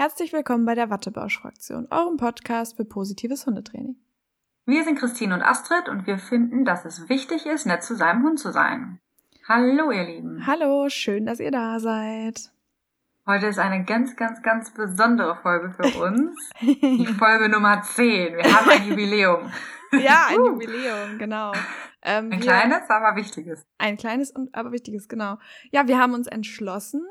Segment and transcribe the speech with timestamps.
[0.00, 3.96] Herzlich willkommen bei der Wattebausch-Fraktion, eurem Podcast für positives Hundetraining.
[4.64, 8.22] Wir sind Christine und Astrid und wir finden, dass es wichtig ist, nett zu seinem
[8.22, 9.00] Hund zu sein.
[9.48, 10.46] Hallo, ihr Lieben.
[10.46, 12.52] Hallo, schön, dass ihr da seid.
[13.26, 16.48] Heute ist eine ganz, ganz, ganz besondere Folge für uns.
[16.60, 18.36] Die Folge Nummer 10.
[18.36, 19.50] Wir haben ein Jubiläum.
[20.00, 21.50] ja, ein Jubiläum, genau.
[22.02, 23.66] Ähm, ein kleines, aber wichtiges.
[23.78, 25.38] Ein kleines, aber wichtiges, genau.
[25.72, 27.04] Ja, wir haben uns entschlossen,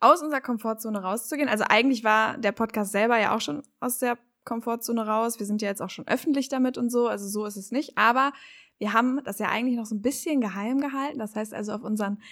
[0.00, 1.48] aus unserer Komfortzone rauszugehen.
[1.48, 5.38] Also eigentlich war der Podcast selber ja auch schon aus der Komfortzone raus.
[5.38, 7.08] Wir sind ja jetzt auch schon öffentlich damit und so.
[7.08, 7.98] Also so ist es nicht.
[7.98, 8.32] Aber
[8.78, 11.18] wir haben das ja eigentlich noch so ein bisschen geheim gehalten.
[11.18, 12.22] Das heißt also auf unseren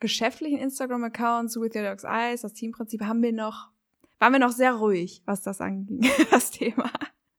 [0.00, 3.70] geschäftlichen Instagram-Accounts, With Your Dog's Eyes, das Teamprinzip, haben wir noch,
[4.18, 6.90] waren wir noch sehr ruhig, was das anging, das Thema.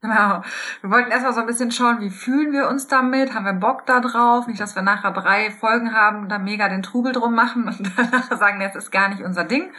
[0.05, 0.44] Genau.
[0.82, 3.34] Wir wollten erstmal so ein bisschen schauen, wie fühlen wir uns damit?
[3.34, 4.48] Haben wir Bock da drauf?
[4.48, 7.91] Nicht, dass wir nachher drei Folgen haben und da mega den Trubel drum machen und
[7.98, 9.72] danach sagen, das ist gar nicht unser Ding.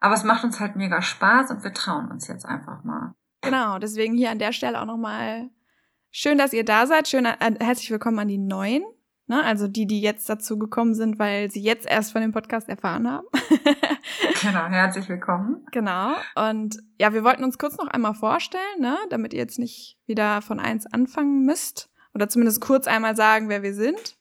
[0.00, 3.14] Aber es macht uns halt mega Spaß und wir trauen uns jetzt einfach mal.
[3.40, 5.50] Genau, deswegen hier an der Stelle auch nochmal
[6.10, 7.08] schön, dass ihr da seid.
[7.08, 8.84] Schön, äh, herzlich willkommen an die Neuen.
[9.26, 9.42] Ne?
[9.42, 13.10] Also die, die jetzt dazu gekommen sind, weil sie jetzt erst von dem Podcast erfahren
[13.10, 13.26] haben.
[14.42, 15.66] genau, herzlich willkommen.
[15.72, 16.14] Genau.
[16.34, 18.98] Und ja, wir wollten uns kurz noch einmal vorstellen, ne?
[19.08, 21.90] damit ihr jetzt nicht wieder von eins anfangen müsst.
[22.14, 24.16] Oder zumindest kurz einmal sagen, wer wir sind.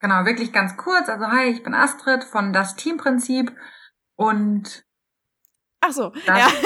[0.00, 1.08] Genau, wirklich ganz kurz.
[1.08, 3.52] Also hi, ich bin Astrid von Das Teamprinzip
[4.14, 4.84] und
[5.80, 6.48] Ach so, ja.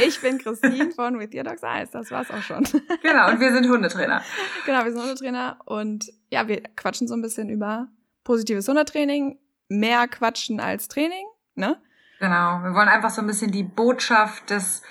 [0.00, 1.90] Ich bin Christine von With Your Dog's Eyes.
[1.90, 2.64] Das war's auch schon.
[3.02, 4.22] Genau, und wir sind Hundetrainer.
[4.64, 7.88] Genau, wir sind Hundetrainer und ja, wir quatschen so ein bisschen über
[8.22, 9.38] positives Hundetraining.
[9.68, 11.80] Mehr quatschen als Training, ne?
[12.18, 14.82] Genau, wir wollen einfach so ein bisschen die Botschaft des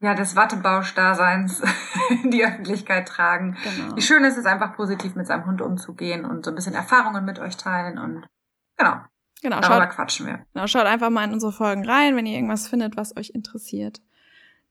[0.00, 1.62] ja, des Wattebausch-Daseins
[2.22, 3.56] in die Öffentlichkeit tragen.
[3.64, 3.96] Genau.
[3.96, 7.24] Wie schön ist es einfach positiv mit seinem Hund umzugehen und so ein bisschen Erfahrungen
[7.24, 8.28] mit euch teilen und
[8.76, 9.00] genau.
[9.40, 10.44] Genau, Darüber schaut, quatschen wir.
[10.52, 14.00] Genau, schaut einfach mal in unsere Folgen rein, wenn ihr irgendwas findet, was euch interessiert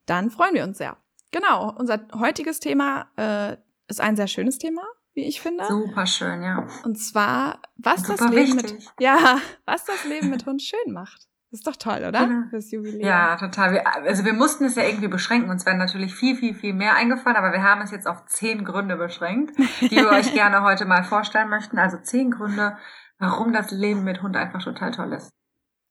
[0.08, 0.98] dann freuen wir uns sehr.
[1.32, 3.58] Genau, unser heutiges Thema äh,
[3.88, 4.82] ist ein sehr schönes Thema,
[5.14, 5.66] wie ich finde.
[5.68, 6.66] Super schön, ja.
[6.83, 8.73] Und zwar, was Super das Leben wichtig.
[8.73, 11.27] mit ja, was das Leben mit Hund schön macht.
[11.52, 12.22] Das ist doch toll, oder?
[12.22, 12.44] Ja.
[12.50, 13.06] Fürs Jubiläum.
[13.06, 13.72] Ja, total.
[13.72, 15.50] Wir, also wir mussten es ja irgendwie beschränken.
[15.50, 18.66] Uns wären natürlich viel, viel, viel mehr eingefallen, aber wir haben es jetzt auf zehn
[18.66, 21.77] Gründe beschränkt, die wir euch gerne heute mal vorstellen möchten.
[21.77, 22.77] Also zehn Gründe,
[23.20, 25.32] warum das Leben mit Hund einfach total toll ist.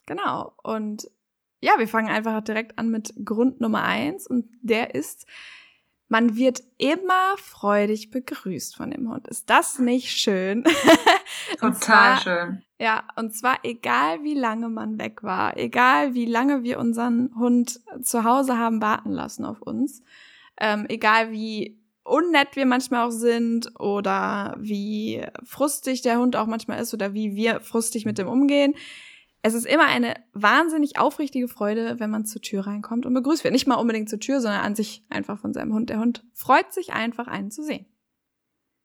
[0.06, 0.52] Genau.
[0.62, 1.10] Und
[1.60, 5.26] ja, wir fangen einfach direkt an mit Grund Nummer eins und der ist,
[6.08, 9.26] man wird immer freudig begrüßt von dem Hund.
[9.26, 10.64] Ist das nicht schön?
[11.58, 12.62] Total zwar, schön.
[12.78, 17.80] Ja, und zwar egal wie lange man weg war, egal wie lange wir unseren Hund
[18.02, 20.02] zu Hause haben warten lassen auf uns,
[20.58, 26.80] ähm, egal wie unnett wir manchmal auch sind oder wie frustig der Hund auch manchmal
[26.80, 28.74] ist oder wie wir frustig mit dem umgehen
[29.46, 33.52] es ist immer eine wahnsinnig aufrichtige Freude, wenn man zur Tür reinkommt und begrüßt wird.
[33.52, 35.88] Nicht mal unbedingt zur Tür, sondern an sich einfach von seinem Hund.
[35.88, 37.86] Der Hund freut sich einfach, einen zu sehen.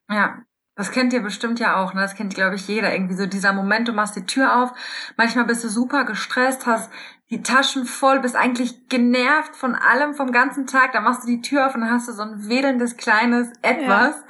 [0.08, 0.44] Ja,
[0.76, 2.02] das kennt ihr bestimmt ja auch, ne?
[2.02, 2.94] Das kennt, glaube ich, jeder.
[2.94, 4.72] Irgendwie so dieser Moment, du machst die Tür auf,
[5.18, 6.90] manchmal bist du super gestresst, hast
[7.30, 11.42] die Taschen voll, bist eigentlich genervt von allem vom ganzen Tag, dann machst du die
[11.42, 14.24] Tür auf und dann hast du so ein wedelndes kleines Etwas ja.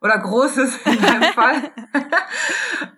[0.00, 1.70] oder großes in deinem Fall.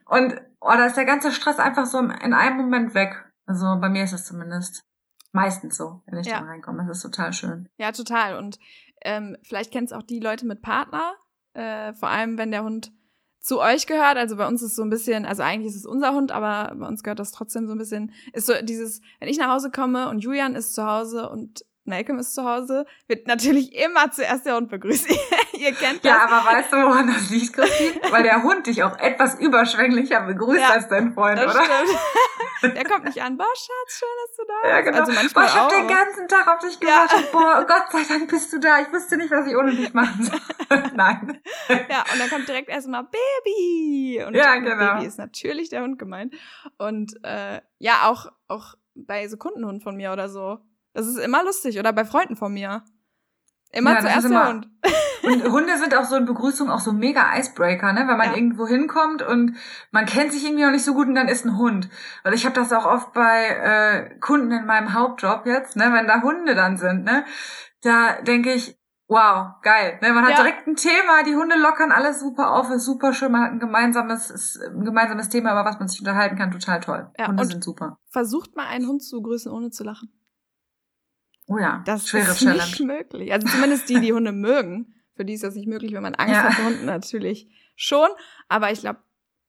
[0.06, 3.24] und oh, da ist der ganze Stress einfach so in einem Moment weg.
[3.46, 4.84] Also bei mir ist es zumindest
[5.32, 6.40] meistens so, wenn ich ja.
[6.40, 6.84] da reinkomme.
[6.86, 7.68] Das ist total schön.
[7.78, 8.36] Ja, total.
[8.36, 8.58] Und
[9.02, 11.14] ähm, vielleicht kennt es auch die Leute mit Partner,
[11.58, 12.92] äh, vor allem wenn der Hund
[13.40, 14.16] zu euch gehört.
[14.16, 16.86] Also bei uns ist so ein bisschen, also eigentlich ist es unser Hund, aber bei
[16.86, 20.08] uns gehört das trotzdem so ein bisschen, ist so dieses, wenn ich nach Hause komme
[20.08, 24.56] und Julian ist zu Hause und Malcolm ist zu Hause, wird natürlich immer zuerst der
[24.56, 25.10] Hund begrüßt.
[25.58, 26.12] Ihr kennt das.
[26.12, 28.00] Ja, aber weißt du, woran das liegt, Christine?
[28.10, 31.50] Weil der Hund dich auch etwas überschwänglicher begrüßt ja, als dein Freund, oder?
[31.50, 31.98] Stimmt.
[32.76, 33.36] Der kommt nicht an.
[33.36, 34.72] Boah, Schatz, schön, dass du da bist.
[34.72, 34.98] Ja, genau.
[34.98, 37.20] Also manchmal Boah, ich hab den ganzen Tag auf dich gewartet.
[37.20, 37.30] Ja.
[37.30, 38.80] Boah, Gott sei Dank bist du da.
[38.80, 40.82] Ich wusste nicht, was ich ohne dich machen soll.
[40.94, 41.40] Nein.
[41.68, 44.24] Ja, und dann kommt direkt erstmal Baby.
[44.26, 44.94] Und ja, genau.
[44.94, 46.34] Baby ist natürlich der Hund gemeint.
[46.78, 50.58] Und äh, ja, auch, auch bei Sekundenhund von mir oder so
[50.98, 51.78] das ist immer lustig.
[51.78, 52.82] Oder bei Freunden von mir.
[53.70, 54.68] Immer ja, zuerst immer, der Hund.
[55.22, 58.06] Und Hunde sind auch so in Begrüßung auch so mega Icebreaker, ne?
[58.06, 58.36] Wenn man ja.
[58.36, 59.56] irgendwo hinkommt und
[59.90, 61.90] man kennt sich irgendwie noch nicht so gut und dann ist ein Hund.
[62.22, 65.90] Also ich habe das auch oft bei äh, Kunden in meinem Hauptjob jetzt, ne?
[65.92, 67.24] Wenn da Hunde dann sind, ne?
[67.82, 68.78] Da denke ich,
[69.08, 69.98] wow, geil.
[70.02, 70.12] Ne?
[70.12, 70.42] Man hat ja.
[70.42, 73.58] direkt ein Thema, die Hunde lockern alles super auf, ist super schön, man hat ein
[73.58, 77.10] gemeinsames, ein gemeinsames Thema, über was man sich unterhalten kann, total toll.
[77.18, 77.98] Ja, Hunde sind super.
[78.10, 80.12] Versucht mal einen Hund zu grüßen, ohne zu lachen.
[81.48, 82.62] Oh ja, das schwere ist Challenge.
[82.62, 83.32] nicht möglich.
[83.32, 84.94] Also zumindest die, die Hunde mögen.
[85.16, 86.44] Für die ist das nicht möglich, wenn man Angst ja.
[86.44, 88.08] hat vor Hunden natürlich schon.
[88.48, 89.00] Aber ich glaube,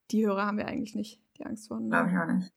[0.10, 1.92] die Hörer haben wir eigentlich nicht, die Angst vor Hunden.
[1.92, 2.52] Glaube ich auch nicht.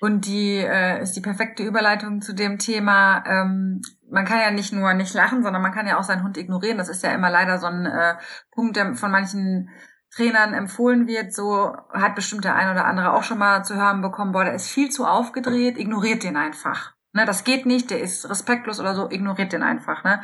[0.00, 3.24] Und die äh, ist die perfekte Überleitung zu dem Thema.
[3.26, 6.36] Ähm, man kann ja nicht nur nicht lachen, sondern man kann ja auch seinen Hund
[6.36, 6.78] ignorieren.
[6.78, 8.14] Das ist ja immer leider so ein äh,
[8.52, 9.70] Punkt, der von manchen
[10.14, 11.32] Trainern empfohlen wird.
[11.32, 14.54] So hat bestimmt der ein oder andere auch schon mal zu hören bekommen, boah, der
[14.54, 16.94] ist viel zu aufgedreht, ignoriert den einfach.
[17.18, 20.04] Ne, das geht nicht, der ist respektlos oder so, ignoriert den einfach.
[20.04, 20.22] Ne?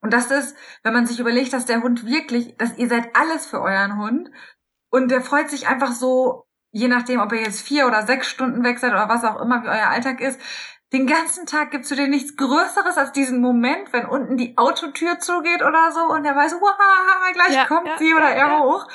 [0.00, 3.46] Und das ist, wenn man sich überlegt, dass der Hund wirklich, dass ihr seid alles
[3.46, 4.30] für euren Hund
[4.90, 8.62] und der freut sich einfach so je nachdem, ob ihr jetzt vier oder sechs Stunden
[8.62, 10.40] weg seid oder was auch immer, wie euer Alltag ist,
[10.92, 15.18] den ganzen Tag gibt's für den nichts Größeres als diesen Moment, wenn unten die Autotür
[15.18, 16.54] zugeht oder so und er weiß,
[17.32, 18.58] gleich ja, kommt ja, sie oder er ja.
[18.60, 18.86] hoch.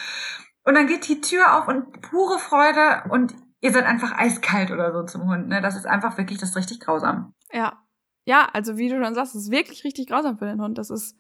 [0.64, 3.36] Und dann geht die Tür auf und pure Freude und
[3.66, 5.48] ihr seid einfach eiskalt oder so zum Hund.
[5.48, 5.60] Ne?
[5.60, 7.34] Das ist einfach wirklich, das ist richtig grausam.
[7.52, 7.82] Ja.
[8.28, 10.78] Ja, also wie du schon sagst, das ist wirklich richtig grausam für den Hund.
[10.78, 11.18] Das ist,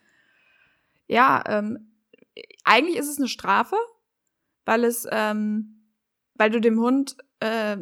[1.08, 1.92] ja, ähm,
[2.64, 3.76] eigentlich ist es eine Strafe,
[4.66, 5.90] weil es, ähm,
[6.36, 7.78] weil du dem Hund äh,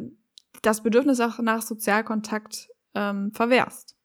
[0.62, 3.96] das Bedürfnis auch nach Sozialkontakt ähm, verwehrst.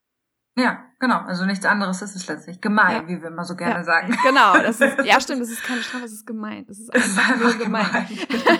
[0.59, 1.19] Ja, genau.
[1.19, 2.59] Also nichts anderes ist es letztlich.
[2.59, 3.07] Gemein, ja.
[3.07, 3.83] wie wir immer so gerne ja.
[3.83, 4.15] sagen.
[4.23, 6.65] Genau, das ist, ja stimmt, das ist keine Strafe, das ist gemein.
[6.67, 7.85] Das ist einfach, einfach nur gemein.
[7.85, 8.59] gemein.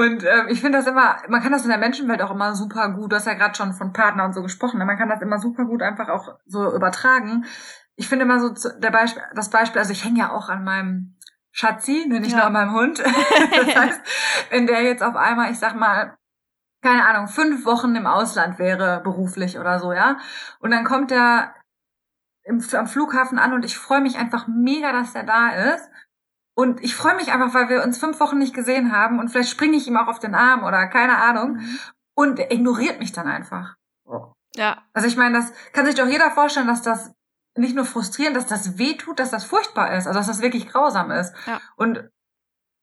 [0.00, 2.88] und ähm, ich finde das immer, man kann das in der Menschenwelt auch immer super
[2.88, 4.86] gut, du hast ja gerade schon von Partner und so gesprochen, ne?
[4.86, 7.44] man kann das immer super gut einfach auch so übertragen.
[7.96, 11.18] Ich finde immer so der Beispiel, das Beispiel, also ich hänge ja auch an meinem
[11.52, 12.38] Schatzi, ne, nicht ja.
[12.38, 12.98] nur an meinem Hund.
[13.00, 14.00] das heißt,
[14.48, 16.16] wenn der jetzt auf einmal, ich sag mal,
[16.80, 20.16] keine Ahnung, fünf Wochen im Ausland wäre, beruflich oder so, ja.
[20.60, 21.54] Und dann kommt der
[22.44, 25.90] im, am Flughafen an und ich freue mich einfach mega, dass der da ist.
[26.54, 29.50] Und ich freue mich einfach, weil wir uns fünf Wochen nicht gesehen haben und vielleicht
[29.50, 31.54] springe ich ihm auch auf den Arm oder keine Ahnung.
[31.54, 31.78] Mhm.
[32.14, 33.76] Und er ignoriert mich dann einfach.
[34.56, 34.82] Ja.
[34.92, 37.12] Also ich meine, das kann sich doch jeder vorstellen, dass das
[37.56, 40.68] nicht nur frustrierend, dass das weh tut, dass das furchtbar ist, also dass das wirklich
[40.68, 41.34] grausam ist.
[41.46, 41.60] Ja.
[41.76, 42.08] Und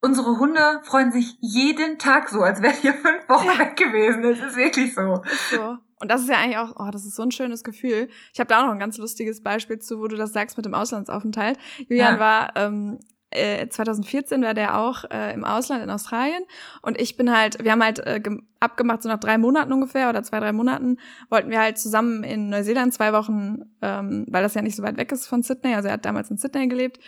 [0.00, 3.58] unsere Hunde freuen sich jeden Tag so, als wären wir fünf Wochen ja.
[3.58, 4.22] weg gewesen.
[4.22, 5.22] Das ist wirklich so.
[5.22, 5.78] Ist so.
[6.00, 8.08] Und das ist ja eigentlich auch, oh, das ist so ein schönes Gefühl.
[8.32, 10.64] Ich habe da auch noch ein ganz lustiges Beispiel zu, wo du das sagst mit
[10.64, 11.58] dem Auslandsaufenthalt.
[11.88, 12.20] Julian ja.
[12.20, 16.44] war ähm, äh, 2014 war der auch äh, im Ausland in Australien
[16.82, 18.20] und ich bin halt, wir haben halt äh,
[18.60, 20.96] abgemacht, so nach drei Monaten ungefähr oder zwei, drei Monaten
[21.28, 24.96] wollten wir halt zusammen in Neuseeland zwei Wochen, ähm, weil das ja nicht so weit
[24.96, 27.00] weg ist von Sydney, also er hat damals in Sydney gelebt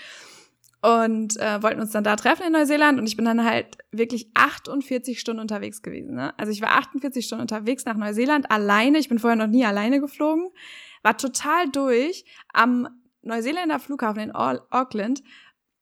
[0.83, 4.31] und äh, wollten uns dann da treffen in Neuseeland und ich bin dann halt wirklich
[4.35, 6.15] 48 Stunden unterwegs gewesen.
[6.15, 6.39] Ne?
[6.39, 10.01] Also ich war 48 Stunden unterwegs nach Neuseeland alleine, ich bin vorher noch nie alleine
[10.01, 10.51] geflogen,
[11.03, 12.89] war total durch am
[13.23, 15.23] Neuseeländer Flughafen in Auckland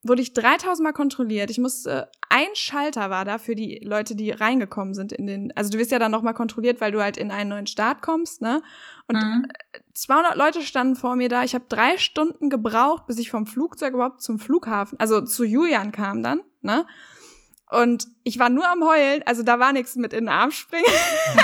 [0.03, 1.51] wurde ich 3000 Mal kontrolliert.
[1.51, 5.71] Ich musste, ein Schalter war da für die Leute, die reingekommen sind in den, also
[5.71, 8.63] du wirst ja dann nochmal kontrolliert, weil du halt in einen neuen Staat kommst, ne?
[9.09, 9.47] Und mhm.
[9.95, 11.43] 200 Leute standen vor mir da.
[11.43, 15.93] Ich habe drei Stunden gebraucht, bis ich vom Flugzeug überhaupt zum Flughafen, also zu Julian
[15.93, 16.87] kam dann, ne?
[17.71, 20.85] Und ich war nur am Heulen, also da war nichts mit in den Arm springen.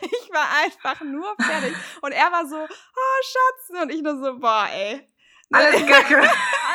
[0.00, 1.76] ich war einfach nur fertig.
[2.00, 5.06] Und er war so, oh Schatz, und ich nur so, boah, ey,
[5.52, 6.16] alles Kacke.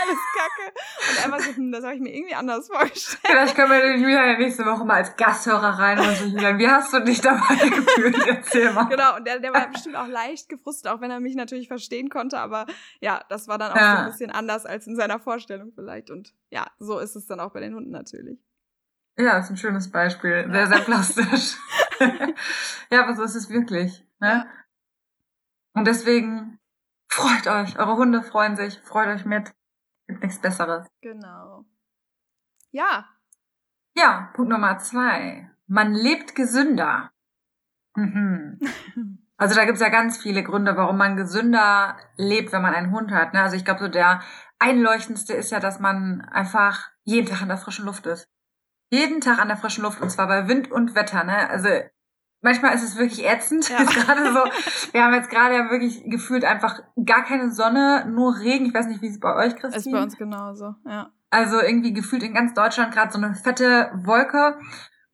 [0.04, 1.26] Alles Kacke.
[1.26, 3.22] Und war so, hm, das habe ich mir irgendwie anders vorgestellt.
[3.24, 6.60] Vielleicht können wir den Julian ja nächste Woche mal als Gasthörer rein und so, Julian,
[6.60, 8.28] wie hast du dich dabei gefühlt?
[8.28, 8.90] Erzähl mal.
[8.90, 12.10] Genau, und der, der war bestimmt auch leicht gefrustet, auch wenn er mich natürlich verstehen
[12.10, 12.66] konnte, aber
[13.00, 13.96] ja, das war dann auch ja.
[13.96, 16.10] so ein bisschen anders als in seiner Vorstellung vielleicht.
[16.10, 18.40] Und ja, so ist es dann auch bei den Hunden natürlich.
[19.18, 20.50] Ja, ist ein schönes Beispiel.
[20.52, 21.56] Sehr, sehr plastisch.
[22.90, 24.04] ja, aber so ist es wirklich.
[24.20, 24.46] Ne?
[25.74, 26.53] Und deswegen
[27.14, 29.54] Freut euch, eure Hunde freuen sich, freut euch mit.
[30.08, 30.88] Gibt nichts Besseres.
[31.00, 31.64] Genau.
[32.72, 33.08] Ja.
[33.94, 35.48] Ja, Punkt Nummer zwei.
[35.68, 37.12] Man lebt gesünder.
[37.96, 38.60] Mhm.
[39.36, 43.12] Also da gibt's ja ganz viele Gründe, warum man gesünder lebt, wenn man einen Hund
[43.12, 43.34] hat.
[43.34, 43.42] Ne?
[43.42, 44.22] Also ich glaube, so der
[44.60, 48.30] einleuchtendste ist ja, dass man einfach jeden Tag an der frischen Luft ist.
[48.90, 51.24] Jeden Tag an der frischen Luft und zwar bei Wind und Wetter.
[51.26, 51.50] Ne?
[51.50, 51.68] Also
[52.44, 53.70] manchmal ist es wirklich ätzend.
[53.70, 53.78] Ja.
[53.84, 54.44] gerade so,
[54.92, 58.66] wir haben jetzt gerade ja wirklich gefühlt einfach gar keine Sonne, nur Regen.
[58.66, 59.78] Ich weiß nicht, wie es bei euch, Christine?
[59.78, 61.10] Ist bei uns genauso, ja.
[61.32, 64.60] Also irgendwie gefühlt in ganz Deutschland gerade so eine fette Wolke.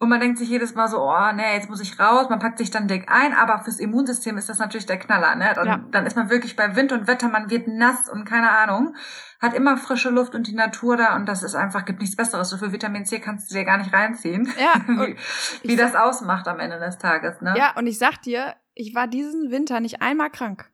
[0.01, 2.29] Und man denkt sich jedes Mal so, oh nee, jetzt muss ich raus.
[2.29, 5.35] Man packt sich dann dick ein, aber fürs Immunsystem ist das natürlich der Knaller.
[5.35, 5.51] Ne?
[5.53, 5.85] Dann, ja.
[5.91, 8.95] dann ist man wirklich bei Wind und Wetter, man wird nass und keine Ahnung.
[9.41, 12.49] Hat immer frische Luft und die Natur da und das ist einfach, gibt nichts Besseres.
[12.49, 14.49] So viel Vitamin C kannst du dir gar nicht reinziehen.
[14.57, 14.81] Ja.
[14.87, 15.17] wie,
[15.63, 17.41] wie das ausmacht am Ende des Tages.
[17.41, 17.53] Ne?
[17.57, 20.71] Ja, und ich sag dir, ich war diesen Winter nicht einmal krank.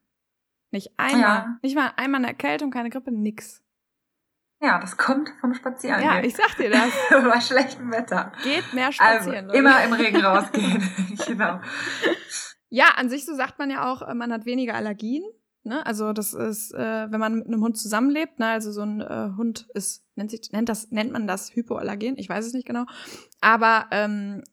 [0.70, 1.22] Nicht einmal.
[1.22, 1.58] Ja.
[1.64, 3.65] Nicht mal einmal eine Erkältung, keine Grippe, nix.
[4.62, 6.02] Ja, das kommt vom Spazieren.
[6.02, 6.90] Ja, ich sag dir das.
[7.10, 8.32] Bei schlechtem Wetter.
[8.44, 9.50] Geht mehr spazieren.
[9.50, 10.90] Also, immer im Regen rausgehen.
[11.28, 11.60] genau.
[12.70, 15.24] Ja, an sich so sagt man ja auch, man hat weniger Allergien.
[15.64, 15.86] Ne?
[15.86, 18.48] Also das ist, äh, wenn man mit einem Hund zusammenlebt, ne?
[18.48, 22.30] also so ein äh, Hund ist, nennt sich, nennt das, nennt man das Hypoallergen, ich
[22.30, 22.86] weiß es nicht genau.
[23.42, 24.44] Aber ähm,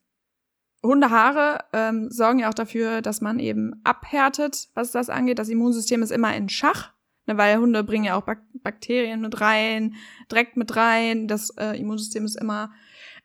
[0.83, 5.39] Hundehaare ähm, sorgen ja auch dafür, dass man eben abhärtet, was das angeht.
[5.39, 6.93] Das Immunsystem ist immer in Schach,
[7.27, 9.97] ne, weil Hunde bringen ja auch Bak Bakterien mit rein,
[10.29, 11.27] Dreck mit rein.
[11.27, 12.71] Das äh, Immunsystem ist immer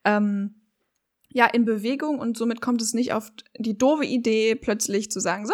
[0.03, 0.61] ähm,
[1.29, 5.45] ja in Bewegung und somit kommt es nicht auf die doofe Idee, plötzlich zu sagen,
[5.45, 5.53] so,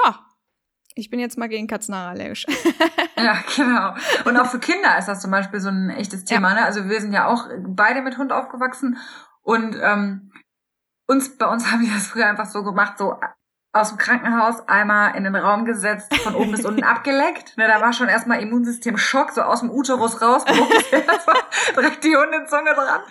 [0.95, 2.45] ich bin jetzt mal gegen Katzenhaare allergisch.
[3.17, 3.93] ja, genau.
[4.25, 6.50] Und auch für Kinder ist das zum Beispiel so ein echtes Thema.
[6.50, 6.55] Ja.
[6.55, 6.65] Ne?
[6.65, 8.97] Also wir sind ja auch beide mit Hund aufgewachsen
[9.41, 10.31] und ähm,
[11.07, 13.19] uns, bei uns haben die das früher einfach so gemacht, so
[13.73, 17.57] aus dem Krankenhaus einmal in den Raum gesetzt, von oben bis unten abgeleckt.
[17.57, 20.45] Ne, da war schon erstmal Immunsystem Schock, so aus dem Uterus raus,
[21.75, 23.01] direkt die Hundezunge dran.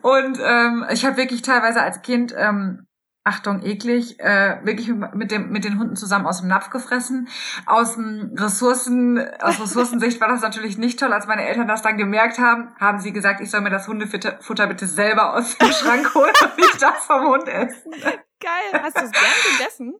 [0.00, 2.86] Und ähm, ich habe wirklich teilweise als Kind ähm,
[3.24, 7.28] Achtung, eklig, äh, wirklich mit dem mit den Hunden zusammen aus dem Napf gefressen.
[7.66, 11.12] Aus dem Ressourcen, aus Ressourcensicht war das natürlich nicht toll.
[11.12, 14.66] Als meine Eltern das dann gemerkt haben, haben sie gesagt, ich soll mir das Hundefutter
[14.66, 17.92] bitte selber aus dem Schrank holen und nicht das vom Hund essen.
[17.92, 18.82] Geil.
[18.82, 19.94] Hast du es gern gegessen?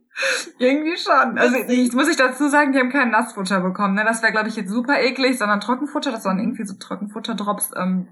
[0.58, 1.38] Irgendwie schon.
[1.38, 3.94] Also ich, muss ich dazu sagen, die haben kein Nassfutter bekommen.
[3.94, 4.04] Ne?
[4.04, 6.10] Das wäre, glaube ich, jetzt super eklig, sondern Trockenfutter.
[6.10, 7.70] Das waren irgendwie so Trockenfutterdrops.
[7.76, 8.08] Ähm,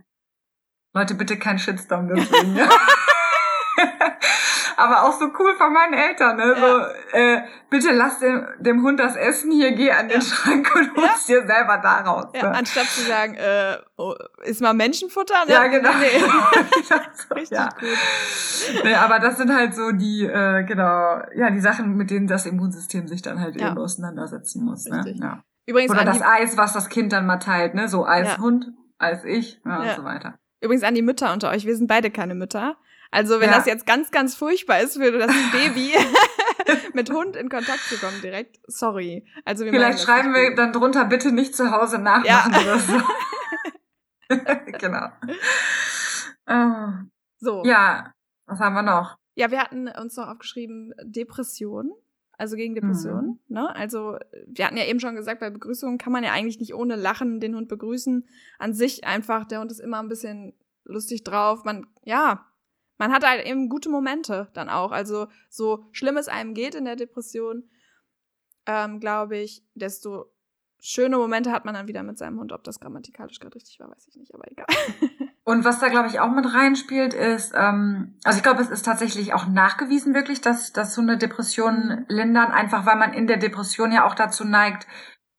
[0.94, 2.60] Leute, bitte kein Shitstorm deswegen.
[3.80, 4.16] Ja.
[4.76, 6.54] aber auch so cool von meinen Eltern, ne?
[6.56, 6.56] Ja.
[6.56, 10.26] So, äh, bitte lass dem, dem Hund das Essen hier, geh an den ja.
[10.26, 11.40] Schrank und holst ja.
[11.40, 12.26] dir selber daraus.
[12.34, 12.56] Ja, ne?
[12.56, 15.52] anstatt zu sagen, äh, oh, ist mal Menschenfutter, ne?
[15.52, 15.90] Ja, genau.
[15.98, 16.06] Nee.
[17.34, 17.68] Richtig ja.
[17.68, 18.84] gut.
[18.84, 22.46] Nee, aber das sind halt so die, äh, genau, ja, die Sachen, mit denen das
[22.46, 24.86] Immunsystem sich dann halt eben auseinandersetzen muss.
[24.86, 25.14] Ne?
[25.20, 25.42] Ja.
[25.66, 27.88] Übrigens Oder das Eis, was das Kind dann mal teilt, ne?
[27.88, 30.38] So Eishund, Eis ich, ja, und so weiter.
[30.60, 32.76] Übrigens an die Mütter unter euch, wir sind beide keine Mütter.
[33.10, 33.56] Also wenn ja.
[33.56, 35.94] das jetzt ganz, ganz furchtbar ist für das Baby,
[36.94, 39.26] mit Hund in Kontakt zu kommen direkt, sorry.
[39.44, 42.60] Also wir Vielleicht schreiben wir dann drunter, bitte nicht zu Hause nachmachen ja.
[42.60, 43.00] oder so.
[44.78, 45.08] genau.
[46.46, 47.04] Oh.
[47.38, 47.64] So.
[47.64, 48.12] Ja,
[48.46, 49.16] was haben wir noch?
[49.34, 51.92] Ja, wir hatten uns noch aufgeschrieben, Depression.
[52.36, 53.38] Also gegen Depressionen.
[53.48, 53.54] Mhm.
[53.54, 53.76] Ne?
[53.76, 56.96] Also, wir hatten ja eben schon gesagt, bei Begrüßungen kann man ja eigentlich nicht ohne
[56.96, 58.26] Lachen den Hund begrüßen.
[58.58, 61.64] An sich einfach, der Hund ist immer ein bisschen lustig drauf.
[61.64, 62.49] Man, ja,
[63.00, 64.92] man hat halt eben gute Momente dann auch.
[64.92, 67.64] Also so schlimm es einem geht in der Depression,
[68.66, 70.26] ähm, glaube ich, desto
[70.80, 72.52] schöne Momente hat man dann wieder mit seinem Hund.
[72.52, 74.66] Ob das grammatikalisch gerade richtig war, weiß ich nicht, aber egal.
[75.44, 78.84] Und was da, glaube ich, auch mit reinspielt, ist, ähm, also ich glaube, es ist
[78.84, 82.04] tatsächlich auch nachgewiesen wirklich, dass, dass so eine Depression mhm.
[82.08, 84.86] lindern, einfach weil man in der Depression ja auch dazu neigt,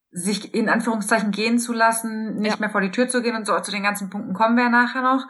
[0.10, 2.60] sich in Anführungszeichen gehen zu lassen, nicht ja.
[2.60, 3.58] mehr vor die Tür zu gehen und so.
[3.60, 5.28] Zu den ganzen Punkten kommen wir ja nachher noch.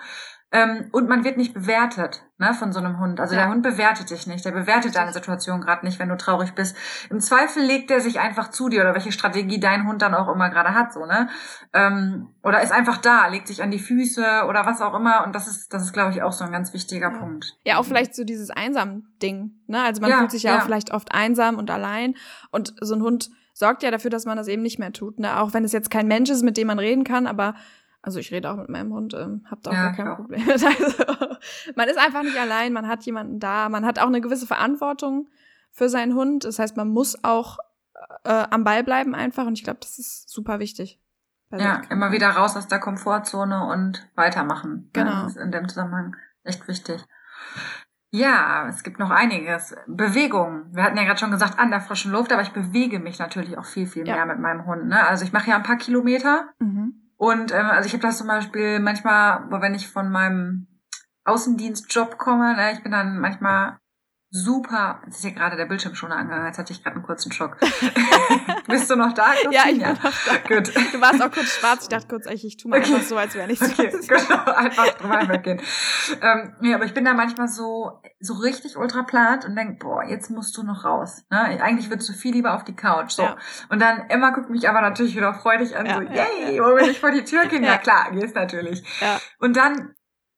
[0.53, 3.22] Ähm, und man wird nicht bewertet ne, von so einem Hund.
[3.22, 3.41] Also ja.
[3.41, 4.43] der Hund bewertet dich nicht.
[4.43, 6.75] Der bewertet deine Situation gerade nicht, wenn du traurig bist.
[7.10, 10.27] Im Zweifel legt er sich einfach zu dir oder welche Strategie dein Hund dann auch
[10.27, 11.29] immer gerade hat, so ne.
[11.72, 15.24] Ähm, oder ist einfach da, legt sich an die Füße oder was auch immer.
[15.25, 17.17] Und das ist, das ist, glaube ich, auch so ein ganz wichtiger ja.
[17.17, 17.55] Punkt.
[17.63, 19.51] Ja, auch vielleicht so dieses Einsam-Ding.
[19.67, 19.81] Ne?
[19.81, 22.15] Also man ja, fühlt sich ja, auch vielleicht oft einsam und allein.
[22.51, 25.20] Und so ein Hund sorgt ja dafür, dass man das eben nicht mehr tut.
[25.20, 25.39] Ne?
[25.39, 27.55] Auch wenn es jetzt kein Mensch ist, mit dem man reden kann, aber
[28.01, 30.15] also ich rede auch mit meinem Hund, ähm, hab da auch ja, gar kein klar.
[30.17, 30.50] Problem.
[30.50, 30.67] also,
[31.75, 35.29] man ist einfach nicht allein, man hat jemanden da, man hat auch eine gewisse Verantwortung
[35.72, 36.43] für seinen Hund.
[36.43, 37.58] Das heißt, man muss auch
[38.24, 41.00] äh, am Ball bleiben einfach und ich glaube, das ist super wichtig.
[41.53, 44.89] Ja, immer wieder raus aus der Komfortzone und weitermachen.
[44.93, 45.24] Genau.
[45.24, 47.05] Das ist in dem Zusammenhang echt wichtig.
[48.10, 49.75] Ja, es gibt noch einiges.
[49.88, 50.65] Bewegung.
[50.74, 53.58] Wir hatten ja gerade schon gesagt, an der frischen Luft, aber ich bewege mich natürlich
[53.58, 54.25] auch viel, viel mehr ja.
[54.25, 54.88] mit meinem Hund.
[54.88, 55.05] Ne?
[55.05, 56.50] Also ich mache ja ein paar Kilometer.
[56.60, 57.00] Mhm.
[57.21, 60.65] Und ähm, also ich habe das zum Beispiel manchmal, wenn ich von meinem
[61.23, 63.77] Außendienstjob komme, ne, ich bin dann manchmal
[64.31, 65.01] super.
[65.05, 66.47] Jetzt ist hier gerade der Bildschirm schon angegangen.
[66.47, 67.57] Jetzt hatte ich gerade einen kurzen Schock.
[68.67, 69.31] Bist du noch da?
[69.31, 69.53] Christine?
[69.53, 70.55] Ja, ich bin noch da.
[70.55, 70.93] Gut.
[70.93, 71.83] Du warst auch kurz schwarz.
[71.83, 72.93] Ich dachte kurz, ich, ich tu mal okay.
[72.93, 73.69] einfach so, als wäre nichts.
[73.69, 74.43] Okay, genau.
[74.45, 75.61] Einfach drüber weggehen.
[76.21, 80.03] ähm, ja, aber ich bin da manchmal so, so richtig ultra plant und denk, boah,
[80.03, 81.25] jetzt musst du noch raus.
[81.29, 81.61] Ne?
[81.61, 83.11] Eigentlich würdest du viel lieber auf die Couch.
[83.11, 83.23] So.
[83.23, 83.38] Ja.
[83.69, 86.75] Und dann Emma guckt mich aber natürlich wieder freudig an, ja, so, yay, ja, wo
[86.75, 87.63] will ich vor die Tür gehen?
[87.63, 88.81] Ja, klar, gehst natürlich.
[89.01, 89.19] Ja.
[89.39, 89.95] Und dann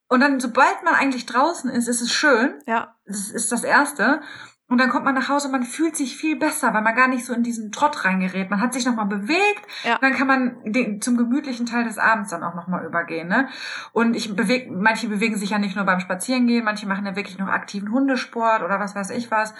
[0.08, 2.60] und dann, sobald man eigentlich draußen ist, ist es schön.
[2.66, 2.96] Ja.
[3.06, 4.22] Das ist das Erste.
[4.70, 7.26] Und dann kommt man nach Hause, man fühlt sich viel besser, weil man gar nicht
[7.26, 8.50] so in diesen Trott reingerät.
[8.50, 10.00] Man hat sich nochmal bewegt, ja.
[10.00, 13.28] dann kann man den, zum gemütlichen Teil des Abends dann auch nochmal übergehen.
[13.28, 13.50] Ne?
[13.92, 17.38] Und ich bewege, manche bewegen sich ja nicht nur beim Spazierengehen, manche machen ja wirklich
[17.38, 19.54] noch aktiven Hundesport oder was weiß ich was.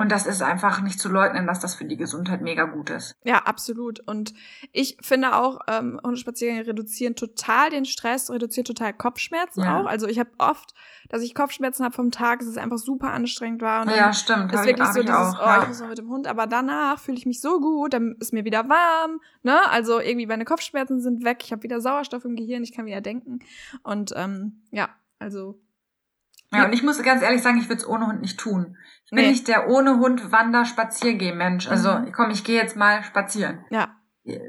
[0.00, 3.14] Und das ist einfach nicht zu leugnen, dass das für die Gesundheit mega gut ist.
[3.22, 4.00] Ja, absolut.
[4.00, 4.32] Und
[4.72, 9.78] ich finde auch, ähm, Hundespaziergänge reduzieren total den Stress, reduzieren total Kopfschmerzen ja.
[9.78, 9.84] auch.
[9.84, 10.72] Also ich habe oft,
[11.10, 13.82] dass ich Kopfschmerzen habe vom Tag, dass es einfach super anstrengend war.
[13.82, 14.50] Und ja, stimmt.
[14.54, 15.62] Ist wirklich so dieses, auch, oh, ja.
[15.62, 16.26] ich muss mal mit dem Hund.
[16.26, 19.20] Aber danach fühle ich mich so gut, dann ist mir wieder warm.
[19.42, 19.60] Ne?
[19.70, 21.42] Also irgendwie meine Kopfschmerzen sind weg.
[21.44, 23.40] Ich habe wieder Sauerstoff im Gehirn, ich kann wieder denken.
[23.82, 24.88] Und ähm, ja,
[25.18, 25.60] also
[26.52, 28.76] Ja, und ich muss ganz ehrlich sagen, ich würde es ohne Hund nicht tun.
[29.04, 29.30] Ich bin Nee.
[29.30, 31.68] nicht der ohne Hund Wander Spaziergeh Mensch.
[31.68, 32.12] Also Mhm.
[32.12, 33.64] komm, ich gehe jetzt mal spazieren.
[33.70, 33.96] Ja,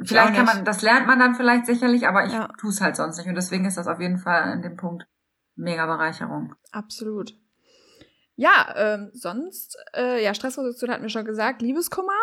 [0.03, 2.49] Vielleicht kann man, das lernt man dann vielleicht sicherlich, aber ich Ja.
[2.59, 3.27] tue es halt sonst nicht.
[3.27, 5.07] Und deswegen ist das auf jeden Fall in dem Punkt
[5.55, 6.53] mega Bereicherung.
[6.71, 7.33] absolut.
[8.35, 11.61] Ja, ähm, sonst, äh, ja, Stressreduktion hatten wir schon gesagt.
[11.61, 12.13] Liebeskummer?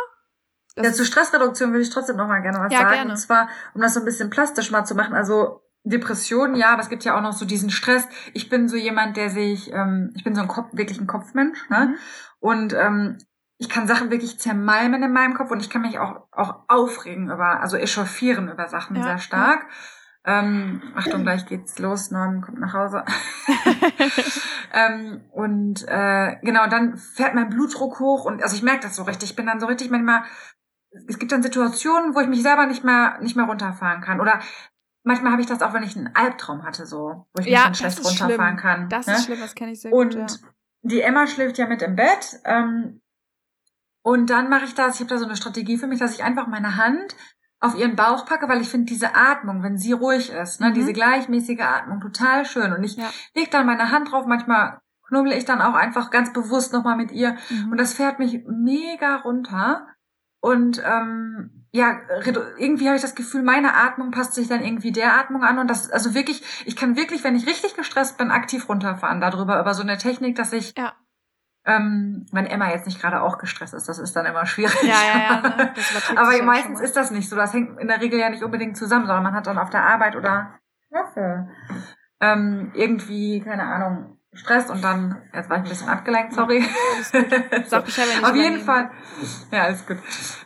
[0.74, 2.92] Das Ja, zu Stressreduktion würde ich trotzdem noch mal gerne was Ja, sagen.
[2.94, 3.10] gerne.
[3.12, 5.14] Und zwar, um das so ein bisschen plastisch mal zu machen.
[5.14, 8.06] Also Depressionen, ja, aber es gibt ja auch noch so diesen Stress.
[8.34, 11.68] Ich bin so jemand, der sich, ähm, ich bin so ein Kopf, wirklich ein Kopfmensch,
[11.70, 11.86] ne?
[11.86, 11.94] Mhm.
[12.40, 13.18] Und ähm,
[13.58, 17.30] ich kann Sachen wirklich zermalmen in meinem Kopf und ich kann mich auch, auch aufregen
[17.30, 19.66] über, also echauffieren über Sachen Ja, sehr stark.
[20.24, 23.04] Ähm, Achtung, gleich geht's los, Norm kommt nach Hause.
[24.74, 29.04] ähm, und äh, genau, dann fährt mein Blutdruck hoch und also ich merke das so
[29.04, 29.30] richtig.
[29.30, 30.22] Ich bin dann so richtig manchmal,
[31.08, 34.20] es gibt dann Situationen, wo ich mich selber nicht mehr nicht mehr runterfahren kann.
[34.20, 34.40] Oder
[35.08, 37.64] manchmal habe ich das auch, wenn ich einen Albtraum hatte, so, wo ich mich Ja,
[37.64, 38.62] dann das schlecht runterfahren schlimm.
[38.62, 38.88] kann.
[38.88, 39.14] Das ne?
[39.14, 40.30] ist schlimm, das kenne ich sehr Und gut.
[40.30, 40.48] Ja.
[40.82, 42.38] die Emma schläft ja mit im Bett.
[42.44, 43.00] Ähm,
[44.02, 46.22] und dann mache ich das, ich habe da so eine Strategie für mich, dass ich
[46.22, 47.16] einfach meine Hand
[47.60, 50.74] auf ihren Bauch packe, weil ich finde diese Atmung, wenn sie ruhig ist, ne, Mhm.
[50.74, 52.72] diese gleichmäßige Atmung total schön.
[52.72, 53.10] Und ich Ja.
[53.34, 57.10] leg dann meine Hand drauf, manchmal knubbel ich dann auch einfach ganz bewusst nochmal mit
[57.10, 57.36] ihr.
[57.50, 57.72] Mhm.
[57.72, 59.88] Und das fährt mich mega runter.
[60.40, 61.98] Und ähm, ja,
[62.56, 65.58] irgendwie habe ich das Gefühl, meine Atmung passt sich dann irgendwie der Atmung an.
[65.58, 69.60] Und das, also wirklich, ich kann wirklich, wenn ich richtig gestresst bin, aktiv runterfahren darüber,
[69.60, 70.94] über so eine Technik, dass ich, Ja.
[71.66, 74.82] ähm, wenn Emma jetzt nicht gerade auch gestresst ist, das ist dann immer schwierig.
[74.82, 75.74] Ja, ja, ja, ne?
[76.16, 77.36] Aber ja meistens ist das nicht so.
[77.36, 79.84] Das hängt in der Regel ja nicht unbedingt zusammen, sondern man hat dann auf der
[79.84, 80.58] Arbeit oder
[80.88, 81.48] Knöpfe
[82.20, 86.60] ähm, irgendwie, keine Ahnung, Stress und dann, jetzt war ich ein bisschen abgelenkt, sorry.
[86.60, 87.66] Gut.
[87.66, 88.60] Sag Bescheid, wenn ich Auf jeden.
[88.60, 88.90] Fall.
[89.50, 89.98] Ja, alles gut.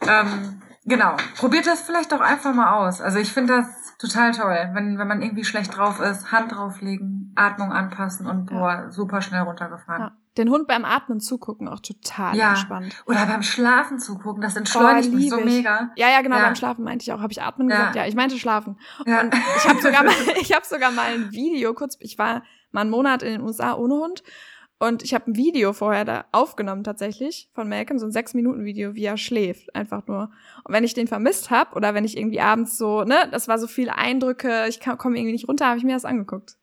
[0.07, 1.17] Ähm, genau.
[1.37, 3.01] Probiert das vielleicht doch einfach mal aus.
[3.01, 7.33] Also ich finde das total toll, wenn, wenn man irgendwie schlecht drauf ist, Hand drauflegen,
[7.37, 10.03] Atmung anpassen und boah, super schnell runtergefahren.
[10.03, 10.13] Ja.
[10.39, 12.51] Den Hund beim Atmen zugucken, auch total Ja.
[12.51, 13.03] entspannt.
[13.05, 15.45] Oder beim Schlafen zugucken, das entschleunigt mich so ich.
[15.45, 15.91] mega.
[15.95, 16.45] Ja, ja, genau, Ja.
[16.45, 17.21] beim Schlafen meinte ich auch.
[17.21, 17.77] Habe ich atmen Ja.
[17.77, 17.97] gesagt?
[17.97, 18.79] Ja, ich meinte schlafen.
[19.05, 19.21] Ja.
[19.21, 22.81] Und ich habe sogar mal, ich habe sogar mal ein Video kurz, ich war mal
[22.81, 24.23] einen Monat in den USA ohne Hund
[24.87, 28.65] und ich habe ein Video vorher da aufgenommen tatsächlich von Malcolm, so ein sechs Minuten
[28.65, 30.31] Video, wie er schläft, einfach nur.
[30.65, 33.59] Und wenn ich den vermisst habe oder wenn ich irgendwie abends so, ne, das war
[33.59, 36.57] so viele Eindrücke, ich komme irgendwie nicht runter, habe ich mir das angeguckt.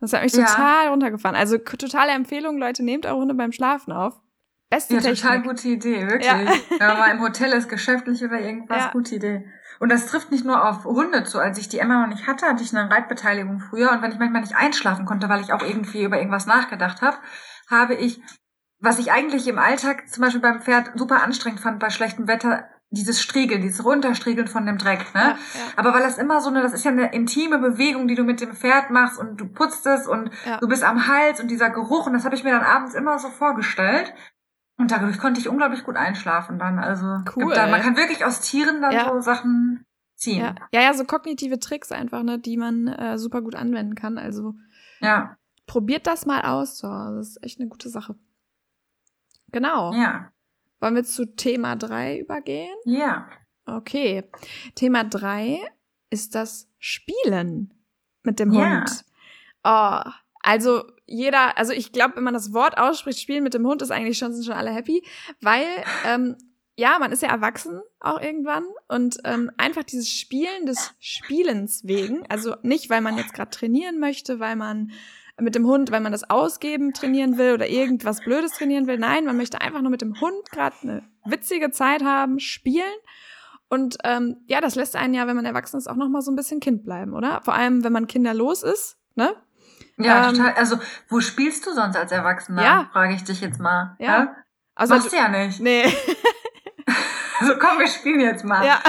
[0.00, 0.44] Das hat mich Ja.
[0.44, 1.36] total runtergefahren.
[1.36, 4.20] Also totale Empfehlung, Leute, nehmt eure Hunde beim Schlafen auf.
[4.68, 5.20] Beste Ja, Technik.
[5.20, 6.26] total gute Idee, wirklich.
[6.26, 6.38] Ja.
[6.78, 8.90] Wenn man mal im Hotel ist, geschäftlich oder irgendwas, Ja.
[8.90, 9.46] gute Idee.
[9.78, 11.38] Und das trifft nicht nur auf Hunde zu.
[11.38, 13.92] Als ich die Emma noch nicht hatte, hatte ich eine Reitbeteiligung früher.
[13.92, 17.18] Und wenn ich manchmal nicht einschlafen konnte, weil ich auch irgendwie über irgendwas nachgedacht habe,
[17.68, 18.20] habe ich,
[18.80, 22.68] was ich eigentlich im Alltag zum Beispiel beim Pferd super anstrengend fand bei schlechtem Wetter,
[22.90, 25.12] dieses Striegeln, dieses Runterstriegeln von dem Dreck.
[25.14, 25.20] Ne?
[25.20, 25.36] Ja, ja.
[25.76, 28.40] Aber weil das immer so eine, das ist ja eine intime Bewegung, die du mit
[28.40, 30.58] dem Pferd machst und du putzt es und Ja.
[30.58, 33.18] du bist am Hals und dieser Geruch und das habe ich mir dann abends immer
[33.18, 34.14] so vorgestellt.
[34.78, 36.78] Und dadurch konnte ich unglaublich gut einschlafen dann.
[36.78, 37.44] Also Cool.
[37.46, 40.40] gibt da, man kann wirklich aus Tieren dann so Sachen ziehen.
[40.40, 40.54] Ja.
[40.70, 44.18] ja, ja, so kognitive Tricks einfach, ne, die man äh, super gut anwenden kann.
[44.18, 44.54] Also
[45.00, 45.36] Ja.
[45.66, 47.16] Probiert das mal aus Hause.
[47.16, 48.16] Das ist echt eine gute Sache.
[49.52, 49.92] Genau.
[49.92, 50.32] Ja.
[50.80, 52.74] Wollen wir zu Thema 3 übergehen?
[52.84, 53.28] Ja.
[53.64, 54.24] Okay.
[54.74, 55.60] Thema 3
[56.10, 57.74] ist das Spielen
[58.22, 58.80] mit dem Ja.
[58.80, 59.04] Hund.
[59.64, 63.82] Oh, also jeder, also ich glaube, wenn man das Wort ausspricht, Spielen mit dem Hund,
[63.82, 65.04] ist eigentlich schon, sind schon alle happy,
[65.40, 65.66] weil
[66.04, 66.36] ähm,
[66.76, 72.26] ja, man ist ja erwachsen auch irgendwann und ähm, einfach dieses Spielen des Spielens wegen,
[72.28, 74.92] also nicht, weil man jetzt gerade trainieren möchte, weil man
[75.38, 78.98] mit dem Hund, weil man das Ausgeben trainieren will oder irgendwas Blödes trainieren will.
[78.98, 82.84] Nein, man möchte einfach nur mit dem Hund gerade eine witzige Zeit haben, spielen.
[83.68, 86.30] Und ähm, ja, das lässt einen ja, wenn man erwachsen ist, auch noch mal so
[86.30, 87.40] ein bisschen Kind bleiben, oder?
[87.42, 89.34] Vor allem, wenn man kinderlos ist, ne?
[89.98, 90.54] Ja, Ähm, total.
[90.54, 92.62] Also, wo spielst du sonst als Erwachsener?
[92.62, 92.88] Ja.
[92.92, 93.96] Frage ich dich jetzt mal.
[93.98, 94.36] Ja.
[94.74, 95.60] Also Machst du ja nicht.
[95.60, 95.84] nee,
[97.48, 98.64] Also komm, wir spielen jetzt mal.
[98.66, 98.80] ja,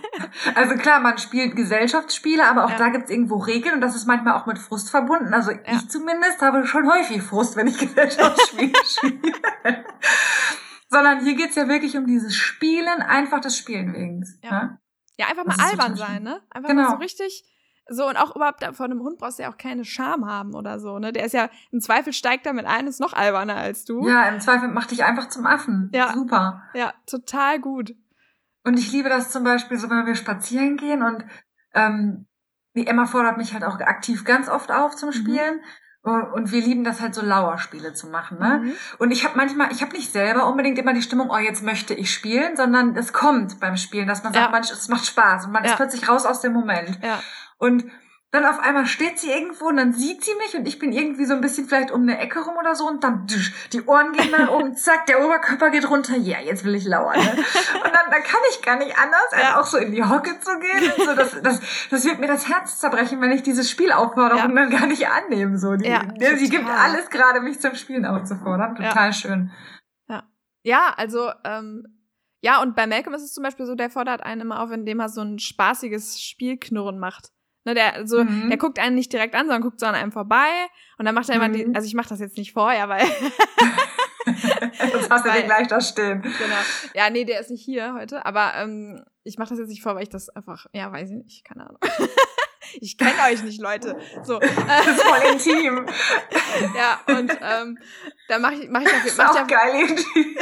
[0.54, 2.76] Also klar, man spielt Gesellschaftsspiele, aber auch Ja.
[2.78, 5.32] da gibt's irgendwo Regeln und das ist manchmal auch mit Frust verbunden.
[5.34, 9.84] Also ich zumindest habe schon häufig Frust, wenn ich Gesellschaftsspiele spiele.
[10.88, 14.24] Sondern hier geht's ja wirklich um dieses Spielen, einfach des Spielen wegen.
[14.42, 14.50] Ja.
[14.50, 14.78] Ne?
[15.18, 16.40] ja, einfach mal albern sein, ne?
[16.50, 16.82] Einfach Genau.
[16.82, 17.44] mal so richtig
[17.92, 20.78] so und auch überhaupt vor einem Hund brauchst du ja auch keine Scham haben oder
[20.78, 21.12] so, ne?
[21.12, 24.06] Der ist ja im Zweifel steigt damit ein, ist noch alberner als du.
[24.08, 25.90] Ja, im Zweifel mach dich einfach zum Affen.
[25.92, 26.12] Ja.
[26.12, 26.62] Super.
[26.74, 27.94] ja total gut.
[28.64, 31.24] Und ich liebe das zum Beispiel so, wenn wir spazieren gehen und
[31.74, 32.26] ähm,
[32.76, 34.96] die Emma fordert mich halt auch aktiv ganz oft auf Mhm.
[34.98, 35.60] zum Spielen.
[36.02, 38.60] Und wir lieben das halt so Lauerspiele zu machen, ne?
[38.62, 38.72] Mhm.
[39.00, 41.92] Und ich habe manchmal, ich habe nicht selber unbedingt immer die Stimmung, oh, jetzt möchte
[41.92, 44.50] ich spielen, sondern es kommt beim Spielen, dass man sagt, Ja.
[44.50, 45.72] manch, es macht Spaß und man Ja.
[45.72, 46.98] ist plötzlich raus aus dem Moment.
[47.02, 47.20] Ja.
[47.60, 47.84] Und
[48.32, 51.24] dann auf einmal steht sie irgendwo und dann sieht sie mich und ich bin irgendwie
[51.24, 53.26] so ein bisschen vielleicht um eine Ecke rum oder so und dann
[53.72, 57.18] die Ohren gehen nach oben, zack, der Oberkörper geht runter, ja, jetzt will ich lauern.
[57.18, 57.30] Ne?
[57.32, 59.60] Und dann, dann kann ich gar nicht anders, als ja.
[59.60, 60.92] auch so in die Hocke zu gehen.
[60.96, 64.64] Und so, das, das, das wird mir das Herz zerbrechen, wenn ich dieses Spielaufforderung ja.
[64.64, 65.58] dann gar nicht annehme.
[65.58, 65.74] So.
[65.74, 68.76] Die, ja, die, sie gibt alles gerade, mich zum Spielen aufzufordern.
[68.76, 69.12] Total ja.
[69.12, 69.50] schön.
[70.08, 70.22] Ja,
[70.62, 71.82] ja also ähm,
[72.42, 75.00] ja, und bei Malcolm ist es zum Beispiel so, der fordert einen immer auf, indem
[75.00, 77.30] er so ein spaßiges Spielknurren macht.
[77.64, 78.48] Ne, der, so, mhm.
[78.48, 80.48] der guckt einen nicht direkt an, sondern guckt so an einem vorbei.
[80.96, 81.52] Und dann macht er immer mhm.
[81.52, 83.06] die, also ich mache das jetzt nicht vorher, weil.
[84.24, 86.22] das hast du dir gleich da stehen.
[86.22, 86.56] Genau.
[86.94, 89.94] Ja, nee, der ist nicht hier heute, aber ähm, ich mache das jetzt nicht vor,
[89.94, 91.80] weil ich das einfach, ja, weiß ich nicht, keine Ahnung.
[92.80, 93.98] ich kenne euch nicht, Leute.
[94.22, 94.38] So.
[94.38, 95.86] Das ist voll intim.
[96.74, 97.78] ja, und ähm,
[98.28, 99.26] dann mache ich, mach ich auf jeden Fall.
[99.26, 100.36] Auch geil intim.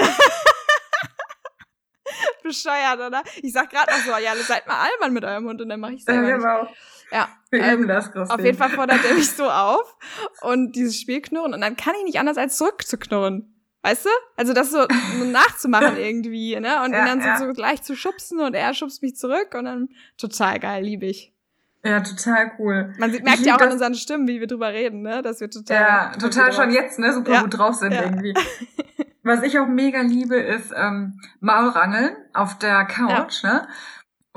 [2.42, 3.22] Bescheuert, oder?
[3.42, 5.94] Ich sag gerade noch so, ja, seid mal Allmann mit eurem Hund und dann mache
[5.94, 6.28] ich selber.
[6.28, 6.68] Ja, genau.
[7.10, 7.28] Ja.
[7.50, 8.38] Wir ähm, das, Christine.
[8.38, 9.96] Auf jeden Fall fordert er mich so auf
[10.42, 13.54] und dieses Spiel knurren und dann kann ich nicht anders als zurückzuknurren.
[13.82, 14.10] Weißt du?
[14.36, 14.86] Also das so
[15.32, 16.82] nachzumachen irgendwie, ne?
[16.84, 17.38] Und ja, dann so, ja.
[17.38, 21.32] so gleich zu schubsen und er schubst mich zurück und dann total geil, liebe ich.
[21.84, 22.92] Ja, total cool.
[22.98, 25.22] Man sieht, merkt ja auch an unseren Stimmen, wie wir drüber reden, ne?
[25.22, 25.76] Dass wir total.
[25.76, 27.12] Ja, total schon jetzt, ne?
[27.12, 27.42] Super ja.
[27.42, 28.34] gut drauf sind irgendwie.
[29.22, 33.68] Was ich auch mega liebe, ist ähm, Maulrangeln auf der Couch, ne?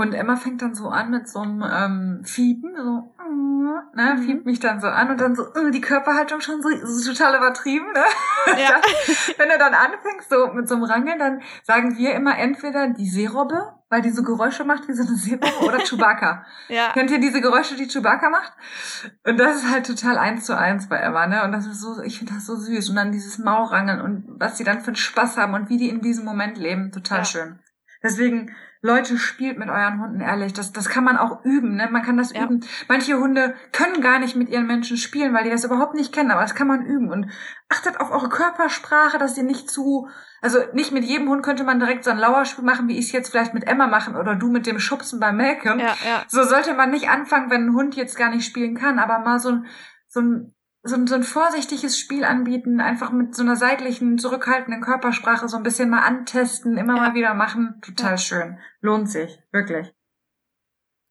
[0.01, 3.13] Und Emma fängt dann so an mit so einem ähm, Fiepen, so,
[3.93, 4.23] ne, mhm.
[4.23, 7.37] fiebt mich dann so an und dann so, uh, die Körperhaltung schon so, so total
[7.37, 8.03] übertrieben, ne?
[8.59, 8.81] Ja.
[9.37, 13.07] Wenn du dann anfängst, so mit so einem Rangeln, dann sagen wir immer entweder die
[13.07, 16.47] Seerobbe, weil die so Geräusche macht wie so eine Seerobbe, oder Chewbacca.
[16.69, 16.93] ja.
[16.93, 18.53] Kennt ihr diese Geräusche, die Chewbacca macht?
[19.23, 21.43] Und das ist halt total eins zu eins bei Emma, ne?
[21.43, 22.89] Und das ist so, ich finde das so süß.
[22.89, 25.89] Und dann dieses Maulrangeln und was die dann für einen Spaß haben und wie die
[25.89, 27.25] in diesem Moment leben, total ja.
[27.25, 27.59] schön.
[28.01, 30.53] Deswegen, Leute, spielt mit euren Hunden ehrlich.
[30.53, 31.75] Das, das kann man auch üben.
[31.75, 31.87] Ne?
[31.91, 32.43] Man kann das ja.
[32.43, 32.65] üben.
[32.87, 36.31] Manche Hunde können gar nicht mit ihren Menschen spielen, weil die das überhaupt nicht kennen.
[36.31, 37.11] Aber das kann man üben.
[37.11, 37.27] Und
[37.69, 40.09] achtet auf eure Körpersprache, dass ihr nicht zu,
[40.41, 43.11] also nicht mit jedem Hund könnte man direkt so ein Lauerspiel machen, wie ich es
[43.11, 45.77] jetzt vielleicht mit Emma machen oder du mit dem Schubsen bei Malcolm.
[45.77, 46.23] Ja, ja.
[46.27, 48.97] So sollte man nicht anfangen, wenn ein Hund jetzt gar nicht spielen kann.
[48.97, 49.65] Aber mal so ein,
[50.07, 54.81] so ein so, ein so ein vorsichtiges Spiel anbieten, einfach mit so einer seitlichen, zurückhaltenden
[54.81, 57.01] Körpersprache so ein bisschen mal antesten, immer ja.
[57.01, 57.79] mal wieder machen.
[57.81, 58.17] Total ja.
[58.17, 58.57] schön.
[58.81, 59.93] Lohnt sich, wirklich.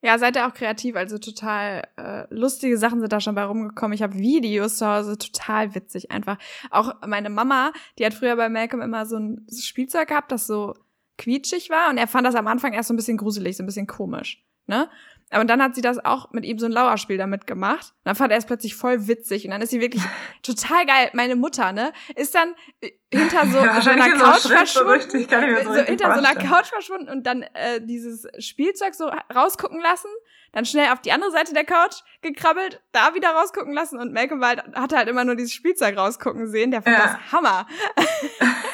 [0.02, 3.94] Ja, seid ihr auch kreativ, also total äh, lustige Sachen sind da schon bei rumgekommen.
[3.94, 6.38] Ich habe Videos zu Hause, total witzig einfach.
[6.70, 10.74] Auch meine Mama, die hat früher bei Malcolm immer so ein Spielzeug gehabt, das so
[11.18, 13.66] quietschig war und er fand das am Anfang erst so ein bisschen gruselig, so ein
[13.66, 14.88] bisschen komisch, ne?
[15.30, 17.92] Aber dann hat sie das auch mit ihm so ein Lauerspiel damit gemacht.
[17.98, 19.44] Und dann fand er es plötzlich voll witzig.
[19.44, 20.02] Und dann ist sie wirklich
[20.42, 21.10] total geil.
[21.12, 24.88] Meine Mutter, ne, ist dann äh, hinter so, ja, so einer Couch verschwunden.
[24.88, 29.10] So, richtig, so, so hinter so einer Couch verschwunden und dann äh, dieses Spielzeug so
[29.34, 30.08] rausgucken lassen.
[30.52, 34.00] Dann schnell auf die andere Seite der Couch gekrabbelt, da wieder rausgucken lassen.
[34.00, 36.72] Und Malcolm halt, hatte halt immer nur dieses Spielzeug rausgucken sehen.
[36.72, 37.04] Der fand ja.
[37.04, 37.66] das Hammer.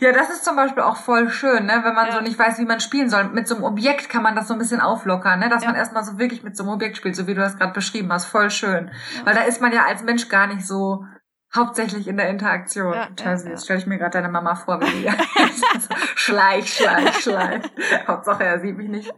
[0.00, 1.80] Ja, das ist zum Beispiel auch voll schön, ne?
[1.82, 2.14] wenn man ja.
[2.14, 3.24] so nicht weiß, wie man spielen soll.
[3.24, 5.48] Mit so einem Objekt kann man das so ein bisschen auflockern, ne?
[5.48, 5.70] dass ja.
[5.70, 8.12] man erstmal so wirklich mit so einem Objekt spielt, so wie du das gerade beschrieben
[8.12, 8.26] hast.
[8.26, 8.90] Voll schön.
[9.16, 9.26] Ja.
[9.26, 11.04] Weil da ist man ja als Mensch gar nicht so
[11.54, 12.94] hauptsächlich in der Interaktion.
[12.94, 13.48] Ja, Total süß.
[13.48, 13.58] Ja.
[13.58, 15.10] Stell ich mir gerade deine Mama vor, wie die
[16.16, 17.62] schleich, schleich, schleich.
[18.08, 19.08] Hauptsache, er sieht mich nicht.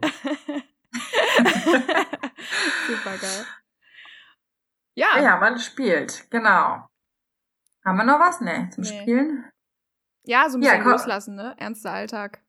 [2.86, 3.46] Super geil.
[4.94, 5.18] Ja.
[5.20, 6.86] Ja, man spielt, genau.
[7.84, 8.40] Haben wir noch was?
[8.40, 9.00] Nee, zum nee.
[9.02, 9.44] Spielen?
[10.26, 11.54] Ja, so ein bisschen ja, loslassen, ne?
[11.58, 12.40] Ernster Alltag.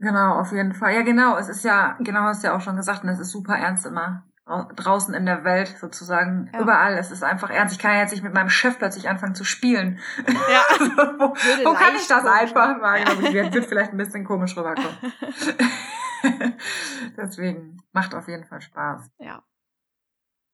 [0.00, 0.94] Genau, auf jeden Fall.
[0.94, 1.36] Ja, genau.
[1.36, 3.86] Es ist ja, genau hast du ja auch schon gesagt, und es ist super ernst
[3.86, 4.24] immer.
[4.46, 6.48] Draußen in der Welt sozusagen.
[6.54, 6.60] Ja.
[6.60, 6.96] Überall.
[6.96, 7.74] Es ist einfach ernst.
[7.74, 9.98] Ich kann ja jetzt nicht mit meinem Chef plötzlich anfangen zu spielen.
[10.26, 10.62] Ja.
[11.18, 13.26] wo, wo kann ich das einfach machen?
[13.30, 13.52] Ja.
[13.52, 14.96] Wird vielleicht ein bisschen komisch rüberkommen.
[17.16, 19.10] Deswegen macht auf jeden Fall Spaß.
[19.18, 19.42] Ja.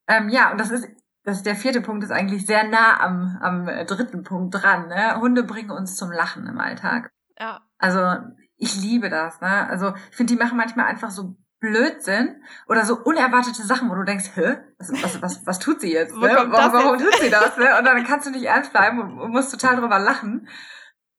[0.09, 0.89] Ähm, ja, und das ist
[1.25, 4.89] das der vierte Punkt ist eigentlich sehr nah am, am dritten Punkt dran.
[4.89, 5.17] Ne?
[5.21, 7.11] Hunde bringen uns zum Lachen im Alltag.
[7.39, 7.63] Ja.
[7.79, 8.19] Also
[8.57, 9.41] ich liebe das.
[9.41, 9.69] Ne?
[9.69, 14.05] Also ich finde, die machen manchmal einfach so Blödsinn oder so unerwartete Sachen, wo du
[14.05, 16.15] denkst, hä, was, was, was, was tut sie jetzt?
[16.15, 16.29] Ne?
[16.29, 17.57] Warum, warum tut sie das?
[17.57, 17.79] Ne?
[17.79, 20.47] Und dann kannst du nicht ernst bleiben und musst total drüber lachen.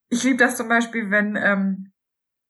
[0.10, 1.92] Ich liebe das zum Beispiel, wenn ähm,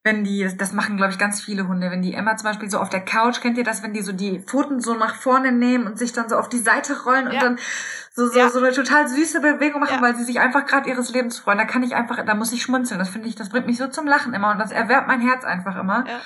[0.05, 2.77] wenn die, das machen, glaube ich, ganz viele Hunde, wenn die Emma zum Beispiel so
[2.77, 5.87] auf der Couch, kennt ihr das, wenn die so die Pfoten so nach vorne nehmen
[5.87, 7.31] und sich dann so auf die Seite rollen ja.
[7.31, 7.59] und dann
[8.13, 8.49] so, so, ja.
[8.49, 10.01] so eine total süße Bewegung machen, ja.
[10.03, 11.57] weil sie sich einfach gerade ihres Lebens freuen.
[11.57, 12.99] Da kann ich einfach, da muss ich schmunzeln.
[12.99, 15.43] Das finde ich, das bringt mich so zum Lachen immer und das erwärmt mein Herz
[15.43, 16.05] einfach immer.
[16.07, 16.21] Ja.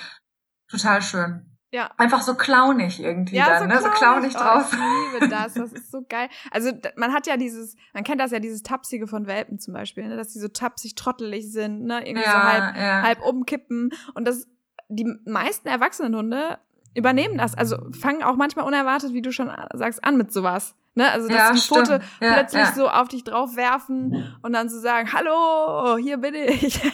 [0.70, 1.49] Total schön.
[1.72, 1.90] Ja.
[1.98, 3.80] Einfach so clownig irgendwie ja, dann, so ne?
[3.80, 4.72] So clownig drauf.
[4.72, 5.54] Oh, ich liebe das.
[5.54, 6.28] Das ist so geil.
[6.50, 10.08] Also man hat ja dieses, man kennt das ja, dieses Tapsige von Welpen zum Beispiel,
[10.08, 10.16] ne?
[10.16, 12.06] dass die so tapsig, trottelig sind, ne?
[12.06, 13.02] Irgendwie ja, so halb, ja.
[13.02, 13.90] halb umkippen.
[14.14, 14.48] Und das,
[14.88, 16.58] die meisten Erwachsenenhunde
[16.94, 17.54] übernehmen das.
[17.54, 20.74] Also fangen auch manchmal unerwartet, wie du schon sagst, an mit sowas.
[20.94, 21.08] Ne?
[21.10, 21.86] Also dass Ja, die stimmt.
[21.86, 22.72] Pfote Ja, plötzlich ja.
[22.72, 26.80] so auf dich drauf werfen und dann so sagen, hallo, hier bin ich.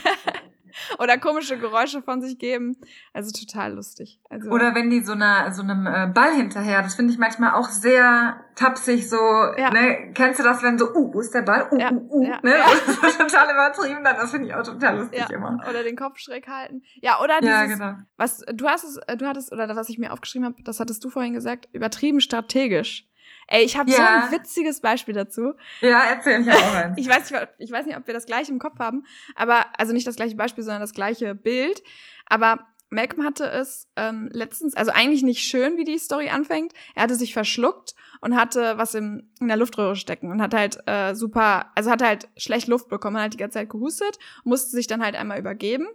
[0.99, 2.77] Oder komische Geräusche von sich geben.
[3.13, 4.21] Also total lustig.
[4.31, 7.55] Also, Oder wenn die so, einer, so einem äh, Ball hinterher, das finde ich manchmal
[7.55, 9.71] auch sehr tapsig, so, Ja.
[9.71, 11.69] ne, kennst du das, wenn so, uh, wo ist der Ball?
[11.71, 12.55] Uh, Ja, uh, uh, ja, ne?
[13.03, 15.59] Das ist total übertrieben, dann, das finde ich auch total lustig immer.
[15.69, 16.83] oder den Kopf schräg halten.
[17.03, 17.95] Ja, oder dieses, genau.
[18.17, 21.11] was du hast es, du hattest, oder was ich mir aufgeschrieben habe, das hattest du
[21.11, 23.07] vorhin gesagt, übertrieben strategisch.
[23.49, 24.27] Ey, ich habe so Ja.
[24.27, 25.53] ein witziges Beispiel dazu.
[25.81, 26.97] Ja, erzähl ich auch eins.
[26.99, 29.05] Ich weiß, nicht, ich weiß nicht, ob wir das gleiche im Kopf haben,
[29.35, 31.83] aber also nicht das gleiche Beispiel, sondern das gleiche Bild.
[32.27, 36.73] Aber Malcolm hatte es ähm, letztens, also eigentlich nicht schön, wie die Story anfängt.
[36.95, 40.79] Er hatte sich verschluckt und hatte was im, in der Luftröhre stecken und hat halt
[40.87, 44.71] äh, super, also hat halt schlecht Luft bekommen, hat halt die ganze Zeit gehustet, musste
[44.71, 45.87] sich dann halt einmal übergeben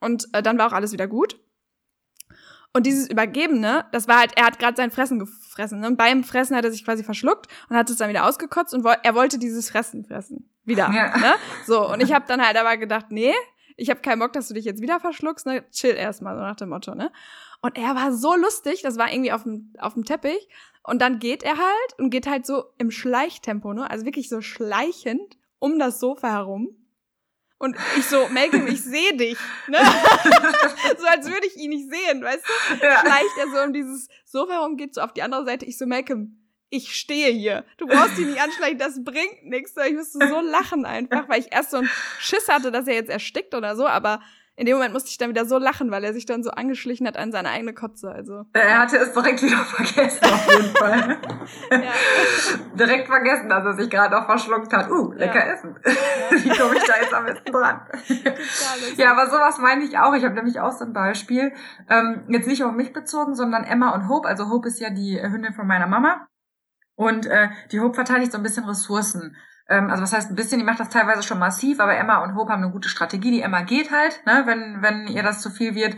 [0.00, 1.38] und äh, dann war auch alles wieder gut.
[2.72, 5.80] Und dieses Übergebene, das war halt, er hat gerade sein Fressen gefressen.
[5.80, 5.88] Ne?
[5.88, 8.82] Und beim Fressen hat er sich quasi verschluckt und hat es dann wieder ausgekotzt und
[8.84, 10.48] woll er wollte dieses Fressen fressen.
[10.64, 10.90] Wieder.
[10.94, 11.16] Ja.
[11.18, 11.34] Ne?
[11.66, 13.34] So, und ich habe dann halt aber gedacht, nee,
[13.76, 15.68] ich habe keinen Bock, dass du dich jetzt wieder verschluckst, ne?
[15.70, 17.10] Chill erstmal, so nach dem Motto, ne?
[17.60, 20.48] Und er war so lustig, das war irgendwie auf dem, auf dem Teppich.
[20.82, 23.90] Und dann geht er halt und geht halt so im Schleichtempo, ne?
[23.90, 26.76] Also wirklich so schleichend um das Sofa herum.
[27.62, 29.78] Und ich so, Malcolm, ich sehe dich, ne?
[30.98, 32.84] so als würde ich ihn nicht sehen, weißt du?
[32.84, 32.98] Ja.
[32.98, 35.64] Schleicht er so um dieses Sofa herum, geht so auf die andere Seite.
[35.66, 37.64] Ich so, Malcolm, ich stehe hier.
[37.76, 39.74] Du brauchst ihn nicht anschleichen, das bringt nichts.
[39.86, 43.10] Ich musste so lachen einfach, weil ich erst so einen Schiss hatte, dass er jetzt
[43.10, 44.20] erstickt oder so, aber
[44.62, 47.04] in dem Moment musste ich dann wieder so lachen, weil er sich dann so angeschlichen
[47.08, 48.12] hat an seine eigene Kotze.
[48.12, 51.18] Also, Er hatte es direkt wieder vergessen, auf jeden Fall.
[51.72, 51.92] ja.
[52.78, 54.88] direkt vergessen, dass er sich gerade noch verschluckt hat.
[54.88, 55.52] Uh, lecker Ja.
[55.52, 55.74] essen.
[55.84, 57.80] Wie komme ich da jetzt am besten dran?
[58.96, 60.14] Ja, aber sowas meine ich auch.
[60.14, 61.52] Ich habe nämlich auch so ein Beispiel.
[61.90, 64.28] Ähm, jetzt nicht auf mich bezogen, sondern Emma und Hope.
[64.28, 66.28] Also Hope ist ja die äh, Hündin von meiner Mama.
[66.94, 69.34] Und äh, die Hope verteidigt so ein bisschen Ressourcen.
[69.68, 72.34] Ähm, also was heißt ein bisschen, die macht das teilweise schon massiv, aber Emma und
[72.34, 73.30] Hope haben eine gute Strategie.
[73.30, 75.96] Die Emma geht halt, ne, wenn, wenn ihr das zu viel wird.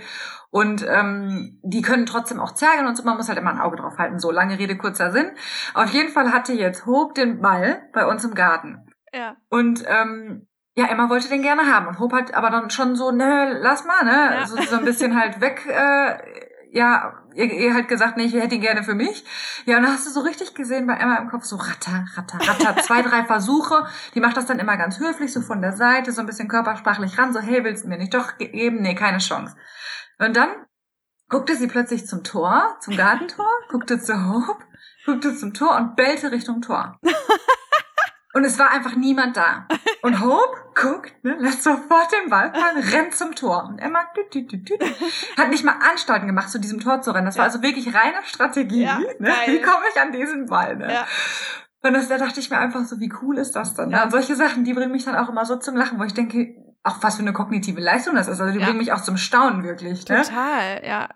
[0.51, 3.77] Und ähm, die können trotzdem auch zergen und so, man muss halt immer ein Auge
[3.77, 4.21] drauf halten.
[4.21, 5.33] So, lange Rede, kurzer Sinn.
[5.75, 8.87] Auf jeden Fall hatte jetzt Hope den Ball bei uns im Garten.
[9.13, 10.47] Ja, Und ähm,
[10.77, 11.87] ja, Emma wollte den gerne haben.
[11.87, 14.37] Und Hope hat aber dann schon so, ne, lass mal, ne?
[14.37, 14.47] Ja.
[14.47, 16.19] So, so ein bisschen halt weg, äh,
[16.75, 19.25] ja, ihr, ihr halt gesagt, nee, ich hätte ihn gerne für mich.
[19.65, 22.39] Ja, und dann hast du so richtig gesehen bei Emma im Kopf so ratter, ratter,
[22.41, 23.87] ratter, zwei, drei Versuche.
[24.15, 27.17] Die macht das dann immer ganz höflich, so von der Seite, so ein bisschen körpersprachlich
[27.17, 28.83] ran, so, hey, willst du mir nicht doch ge- geben?
[28.83, 29.55] Nee, keine Chance.
[30.19, 30.51] Und dann
[31.29, 34.65] guckte sie plötzlich zum Tor, zum Gartentor, guckte zu Hope,
[35.07, 36.99] guckte zum Tor und bellte Richtung Tor.
[38.35, 39.67] Und es war einfach niemand da.
[40.03, 43.65] Und Hope guckt, ne, lässt sofort den Ball fallen, rennt zum Tor.
[43.69, 44.83] Und Emma düt, düt, düt, düt,
[45.39, 47.27] hat nicht mal Anstalten gemacht, zu diesem Tor zu rennen.
[47.27, 47.53] Das war Ja.
[47.53, 48.83] also wirklich reine Strategie.
[48.83, 49.33] Ja, ne?
[49.47, 50.77] Wie komme ich an diesen Ball?
[50.77, 50.93] Ne?
[50.93, 51.07] ja,
[51.83, 53.91] Und das, da dachte ich mir einfach so, wie cool ist das denn?
[53.91, 54.03] Ja.
[54.05, 56.57] Und solche Sachen, die bringen mich dann auch immer so zum Lachen, wo ich denke,
[56.83, 58.41] auch was für eine kognitive Leistung das ist.
[58.41, 60.07] Also die bringen mich auch zum Staunen wirklich.
[60.09, 60.23] Ne?
[60.23, 61.09] total, ja.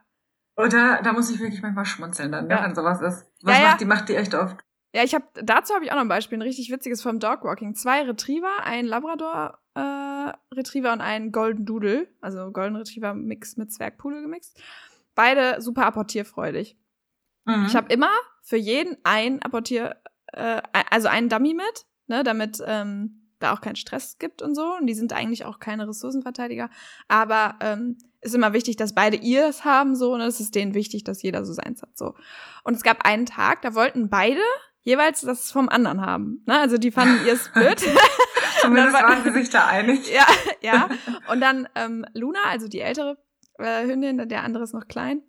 [0.56, 3.26] Oder da muss ich wirklich manchmal schmunzeln dann, ne, wenn sowas ist.
[3.42, 4.56] Was macht die, macht die echt oft.
[4.94, 7.74] Ja, ich habe dazu habe ich auch noch ein Beispiel, ein richtig witziges vom Dogwalking.
[7.74, 13.72] Zwei Retriever, ein Labrador äh, Retriever und ein Golden Doodle, also Golden Retriever Mix mit
[13.72, 14.60] Zwergpudel gemixt.
[15.14, 16.78] Beide super apportierfreudig.
[17.44, 17.66] Mhm.
[17.66, 18.10] Ich habe immer
[18.42, 19.96] für jeden ein Apportier,
[20.32, 24.74] äh, also einen Dummy mit, ne, damit ähm, da auch keinen Stress gibt und so.
[24.76, 26.70] Und die sind eigentlich auch keine Ressourcenverteidiger.
[27.08, 31.04] Aber ähm, ist immer wichtig, dass beide ihres haben, so, und es ist denen wichtig,
[31.04, 32.14] dass jeder so seins hat, so.
[32.64, 34.40] Und es gab einen Tag, da wollten beide
[34.82, 36.42] jeweils das vom anderen haben.
[36.46, 36.58] Ne?
[36.58, 37.78] Also die fanden ihrs blöd.
[38.60, 40.10] Zumindest dann war- waren sie sich da einig.
[40.12, 40.26] ja,
[40.60, 40.88] ja.
[41.30, 43.18] Und dann ähm, Luna, also die ältere
[43.58, 45.22] äh, Hündin, der andere ist noch klein,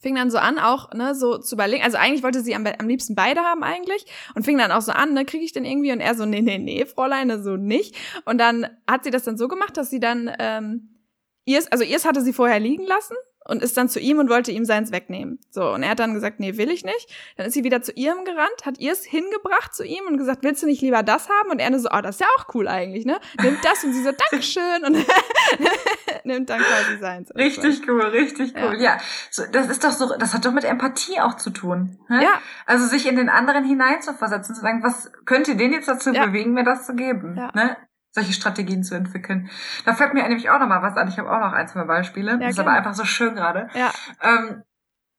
[0.00, 1.82] fing dann so an, auch ne, so zu überlegen.
[1.84, 4.92] Also eigentlich wollte sie am, am liebsten beide haben eigentlich und fing dann auch so
[4.92, 5.92] an, ne, kriege ich den irgendwie?
[5.92, 7.94] Und er so, nee, nee, nee, Fräulein, so nicht.
[8.24, 11.02] Und dann hat sie das dann so gemacht, dass sie dann ähm,
[11.44, 13.14] ihrs, also ihrs hatte sie vorher liegen lassen
[13.46, 15.38] und ist dann zu ihm und wollte ihm seins wegnehmen.
[15.50, 17.08] So, und er hat dann gesagt, nee, will ich nicht.
[17.36, 20.62] Dann ist sie wieder zu ihrem gerannt, hat ihrs hingebracht zu ihm und gesagt, willst
[20.62, 21.50] du nicht lieber das haben?
[21.50, 23.18] Und er so, oh, das ist ja auch cool eigentlich, ne?
[23.42, 24.96] Nimmt das und sie so, Dankeschön und
[26.24, 27.34] nimmt dann quasi seins.
[27.34, 28.68] Richtig cool, richtig Ja.
[28.68, 28.76] cool.
[28.80, 28.98] Ja,
[29.30, 31.98] so, das ist doch so, das hat doch mit Empathie auch zu tun.
[32.08, 32.22] Ne?
[32.22, 36.26] Ja, Also sich in den anderen hineinzuversetzen, zu sagen, was könnte den jetzt dazu Ja.
[36.26, 37.36] bewegen, mir das zu geben?
[37.36, 37.50] Ja.
[37.54, 37.76] Ne?
[38.12, 39.48] Solche Strategien zu entwickeln.
[39.84, 41.08] Da fällt mir nämlich auch noch mal was an.
[41.08, 42.38] Ich habe auch noch ein, zwei Beispiele.
[42.38, 42.78] das ist aber gerne.
[42.78, 43.68] einfach so schön gerade.
[43.74, 43.92] ja,
[44.22, 44.62] Ähm,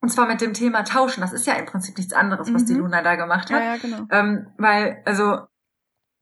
[0.01, 1.21] und zwar mit dem Thema Tauschen.
[1.21, 2.65] Das ist ja im Prinzip nichts anderes, was Mhm.
[2.67, 3.63] die Luna da gemacht ja, hat.
[3.63, 4.07] ja, genau.
[4.09, 5.41] Ähm, weil, also,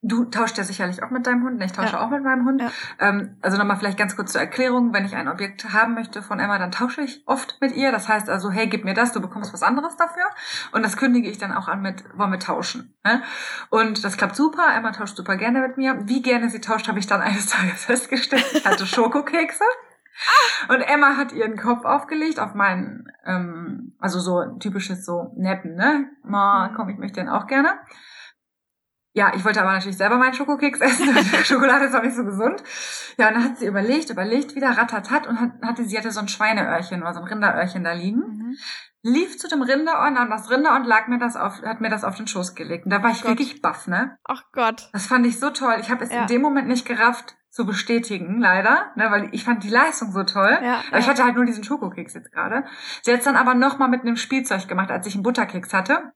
[0.02, 2.00] Du tauscht ja sicherlich auch mit deinem Hund, ne, ich tausche ja.
[2.00, 2.62] auch mit meinem Hund.
[2.62, 2.72] Ja.
[3.00, 6.40] Ähm, also nochmal vielleicht ganz kurz zur Erklärung, wenn ich ein Objekt haben möchte von
[6.40, 7.92] Emma, dann tausche ich oft mit ihr.
[7.92, 10.24] Das heißt also, hey, gib mir das, du bekommst was anderes dafür.
[10.72, 12.96] Und das kündige ich dann auch an mit, wollen wir tauschen.
[13.04, 13.22] Ne?
[13.70, 16.08] Und das klappt super, Emma tauscht super gerne mit mir.
[16.08, 18.46] Wie gerne sie tauscht, habe ich dann eines Tages festgestellt.
[18.54, 19.66] Ich hatte Schokokekse.
[20.70, 26.10] Und Emma hat ihren Kopf aufgelegt auf meinen, ähm, also so typisches so netten, ne?
[26.24, 27.80] Ma, komm, ich möchte den auch gerne.
[29.20, 31.14] Ja, ich wollte aber natürlich selber meinen Schokokeks essen.
[31.44, 32.64] Schokolade ist auch nicht so gesund.
[33.18, 36.22] Ja, und dann hat sie überlegt, überlegt, wieder ratatat und hat, hatte, sie hatte so
[36.22, 38.20] ein Schweineöhrchen oder so ein Rinderöhrchen da liegen.
[38.20, 38.58] Mhm.
[39.02, 41.90] Lief zu dem Rinder und an das Rinder und lag mir das auf, hat mir
[41.90, 42.86] das auf den Schoß gelegt.
[42.86, 43.32] Und da war ich Gott.
[43.32, 44.18] wirklich baff, ne?
[44.24, 44.88] Ach Gott.
[44.94, 45.76] Das fand ich so toll.
[45.82, 46.22] Ich habe es ja.
[46.22, 50.24] in dem Moment nicht gerafft zu bestätigen, leider, ne, weil ich fand die Leistung so
[50.24, 50.58] toll.
[50.64, 52.64] Ja, aber ich hatte halt nur diesen Schokokeks jetzt gerade.
[53.02, 56.14] Sie hat es dann aber nochmal mit einem Spielzeug gemacht, als ich einen Butterkeks hatte.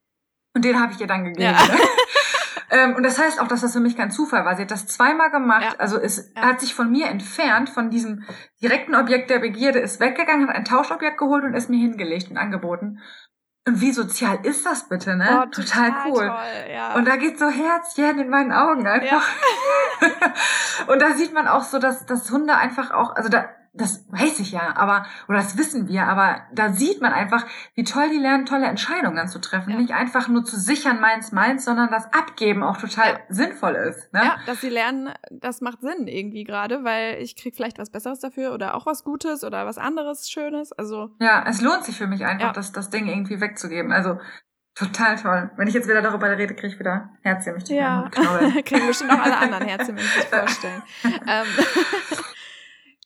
[0.55, 1.41] Und den habe ich ihr dann gegeben.
[1.41, 1.51] Ja.
[1.51, 1.79] Ne?
[2.69, 4.55] Ähm, und das heißt auch, dass das für mich kein Zufall war.
[4.55, 5.73] Sie hat das zweimal gemacht.
[5.73, 5.79] Ja.
[5.79, 6.41] Also es ja.
[6.43, 8.23] hat sich von mir entfernt, von diesem
[8.61, 12.37] direkten Objekt der Begierde, ist weggegangen, hat ein Tauschobjekt geholt und ist mir hingelegt und
[12.37, 12.99] angeboten.
[13.65, 15.43] Und wie sozial ist das bitte, ne?
[15.43, 16.27] Oh, total, total, cool.
[16.27, 16.95] Toll, ja.
[16.95, 19.25] Und da geht so Herzchen in meinen Augen einfach.
[20.01, 20.07] Ja.
[20.87, 24.39] und da sieht man auch so, dass, dass Hunde einfach auch, also da, das weiß
[24.39, 28.19] ich ja, aber, oder das wissen wir, aber da sieht man einfach, wie toll die
[28.19, 29.71] lernen, tolle Entscheidungen zu treffen.
[29.71, 29.77] Ja.
[29.77, 33.19] Nicht einfach nur zu sichern, meins, meins, sondern das Abgeben auch total ja.
[33.29, 34.13] sinnvoll ist.
[34.13, 34.21] Ne?
[34.23, 38.19] Ja, dass sie lernen, das macht Sinn irgendwie gerade, weil ich krieg vielleicht was Besseres
[38.19, 40.71] dafür oder auch was Gutes oder was anderes Schönes.
[40.71, 41.09] Also.
[41.19, 42.53] Ja, es lohnt sich für mich einfach, ja.
[42.53, 43.91] das, das Ding irgendwie wegzugeben.
[43.91, 44.19] Also,
[44.75, 45.51] Total toll.
[45.55, 48.09] Wenn ich jetzt wieder darüber rede, kriege ich wieder Herzchen, mich ja.
[48.65, 50.81] kriegen bestimmt auch alle anderen Herzchen, wenn ich sich vorstellen.
[51.27, 51.45] ähm,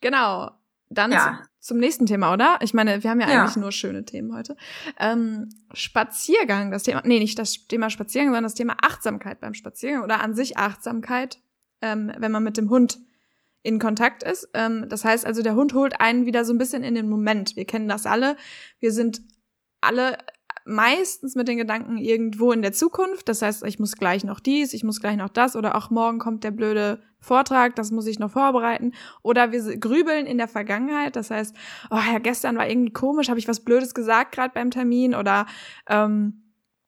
[0.02, 0.52] Genau.
[0.89, 1.41] Dann ja.
[1.60, 2.60] zu, zum nächsten Thema, oder?
[2.62, 3.41] Ich meine, wir haben ja, ja.
[3.41, 4.56] eigentlich nur schöne Themen heute.
[5.00, 10.04] Ähm, Spaziergang, das Thema, nee, nicht das Thema Spaziergang, sondern das Thema Achtsamkeit beim Spaziergang
[10.04, 11.39] oder an sich Achtsamkeit,
[11.82, 13.00] ähm, wenn man mit dem Hund
[13.63, 14.50] in Kontakt ist.
[14.54, 17.58] Ähm, das heißt also, der Hund holt einen wieder so ein bisschen in den Moment.
[17.58, 18.38] Wir kennen das alle.
[18.80, 19.21] Wir sind
[19.82, 20.17] alle
[20.68, 23.30] meistens mit den Gedanken irgendwo in der Zukunft.
[23.30, 26.20] Das heißt, ich muss gleich noch dies, ich muss gleich noch das oder auch morgen
[26.20, 28.94] kommt der blöde Vortrag, das muss ich noch vorbereiten.
[29.24, 31.16] Oder wir grübeln in der Vergangenheit.
[31.16, 31.56] Das heißt,
[31.90, 35.46] oh ja, gestern war irgendwie komisch, habe ich was Blödes gesagt gerade beim Termin oder
[35.90, 36.44] ähm,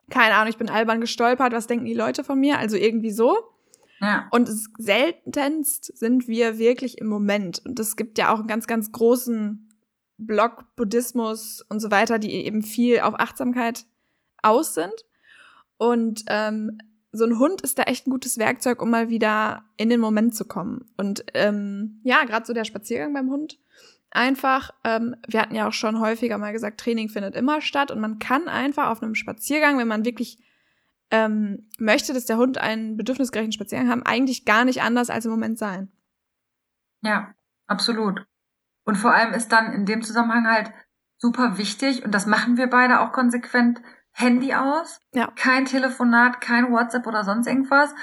[0.10, 2.58] keine Ahnung, ich bin albern gestolpert, was denken die Leute von mir?
[2.58, 3.38] Also irgendwie so.
[4.02, 4.28] Ja.
[4.32, 7.62] Und seltenst sind wir wirklich im Moment.
[7.66, 9.69] Und es gibt ja auch einen ganz, ganz großen
[10.20, 13.86] Block Buddhismus und so weiter, die eben viel auf Achtsamkeit
[14.42, 14.94] aus sind.
[15.78, 16.78] Und ähm,
[17.12, 20.36] so ein Hund ist da echt ein gutes Werkzeug, um mal wieder in den Moment
[20.36, 20.92] zu kommen.
[20.98, 23.58] Und ähm, ja, gerade so der Spaziergang beim Hund.
[24.12, 28.00] Einfach, ähm, wir hatten ja auch schon häufiger mal gesagt, Training findet immer statt und
[28.00, 30.40] man kann einfach auf einem Spaziergang, wenn man wirklich
[31.12, 35.32] ähm, möchte, dass der Hund einen bedürfnisgerechten Spaziergang haben, eigentlich gar nicht anders als im
[35.32, 35.92] Moment sein.
[37.02, 37.34] Ja,
[37.68, 38.26] absolut.
[38.90, 40.74] Und vor allem ist dann in dem Zusammenhang halt
[41.20, 45.32] super wichtig, und das machen wir beide auch konsequent, Handy aus, ja.
[45.36, 47.94] kein Telefonat, kein WhatsApp oder sonst irgendwas.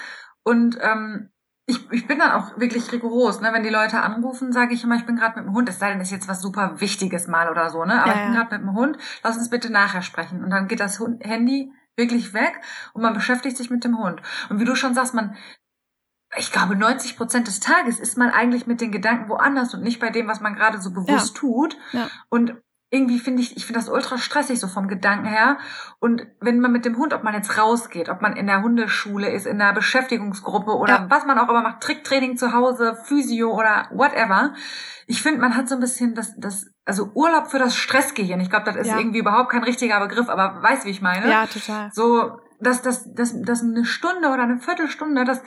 [0.45, 1.31] Und ähm,
[1.67, 3.53] ich, ich bin dann auch wirklich rigoros, ne?
[3.53, 5.91] Wenn die Leute anrufen, sage ich immer, ich bin gerade mit dem Hund, es sei
[5.91, 8.01] denn, ist jetzt was super Wichtiges mal oder so, ne?
[8.01, 10.45] Aber ja, ich bin gerade mit dem Hund, lass uns bitte nachher sprechen.
[10.45, 12.61] Und dann geht das Hund Handy wirklich weg
[12.93, 14.23] und man beschäftigt sich mit dem Hund.
[14.51, 15.35] Und wie du schon sagst, man
[16.37, 20.01] ich glaube, 90 Prozent des Tages ist man eigentlich mit den Gedanken woanders und nicht
[20.01, 21.41] bei dem, was man gerade so bewusst ja.
[21.41, 21.77] tut.
[21.93, 22.09] Ja.
[22.29, 22.55] Und
[22.89, 25.59] irgendwie finde ich, ich finde das ultra stressig so vom Gedanken her.
[25.99, 29.29] Und wenn man mit dem Hund, ob man jetzt rausgeht, ob man in der Hundeschule
[29.29, 31.07] ist, in der Beschäftigungsgruppe oder ja.
[31.11, 34.55] was man auch immer macht, Tricktraining zu Hause, Physio oder whatever.
[35.09, 38.41] Ich finde, man hat so ein bisschen das, das, also Urlaub für das Stressgehirn.
[38.41, 41.29] Ich glaube, das ist irgendwie überhaupt kein richtiger Begriff, aber weißt, wie ich meine?
[41.29, 41.91] Ja, total.
[41.93, 45.43] So, dass, dass, dass, dass eine Stunde oder eine Viertelstunde, das,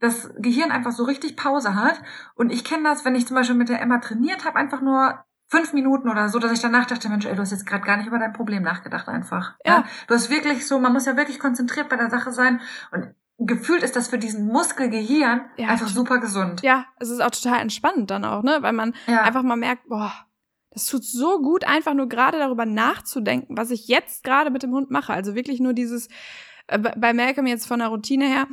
[0.00, 2.00] das Gehirn einfach so richtig Pause hat.
[2.34, 5.24] Und ich kenne das, wenn ich zum Beispiel mit der Emma trainiert habe, einfach nur
[5.48, 7.96] fünf Minuten oder so, dass ich danach dachte, Mensch, ey, du hast jetzt gerade gar
[7.96, 9.54] nicht über dein Problem nachgedacht einfach.
[9.64, 9.78] Ja.
[9.78, 9.84] ja.
[10.06, 12.60] Du hast wirklich so, man muss ja wirklich konzentriert bei der Sache sein
[12.92, 16.62] und gefühlt ist das für diesen Muskelgehirn ja, einfach super gesund.
[16.62, 19.22] Ja, es ist auch total entspannend dann auch, ne, weil man ja.
[19.22, 20.12] einfach mal merkt, boah,
[20.70, 24.72] das tut so gut, einfach nur gerade darüber nachzudenken, was ich jetzt gerade mit dem
[24.72, 25.12] Hund mache.
[25.12, 26.08] Also wirklich nur dieses,
[26.68, 28.46] äh, bei Malcolm jetzt von der Routine her,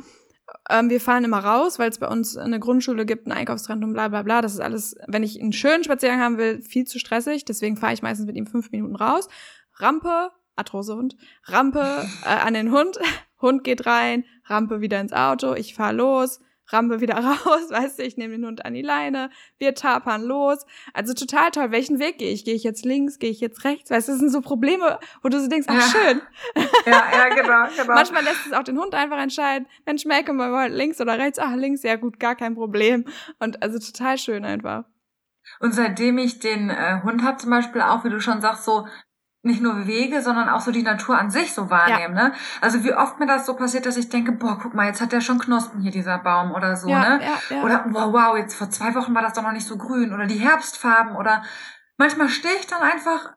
[0.68, 3.92] ähm, wir fahren immer raus, weil es bei uns eine Grundschule gibt, einen Einkaufstrend und
[3.92, 4.42] bla bla bla.
[4.42, 7.44] Das ist alles, wenn ich einen schönen Spaziergang haben will, viel zu stressig.
[7.44, 9.28] Deswegen fahre ich meistens mit ihm fünf Minuten raus.
[9.74, 12.98] Rampe, Arthrosehund, Rampe äh, an den Hund,
[13.40, 18.02] Hund geht rein, Rampe wieder ins Auto, ich fahre los, Rampe wieder raus, weißt du,
[18.02, 20.64] ich nehme den Hund an die Leine, wir tapern los.
[20.94, 21.70] Also total toll.
[21.70, 22.44] Welchen Weg gehe ich?
[22.44, 23.90] Gehe ich jetzt links, gehe ich jetzt rechts?
[23.90, 26.20] Weißt du, das sind so Probleme, wo du so denkst, ach schön.
[26.86, 27.94] Ja, ja, genau, genau.
[27.94, 29.66] Manchmal lässt es auch den Hund einfach entscheiden.
[29.86, 31.38] Mensch, merke mal links oder rechts.
[31.38, 33.04] Ach, links, ja gut, gar kein Problem.
[33.38, 34.84] Und also total schön einfach.
[35.60, 38.86] Und seitdem ich den äh, Hund habe zum Beispiel auch, wie du schon sagst, so
[39.48, 42.28] nicht nur Wege, sondern auch so die Natur an sich so wahrnehmen, ja.
[42.28, 42.32] ne?
[42.60, 45.10] Also wie oft mir das so passiert, dass ich denke, boah, guck mal, jetzt hat
[45.10, 47.20] der schon Knospen hier, dieser Baum oder so, ja, ne?
[47.50, 47.62] Ja.
[47.62, 50.26] Oder wow, wow, jetzt vor zwei Wochen war das doch noch nicht so grün oder
[50.26, 51.42] die Herbstfarben oder
[51.96, 53.32] manchmal stehe ich dann einfach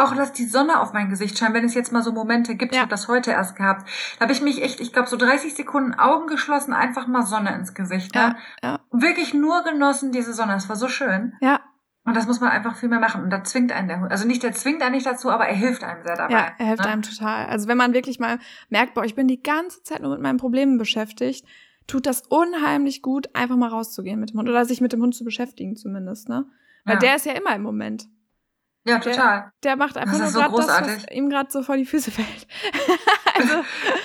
[0.00, 2.72] auch lass die Sonne auf mein Gesicht scheinen, wenn es jetzt mal so Momente gibt.
[2.72, 2.78] Ja.
[2.78, 3.88] Ich habe das heute erst gehabt.
[4.18, 7.54] Da habe ich mich echt, ich glaube, so 30 Sekunden Augen geschlossen, einfach mal Sonne
[7.54, 8.14] ins Gesicht.
[8.14, 8.36] Ne?
[8.62, 8.80] Ja, ja.
[8.88, 10.56] Und wirklich nur genossen diese Sonne.
[10.56, 11.34] Es war so schön.
[11.40, 11.60] Ja.
[12.10, 13.22] Und das muss man einfach viel mehr machen.
[13.22, 14.10] Und da zwingt einen der Hund.
[14.10, 16.32] Also nicht, der zwingt einen nicht dazu, aber er hilft einem sehr dabei.
[16.32, 16.90] Ja, er hilft ne?
[16.90, 17.46] einem total.
[17.46, 20.36] Also wenn man wirklich mal merkt, boah, ich bin die ganze Zeit nur mit meinen
[20.36, 21.46] Problemen beschäftigt,
[21.86, 24.48] tut das unheimlich gut, einfach mal rauszugehen mit dem Hund.
[24.48, 26.46] Oder sich mit dem Hund zu beschäftigen zumindest, ne?
[26.84, 27.00] Weil ja.
[27.00, 28.08] der ist ja immer im Moment.
[28.84, 29.52] Ja, total.
[29.62, 32.48] Der, der macht einfach nur so das, was ihm gerade so vor die Füße fällt.
[33.34, 33.62] also.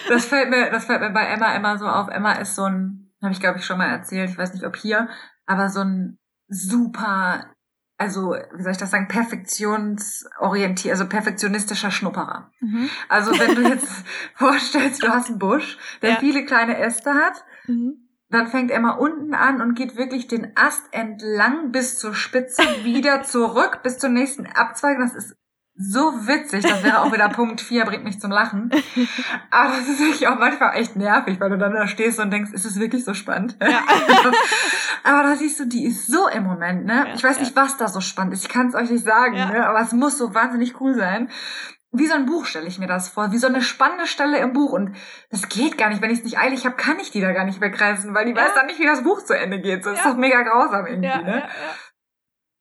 [0.09, 2.09] das fällt mir, das fällt mir bei Emma immer so auf.
[2.09, 4.75] Emma ist so ein, habe ich glaube ich schon mal erzählt, ich weiß nicht ob
[4.75, 5.09] hier,
[5.47, 7.54] aber so ein super
[7.97, 12.51] also, wie soll ich das sagen, perfektionsorientiert, also perfektionistischer Schnupperer.
[12.59, 12.89] Mhm.
[13.07, 13.87] Also, wenn du jetzt
[14.35, 16.15] vorstellst, du hast einen Busch, der ja.
[16.19, 18.09] viele kleine Äste hat, mhm.
[18.29, 22.63] dann fängt er mal unten an und geht wirklich den Ast entlang bis zur Spitze,
[22.83, 25.01] wieder zurück bis zur nächsten Abzweigung.
[25.01, 25.35] Das ist
[25.77, 26.63] so witzig.
[26.63, 28.71] Das wäre auch wieder Punkt 4, bringt mich zum Lachen.
[29.51, 32.53] Aber das ist wirklich auch manchmal echt nervig, weil du dann da stehst und denkst,
[32.53, 33.57] ist es wirklich so spannend?
[33.61, 33.83] Ja.
[35.03, 37.05] aber da siehst du, die ist so im Moment, ne?
[37.07, 38.43] Ja, ich weiß nicht, was da so spannend ist.
[38.43, 39.49] Ich kann es euch nicht sagen, ja.
[39.49, 39.67] ne?
[39.67, 41.29] Aber es muss so wahnsinnig cool sein.
[41.91, 44.53] Wie so ein Buch stelle ich mir das vor, wie so eine spannende Stelle im
[44.53, 44.71] Buch.
[44.71, 44.95] Und
[45.29, 46.01] das geht gar nicht.
[46.01, 48.35] Wenn ich es nicht eilig habe, kann ich die da gar nicht wegreißen, weil die
[48.35, 49.85] weiß dann nicht, wie das Buch zu Ende geht.
[49.85, 51.43] Das ist doch mega grausam irgendwie, ne?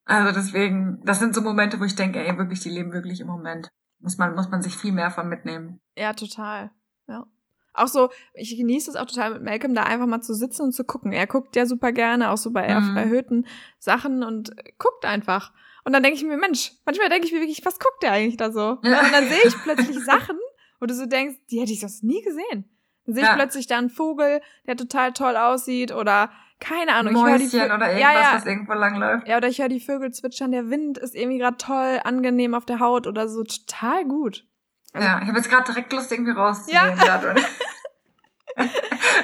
[0.04, 3.26] Also deswegen, das sind so Momente, wo ich denke, ey, wirklich, die leben wirklich im
[3.26, 3.68] Moment.
[4.00, 5.80] Muss man, muss man sich viel mehr von mitnehmen.
[5.96, 6.70] Ja, total.
[7.06, 7.26] Ja.
[7.72, 10.72] Auch so, ich genieße es auch total mit Malcolm, da einfach mal zu sitzen und
[10.72, 11.12] zu gucken.
[11.12, 12.96] Er guckt ja super gerne, auch so bei mhm.
[12.96, 13.46] erhöhten
[13.78, 15.52] Sachen und guckt einfach.
[15.84, 18.36] Und dann denke ich mir, Mensch, manchmal denke ich mir wirklich, was guckt der eigentlich
[18.36, 18.78] da so?
[18.84, 19.00] Ja.
[19.00, 20.38] Und dann sehe ich plötzlich Sachen,
[20.80, 22.70] wo du so denkst, die hätte ich sonst nie gesehen.
[23.06, 23.34] Dann sehe ich ja.
[23.34, 26.30] plötzlich da einen Vogel, der total toll aussieht oder
[26.60, 27.12] keine Ahnung.
[27.14, 28.32] Mäuschen ich höre die oder irgendwas, ja, ja.
[28.34, 29.28] was irgendwo langläuft.
[29.28, 32.64] Ja, oder ich höre die Vögel zwitschern, der Wind ist irgendwie gerade toll, angenehm auf
[32.64, 34.46] der Haut oder so, total gut.
[34.92, 36.98] Also, ja, ich habe jetzt gerade direkt Lust, irgendwie rauszunehmen.
[37.04, 37.20] Ja.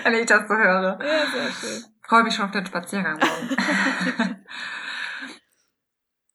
[0.04, 0.98] Wenn ich das so höre.
[1.00, 1.84] Ja, sehr schön.
[2.02, 3.56] Freue mich schon auf den Spaziergang morgen.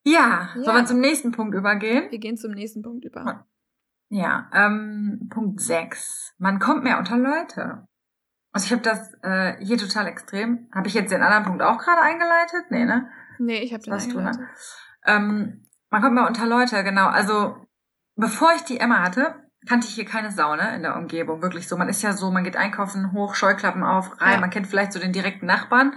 [0.03, 2.09] ja, ja, sollen wir zum nächsten Punkt übergehen?
[2.11, 3.45] Wir gehen zum nächsten Punkt über.
[4.09, 6.35] Ja, ähm, Punkt 6.
[6.37, 7.87] Man kommt mehr unter Leute.
[8.55, 10.69] Also ich habe das äh, hier total extrem.
[10.73, 12.63] Habe ich jetzt den anderen Punkt auch gerade eingeleitet?
[12.69, 13.09] Nee, ne?
[13.37, 14.39] Nee, ich habe den Was eingeleitet.
[14.39, 14.49] Du, ne?
[15.07, 17.07] ähm, man kommt mehr unter Leute, genau.
[17.07, 17.57] Also
[18.15, 19.35] bevor ich die Emma hatte,
[19.67, 21.41] kannte ich hier keine Sau, ne, in der Umgebung.
[21.41, 21.75] Wirklich so.
[21.75, 24.35] Man ist ja so, man geht einkaufen, hoch, Scheuklappen auf, rein.
[24.35, 24.39] Ja.
[24.39, 25.93] Man kennt vielleicht so den direkten Nachbarn.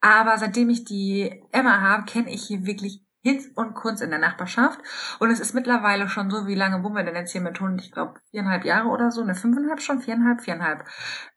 [0.00, 4.18] Aber seitdem ich die Emma habe, kenne ich hier wirklich Hinz und Kunst in der
[4.18, 4.80] Nachbarschaft.
[5.18, 7.80] Und es ist mittlerweile schon so, wie lange wohnen wir denn jetzt hier mit Hund?
[7.80, 10.84] Ich glaube, viereinhalb Jahre oder so, ne, fünfeinhalb schon, viereinhalb, viereinhalb.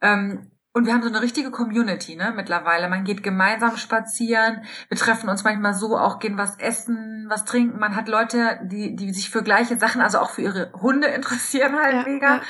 [0.02, 2.88] Ähm, und wir haben so eine richtige Community, ne, mittlerweile.
[2.88, 4.64] Man geht gemeinsam spazieren.
[4.88, 7.78] Wir treffen uns manchmal so, auch gehen was essen, was trinken.
[7.78, 11.76] Man hat Leute, die, die sich für gleiche Sachen, also auch für ihre Hunde interessieren
[11.76, 12.36] halt ja, mega.
[12.36, 12.42] Ja.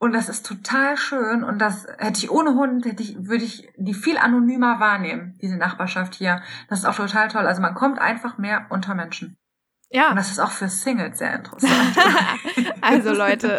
[0.00, 1.42] Und das ist total schön.
[1.42, 5.56] Und das hätte ich ohne Hund, hätte ich, würde ich die viel anonymer wahrnehmen, diese
[5.56, 6.42] Nachbarschaft hier.
[6.68, 7.46] Das ist auch total toll.
[7.46, 9.36] Also man kommt einfach mehr unter Menschen.
[9.90, 10.10] Ja.
[10.10, 11.72] Und das ist auch für Singles sehr interessant.
[12.82, 13.58] also Leute.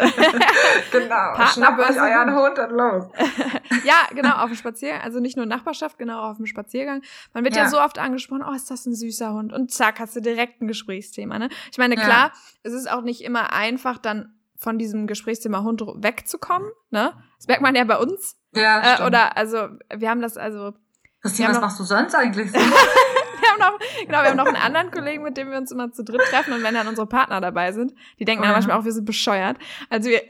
[0.92, 1.46] genau.
[1.46, 3.04] Schnappt euch euren Hund und los.
[3.84, 5.02] ja, genau, auf dem Spaziergang.
[5.02, 7.02] Also nicht nur Nachbarschaft, genau auf dem Spaziergang.
[7.34, 7.64] Man wird ja.
[7.64, 7.68] ja.
[7.68, 9.52] so oft angesprochen, oh, ist das ein süßer Hund?
[9.52, 11.38] Und zack, hast du direkt ein Gesprächsthema.
[11.38, 11.48] Ne?
[11.72, 12.32] Ich meine, klar, ja.
[12.62, 16.70] es ist auch nicht immer einfach, dann von diesem Gesprächsthema Hund wegzukommen.
[16.90, 17.12] Ne?
[17.38, 18.36] Das merkt man ja bei uns.
[18.54, 18.98] Ja.
[18.98, 20.74] Äh, oder also, wir haben das also.
[21.22, 24.90] Christine, was machst du sonst eigentlich wir haben noch, genau, wir haben noch einen anderen
[24.90, 27.72] Kollegen, mit dem wir uns immer zu dritt treffen und wenn dann unsere Partner dabei
[27.72, 29.58] sind, die denken dann manchmal auch, wir sind bescheuert.
[29.90, 30.22] Also wir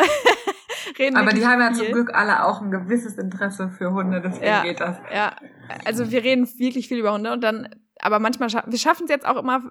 [0.99, 1.85] reden Aber die haben ja viel.
[1.85, 4.97] zum Glück alle auch ein gewisses Interesse für Hunde, deswegen ja, geht das.
[5.15, 5.37] Ja,
[5.85, 7.69] also wir reden wirklich viel über Hunde und dann,
[8.01, 9.63] aber manchmal, scha wir schaffen es jetzt auch immer,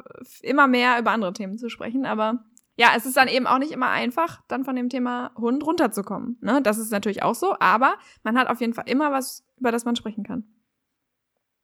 [0.41, 2.45] immer mehr über andere Themen zu sprechen, aber
[2.80, 6.38] ja, es ist dann eben auch nicht immer einfach, dann von dem Thema Hund runterzukommen.
[6.40, 6.62] Ne?
[6.62, 9.84] Das ist natürlich auch so, aber man hat auf jeden Fall immer was, über das
[9.84, 10.46] man sprechen kann.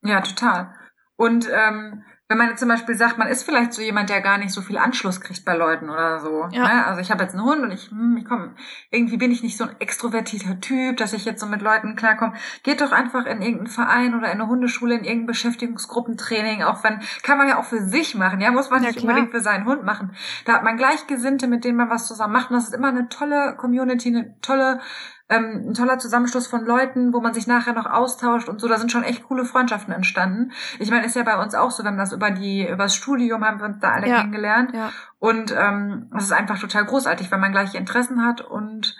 [0.02, 0.76] Ja, total.
[1.16, 4.40] Und ähm, wenn man jetzt zum Beispiel sagt, man ist vielleicht so jemand, der gar
[4.40, 6.48] nicht so viel Anschluss kriegt bei Leuten oder so.
[6.52, 6.64] Ja.
[6.64, 6.86] Ne?
[6.88, 8.56] Also ich habe jetzt einen Hund und ich, hm, ich komme,
[8.90, 12.34] irgendwie bin ich nicht so ein extrovertierter Typ, dass ich jetzt so mit Leuten klarkomme.
[12.64, 17.00] Geht doch einfach in irgendeinen Verein oder in eine Hundeschule, in irgendein Beschäftigungsgruppentraining, auch wenn,
[17.22, 19.10] kann man ja auch für sich machen, ja, muss man ja, nicht klar.
[19.10, 20.16] unbedingt für seinen Hund machen.
[20.46, 23.08] Da hat man Gleichgesinnte, mit denen man was zusammen macht und das ist immer eine
[23.08, 24.80] tolle Community, eine tolle
[25.28, 28.68] ähm, ein toller Zusammenschluss von Leuten, wo man sich nachher noch austauscht und so.
[28.68, 30.52] Da sind schon echt coole Freundschaften entstanden.
[30.80, 32.96] Ich meine, ist ja bei uns auch so, wir haben das über die über das
[32.96, 34.72] Studium haben wir uns da alle ja, kennengelernt.
[34.74, 34.92] Ja.
[35.18, 38.96] Und ähm, es ist einfach total großartig, wenn man gleiche Interessen hat und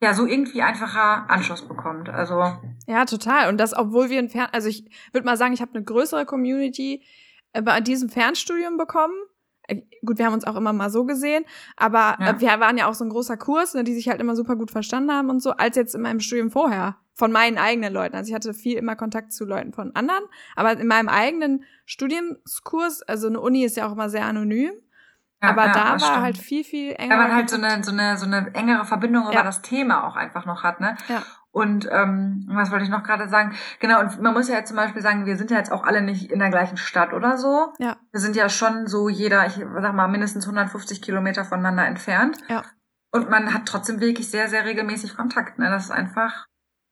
[0.00, 2.10] ja, so irgendwie einfacher Anschluss bekommt.
[2.10, 2.44] Also
[2.86, 3.48] ja, total.
[3.48, 7.02] Und das, obwohl wir entfernt, also ich würde mal sagen, ich habe eine größere Community
[7.52, 9.14] äh, bei diesem Fernstudium bekommen
[10.06, 11.44] gut, wir haben uns auch immer mal so gesehen,
[11.76, 12.40] aber ja.
[12.40, 14.70] wir waren ja auch so ein großer Kurs, ne, die sich halt immer super gut
[14.70, 18.14] verstanden haben und so, als jetzt in meinem Studium vorher von meinen eigenen Leuten.
[18.14, 23.02] Also ich hatte viel immer Kontakt zu Leuten von anderen, aber in meinem eigenen Studiumskurs,
[23.02, 24.72] also eine Uni ist ja auch immer sehr anonym,
[25.42, 26.20] ja, aber ja, da war stimmt.
[26.20, 27.10] halt viel, viel enger.
[27.18, 30.16] Weil man halt so eine, so eine, so eine engere Verbindung über das Thema auch
[30.16, 30.96] einfach noch hat, ne?
[31.08, 31.22] Ja.
[31.56, 33.56] Und ähm, was wollte ich noch gerade sagen?
[33.80, 36.02] Genau, und man muss ja jetzt zum Beispiel sagen, wir sind ja jetzt auch alle
[36.02, 37.72] nicht in der gleichen Stadt oder so.
[37.78, 37.96] Ja.
[38.12, 42.36] Wir sind ja schon so jeder, ich sag mal, mindestens 150 Kilometer voneinander entfernt.
[42.50, 42.62] Ja.
[43.10, 45.58] Und man hat trotzdem wirklich sehr, sehr regelmäßig Kontakt.
[45.58, 45.70] Ne?
[45.70, 46.46] Das ist einfach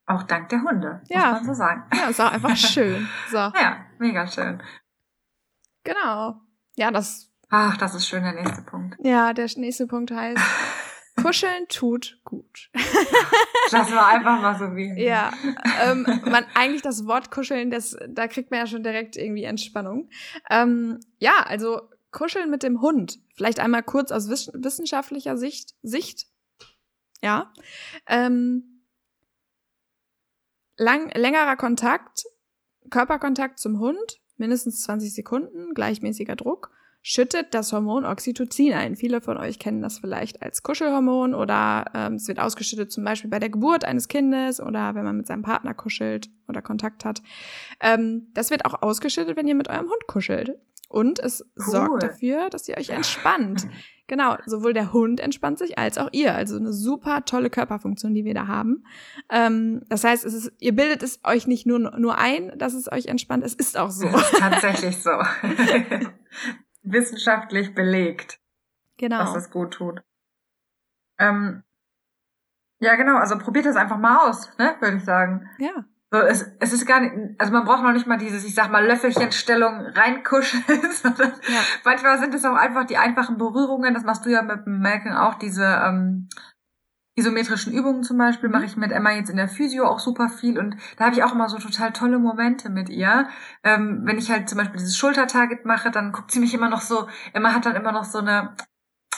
[0.07, 1.33] auch dank der Hunde, ja.
[1.33, 1.85] muss man so sagen.
[1.93, 3.07] Ja, ist auch einfach schön.
[3.31, 3.37] So.
[3.37, 4.63] Ja, mega schön.
[5.85, 6.41] Genau.
[6.77, 7.31] Ja, das.
[7.51, 8.97] Ach, das ist schön, der nächste Punkt.
[9.01, 10.43] Ja, der nächste Punkt heißt
[11.21, 12.71] Kuscheln tut gut.
[13.71, 15.01] Das war einfach mal so wie.
[15.03, 15.33] Ja,
[15.83, 20.11] ähm, man eigentlich das Wort Kuscheln, das da kriegt man ja schon direkt irgendwie Entspannung.
[20.51, 23.19] Ähm, ja, also Kuscheln mit dem Hund.
[23.35, 25.75] Vielleicht einmal kurz aus wissenschaftlicher Sicht.
[25.83, 26.27] Sicht.
[27.23, 27.53] Ja.
[28.07, 28.85] Ähm,
[30.77, 32.25] lang, längerer Kontakt,
[32.91, 36.71] Körperkontakt zum Hund, mindestens 20 Sekunden, gleichmäßiger Druck
[37.07, 38.97] schüttet das Hormon Oxytocin ein.
[38.97, 43.29] Viele von euch kennen das vielleicht als Kuschelhormon oder ähm, es wird ausgeschüttet zum Beispiel
[43.29, 47.21] bei der Geburt eines Kindes oder wenn man mit seinem Partner kuschelt oder Kontakt hat.
[47.79, 50.59] Ähm, das wird auch ausgeschüttet, wenn ihr mit eurem Hund kuschelt.
[50.89, 51.65] Und es cool.
[51.73, 53.69] sorgt dafür, dass ihr euch entspannt.
[54.07, 56.35] Genau, sowohl der Hund entspannt sich als auch ihr.
[56.35, 58.85] Also eine super tolle Körperfunktion, die wir da haben.
[59.31, 62.93] Ähm, das heißt, es ist, ihr bildet es euch nicht nur, nur ein, dass es
[62.93, 63.45] euch entspannt.
[63.45, 64.07] Es ist auch so.
[64.07, 65.11] Ist tatsächlich so.
[66.85, 68.39] wissenschaftlich belegt,
[68.97, 69.19] genau.
[69.19, 70.03] dass es gut tut.
[71.19, 71.63] Ähm,
[72.81, 75.49] ja, genau, also probiert das einfach mal aus, ne, würde ich sagen.
[75.59, 75.85] Ja.
[76.11, 78.71] So, es, es ist gar nicht, also man braucht noch nicht mal dieses, ich sag
[78.71, 81.61] mal, Löffelchenstellung reinkuscheln, sondern ja.
[81.85, 85.17] manchmal sind es auch einfach die einfachen Berührungen, das machst du ja mit dem Malcolm
[85.17, 86.29] auch, diese ähm,
[87.17, 88.69] isometrischen Übungen zum Beispiel mache mhm.
[88.69, 91.33] ich mit Emma jetzt in der Physio auch super viel und da habe ich auch
[91.33, 93.29] immer so total tolle Momente mit ihr.
[93.63, 96.81] Ähm, wenn ich halt zum Beispiel dieses Schultertarget mache, dann guckt sie mich immer noch
[96.81, 98.57] so, Emma hat dann immer noch so eine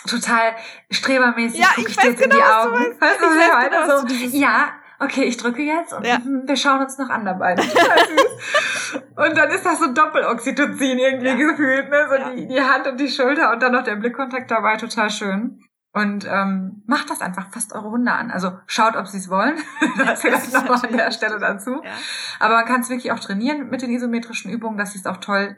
[0.06, 0.54] total
[0.90, 3.00] strebermäßig ja, ich, ich weiß genau, in die Augen.
[3.00, 4.68] Weißt, du, ich weiß genau, so, ja,
[4.98, 6.18] okay, ich drücke jetzt und ja.
[6.22, 7.54] wir schauen uns noch an dabei.
[9.16, 11.34] und dann ist das so Doppeloxytocin irgendwie ja.
[11.34, 12.06] gefühlt, ne?
[12.08, 12.30] So ja.
[12.30, 15.65] die, die Hand und die Schulter und dann noch der Blickkontakt dabei, total schön.
[15.96, 18.30] Und ähm, macht das einfach, fasst eure Hunde an.
[18.30, 19.56] Also schaut, ob sie es wollen.
[19.96, 21.80] das vielleicht nochmal an der Stelle dazu.
[21.82, 21.90] Ja.
[22.38, 25.16] Aber man kann es wirklich auch trainieren mit den isometrischen Übungen, dass sie es auch
[25.16, 25.56] toll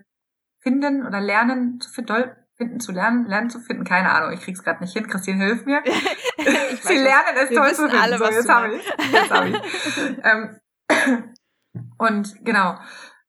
[0.60, 3.82] finden oder lernen zu finden, finden zu lernen, lernen zu finden.
[3.82, 5.08] Keine Ahnung, ich krieg's gerade nicht hin.
[5.08, 5.82] Christine, hilf mir.
[6.82, 8.00] sie lernen es toll zu finden.
[8.00, 8.94] Alle, so, jetzt habe ich.
[9.10, 9.60] Jetzt hab ich.
[10.22, 10.60] ähm,
[11.98, 12.78] und genau.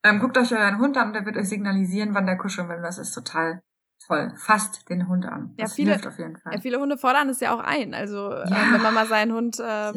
[0.03, 2.84] Ähm, guckt euch euren Hund an, der wird euch signalisieren, wann der kuscheln will.
[2.84, 3.64] Das ist total
[4.10, 5.53] Voll, fasst den Hund an.
[5.55, 6.55] Das ja, viele, hilft auf jeden Fall.
[6.55, 7.93] Ja, viele Hunde fordern es ja auch ein.
[7.93, 9.93] Also ja, äh, wenn man mal seinen Hund äh,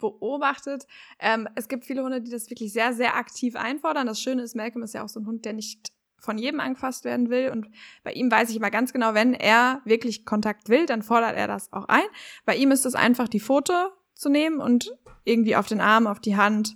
[0.00, 0.84] beobachtet.
[1.20, 4.08] Ähm, es gibt viele Hunde, die das wirklich sehr, sehr aktiv einfordern.
[4.08, 7.04] Das Schöne ist, Malcolm ist ja auch so ein Hund, der nicht von jedem angefasst
[7.04, 7.50] werden will.
[7.50, 7.68] Und
[8.02, 11.46] bei ihm weiß ich immer ganz genau, wenn er wirklich Kontakt will, dann fordert er
[11.46, 12.02] das auch ein.
[12.44, 13.74] Bei ihm ist es einfach, die Foto
[14.16, 14.92] zu nehmen und
[15.22, 16.74] irgendwie auf den Arm, auf die Hand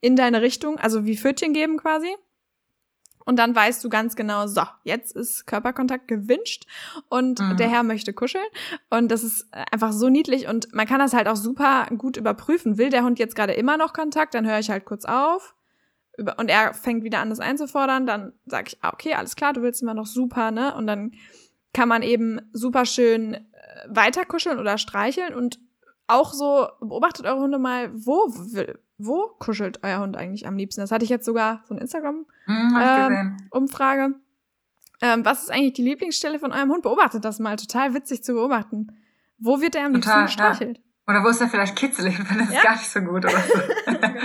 [0.00, 2.12] in deine Richtung, also wie Pfötchen geben quasi.
[3.24, 6.66] Und dann weißt du ganz genau, so, jetzt ist Körperkontakt gewünscht
[7.08, 7.56] und mhm.
[7.56, 8.44] der Herr möchte kuscheln.
[8.90, 12.76] Und das ist einfach so niedlich und man kann das halt auch super gut überprüfen.
[12.76, 15.54] Will der Hund jetzt gerade immer noch Kontakt, dann höre ich halt kurz auf.
[16.36, 18.06] Und er fängt wieder an, das einzufordern.
[18.06, 20.74] Dann sage ich, ah, okay, alles klar, du willst immer noch super, ne?
[20.74, 21.12] Und dann
[21.72, 23.40] kann man eben super schön äh,
[23.88, 25.58] weiter kuscheln oder streicheln und
[26.06, 30.80] auch so, beobachtet eure Hunde mal, wo will, wo kuschelt euer Hund eigentlich am liebsten?
[30.80, 34.08] Das hatte ich jetzt sogar so eine Instagram-Umfrage.
[34.08, 34.20] Mhm, ähm,
[35.02, 36.82] ähm, was ist eigentlich die Lieblingsstelle von eurem Hund?
[36.82, 37.56] Beobachtet das mal.
[37.56, 38.88] Total witzig zu beobachten.
[39.38, 40.78] Wo wird er am Total, liebsten gestreichelt?
[40.78, 41.14] Ja.
[41.14, 42.62] Oder wo ist er vielleicht kitzelig findet es ja?
[42.62, 43.60] gar nicht so gut oder so.
[43.86, 44.20] genau.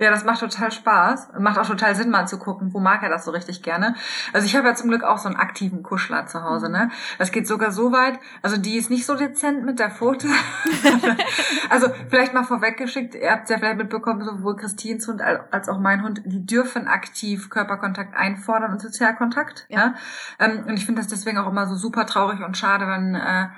[0.00, 1.28] Ja, das macht total Spaß.
[1.38, 3.94] Macht auch total Sinn, mal zu gucken, wo mag er das so richtig gerne.
[4.32, 6.90] Also ich habe ja zum Glück auch so einen aktiven Kuschler zu Hause, ne?
[7.18, 8.18] Das geht sogar so weit.
[8.40, 10.26] Also die ist nicht so dezent mit der Pfote.
[11.70, 16.02] also vielleicht mal vorweggeschickt, ihr habt ja vielleicht mitbekommen, sowohl Christins Hund als auch mein
[16.02, 19.66] Hund, die dürfen aktiv Körperkontakt einfordern und Sozialkontakt.
[19.68, 19.78] Ja.
[19.78, 19.94] ja?
[20.38, 23.48] Ähm, und ich finde das deswegen auch immer so super traurig und schade, wenn äh,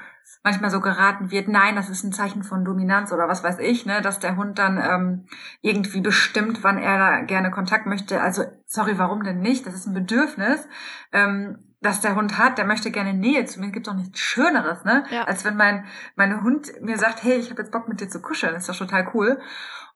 [0.43, 3.87] manchmal so geraten wird, nein, das ist ein Zeichen von Dominanz oder was weiß ich,
[3.87, 5.27] ne, dass der Hund dann ähm,
[5.61, 8.21] irgendwie bestimmt, wann er da gerne Kontakt möchte.
[8.21, 9.67] Also, sorry, warum denn nicht?
[9.67, 10.67] Das ist ein Bedürfnis.
[11.13, 13.71] Ähm, dass der Hund hat, der möchte gerne Nähe zu mir.
[13.71, 15.05] Gibt doch nichts Schöneres, ne?
[15.11, 15.25] Ja.
[15.25, 18.23] Als wenn mein mein Hund mir sagt, hey, ich habe jetzt Bock mit dir zu
[18.23, 18.55] kuscheln.
[18.55, 19.41] Das ist doch total cool.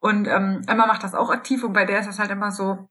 [0.01, 2.89] Und ähm, Emma macht das auch aktiv und bei der ist das halt immer so.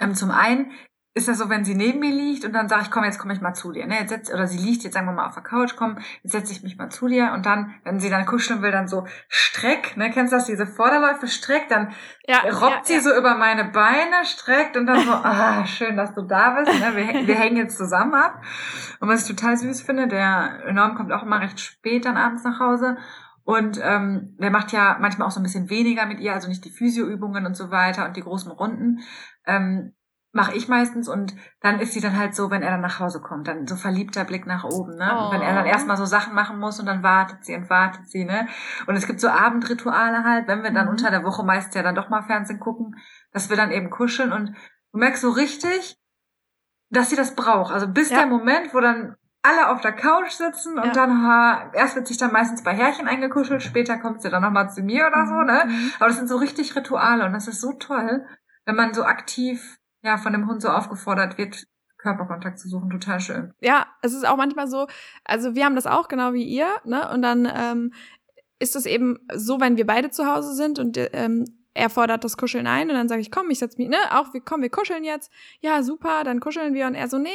[0.00, 0.72] Ähm, zum einen
[1.16, 3.32] ist das so, wenn sie neben mir liegt und dann sage ich, komm, jetzt komme
[3.32, 3.86] ich mal zu dir.
[3.86, 4.00] Ne?
[4.00, 6.52] Jetzt setz, oder sie liegt jetzt sagen wir mal auf der Couch, komm, jetzt setze
[6.52, 9.96] ich mich mal zu dir und dann, wenn sie dann kuscheln will, dann so streck,
[9.96, 10.10] ne?
[10.10, 11.92] Kennst du das, diese Vorderläufe streckt, dann
[12.26, 13.00] ja, robbt ja, sie ja.
[13.00, 16.80] so über meine Beine, streckt und dann so, ah, schön, dass du da bist.
[16.80, 16.96] Ne?
[16.96, 18.42] Wir, wir hängen jetzt zusammen ab.
[18.98, 22.42] Und was ich total süß finde, der Norm kommt auch immer recht spät dann abends
[22.42, 22.96] nach Hause.
[23.44, 26.64] Und ähm, der macht ja manchmal auch so ein bisschen weniger mit ihr, also nicht
[26.64, 29.00] die Physioübungen und so weiter und die großen Runden.
[29.46, 29.92] Ähm,
[30.34, 33.20] mache ich meistens und dann ist sie dann halt so, wenn er dann nach Hause
[33.22, 35.12] kommt, dann so verliebter Blick nach oben, ne?
[35.14, 35.24] Oh.
[35.26, 35.68] Und wenn er dann oh.
[35.68, 38.48] erstmal so Sachen machen muss und dann wartet sie und wartet sie, ne?
[38.88, 40.90] Und es gibt so Abendrituale halt, wenn wir dann mhm.
[40.90, 42.96] unter der Woche meist ja dann doch mal Fernsehen gucken,
[43.32, 44.56] dass wir dann eben kuscheln und
[44.92, 45.96] du merkst so richtig,
[46.90, 47.72] dass sie das braucht.
[47.72, 48.18] Also bis ja.
[48.18, 50.92] der Moment, wo dann alle auf der Couch sitzen und ja.
[50.92, 54.68] dann ha, erst wird sich dann meistens bei Herrchen eingekuschelt, später kommt sie dann nochmal
[54.70, 55.64] zu mir oder so, ne?
[55.66, 55.92] Mhm.
[56.00, 58.26] Aber das sind so richtig Rituale und das ist so toll,
[58.64, 61.64] wenn man so aktiv ja, von dem Hund so aufgefordert wird,
[61.96, 63.54] Körperkontakt zu suchen, total schön.
[63.60, 64.86] Ja, es ist auch manchmal so,
[65.24, 67.10] also wir haben das auch genau wie ihr, ne?
[67.10, 67.94] Und dann ähm,
[68.58, 72.36] ist es eben so, wenn wir beide zu Hause sind und ähm, er fordert das
[72.36, 74.70] Kuscheln ein und dann sage ich, komm, ich setz mich, ne, auch, wir, komm, wir
[74.70, 75.32] kuscheln jetzt.
[75.60, 77.30] Ja, super, dann kuscheln wir und er so, nee,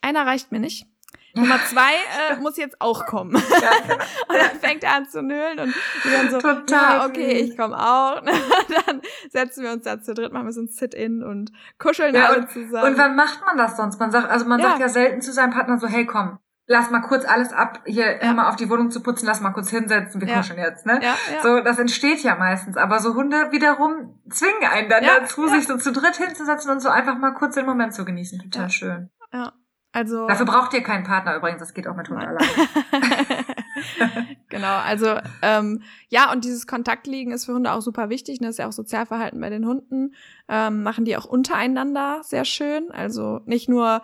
[0.00, 0.86] einer reicht mir nicht.
[1.34, 1.92] Nummer zwei
[2.30, 3.34] äh, muss jetzt auch kommen.
[3.54, 3.70] Ja,
[4.28, 7.56] und dann fängt er an zu nölen und wir dann so, Total ja, okay, ich
[7.56, 8.20] komme auch.
[8.86, 12.26] dann setzen wir uns da zu dritt, machen wir so ein Sit-In und kuscheln ja,
[12.26, 12.92] alle und, zusammen.
[12.92, 13.98] Und wann macht man das sonst?
[14.00, 14.70] Man sagt, also man ja.
[14.70, 18.22] sagt ja selten zu seinem Partner so, hey komm, lass mal kurz alles ab, hier
[18.22, 18.32] ja.
[18.32, 20.36] mal auf die Wohnung zu putzen, lass mal kurz hinsetzen, wir ja.
[20.36, 21.00] kuscheln jetzt, ne?
[21.02, 21.42] Ja, ja.
[21.42, 25.66] So, das entsteht ja meistens, aber so Hunde wiederum zwingen einen dann ja, dazu, sich
[25.66, 28.40] so zu dritt hinzusetzen und so einfach mal kurz den Moment zu genießen.
[28.50, 29.10] Total schön.
[29.32, 29.52] Ja.
[29.94, 32.40] Also Dafür braucht ihr keinen Partner übrigens, das geht auch mit Hund alleine.
[34.48, 38.40] genau, also ähm, ja, und dieses Kontaktliegen ist für Hunde auch super wichtig.
[38.40, 38.48] Ne?
[38.48, 40.16] Das ist ja auch Sozialverhalten bei den Hunden.
[40.48, 42.90] Ähm, machen die auch untereinander sehr schön.
[42.90, 44.02] Also nicht nur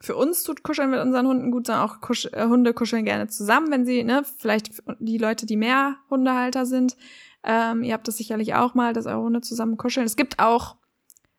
[0.00, 3.28] für uns tut Kuscheln mit unseren Hunden gut, sondern auch Kusch äh, Hunde kuscheln gerne
[3.28, 6.96] zusammen, wenn sie, ne, vielleicht die Leute, die mehr Hundehalter sind.
[7.44, 10.06] Ähm, ihr habt das sicherlich auch mal, dass eure Hunde zusammen kuscheln.
[10.06, 10.76] Es gibt auch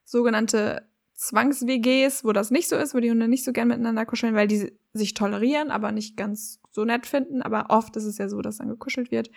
[0.05, 0.83] sogenannte
[1.19, 4.47] Zwangs-WGs, wo das nicht so ist, wo die Hunde nicht so gern miteinander kuscheln, weil
[4.47, 7.41] die sich tolerieren, aber nicht ganz so nett finden.
[7.41, 9.29] Aber oft ist es ja so, dass dann gekuschelt wird.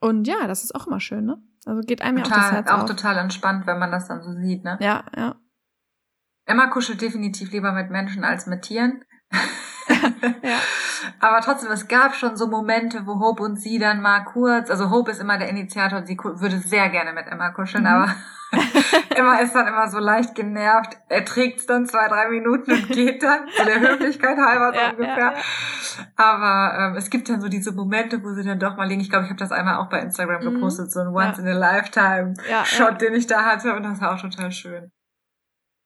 [0.00, 1.42] Und ja, das ist auch immer schön, ne?
[1.64, 2.90] Also geht einem total, ja auch das Herz auch auf.
[2.90, 4.76] total entspannt, wenn man das dann so sieht, ne?
[4.82, 5.36] Ja, ja.
[6.44, 9.02] Emma kuschelt definitiv lieber mit Menschen als mit Tieren.
[10.42, 10.58] ja.
[11.20, 14.90] Aber trotzdem, es gab schon so Momente, wo Hope und sie dann mal kurz, also
[14.90, 17.90] Hope ist immer der Initiator und sie würde sehr gerne mit Emma kuscheln, mhm.
[17.90, 18.14] aber
[19.16, 20.96] Emma ist dann immer so leicht genervt.
[21.08, 24.78] Er trägt es dann zwei, drei Minuten und geht dann, zu der Höflichkeit halber so
[24.78, 25.16] ja, ungefähr.
[25.16, 26.12] Ja, ja.
[26.16, 29.00] Aber ähm, es gibt dann so diese Momente, wo sie dann doch mal liegen.
[29.00, 30.54] Ich glaube, ich habe das einmal auch bei Instagram mhm.
[30.54, 34.14] gepostet, so ein Once in a Lifetime Shot, den ich da hatte und das war
[34.14, 34.92] auch total schön.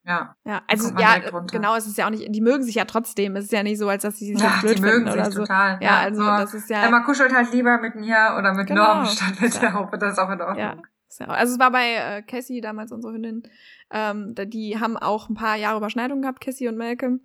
[0.06, 0.36] Ja.
[0.44, 1.18] Ja, also ja,
[1.50, 3.34] genau, es ist ja auch nicht, die mögen sich ja trotzdem.
[3.34, 5.40] Es ist ja nicht so, als dass sie sich ja, blöd die mögen sich so.
[5.40, 5.78] total.
[5.82, 6.86] Ja, also so, das ist ja.
[6.86, 8.94] Emma kuschelt halt lieber mit mir oder mit genau.
[8.94, 9.98] Norm statt mit der Hope.
[9.98, 10.58] Das ist auch in Ordnung.
[10.58, 10.76] Ja.
[11.18, 13.42] Also es war bei äh, Cassie damals unsere Hündin,
[13.90, 17.20] ähm, die haben auch ein paar Jahre Überschneidung gehabt, Cassie und Malcolm.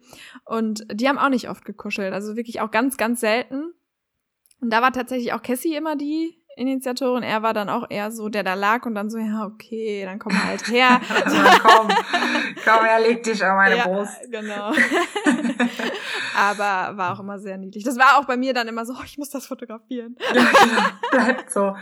[0.45, 2.13] Und die haben auch nicht oft gekuschelt.
[2.13, 3.73] Also wirklich auch ganz, ganz selten.
[4.61, 7.23] Und da war tatsächlich auch Cassie immer die, Initiatorin.
[7.23, 10.19] Er war dann auch eher so, der da lag und dann so, ja, okay, dann
[10.19, 11.01] komm halt her.
[11.63, 11.87] komm,
[12.65, 14.13] komm her, leg dich auf meine ja, Brust.
[14.29, 14.71] Genau.
[16.37, 17.83] Aber war auch immer sehr niedlich.
[17.83, 20.15] Das war auch bei mir dann immer so, oh, ich muss das fotografieren.
[20.19, 21.23] ja, genau.
[21.25, 21.75] bleibt so.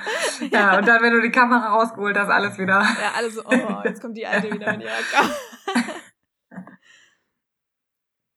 [0.52, 2.82] Ja, und dann, wenn du die Kamera rausgeholt hast, alles wieder.
[2.82, 5.36] Ja, alles so, oh, jetzt kommt die alte wieder in ihrer Kamera.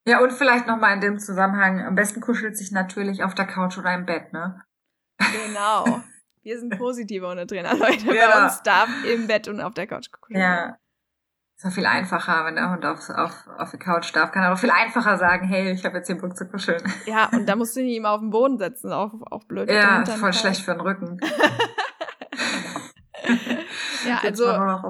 [0.05, 3.79] Ja, und vielleicht nochmal in dem Zusammenhang, am besten kuschelt sich natürlich auf der Couch
[3.79, 4.61] oder im Bett, ne?
[5.47, 6.03] Genau.
[6.43, 8.15] Wir sind positive Hundetrainer, Leute.
[8.15, 8.31] Ja.
[8.31, 10.41] Bei uns darf im Bett und auf der Couch kuscheln.
[10.41, 10.77] Ja.
[11.57, 14.33] Ist auch viel einfacher, wenn der Hund auf, auf, auf der Couch darf.
[14.33, 16.83] Kann er auch viel einfacher sagen, hey, ich habe jetzt hier Bock zu kuscheln.
[17.07, 19.71] Ja, und da musst du ihn immer auf den Boden setzen, auch, auch blöd.
[19.71, 21.21] Ja, voll schlecht für den Rücken.
[24.07, 24.47] ja, also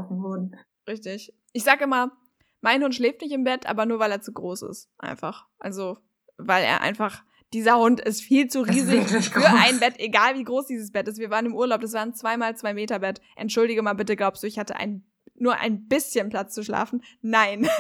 [0.09, 0.57] Boden.
[0.89, 1.35] Richtig.
[1.53, 2.13] Ich sag immer,
[2.61, 4.89] mein Hund schläft nicht im Bett, aber nur weil er zu groß ist.
[4.99, 5.47] Einfach.
[5.59, 5.99] Also,
[6.39, 7.23] weil er einfach,
[7.53, 11.19] dieser Hund ist viel zu riesig für ein Bett, egal wie groß dieses Bett ist.
[11.19, 13.21] Wir waren im Urlaub, das war ein zweimal zwei Meter Bett.
[13.37, 17.03] Entschuldige mal bitte, glaubst du, ich hatte ein, nur ein bisschen Platz zu schlafen?
[17.21, 17.69] Nein.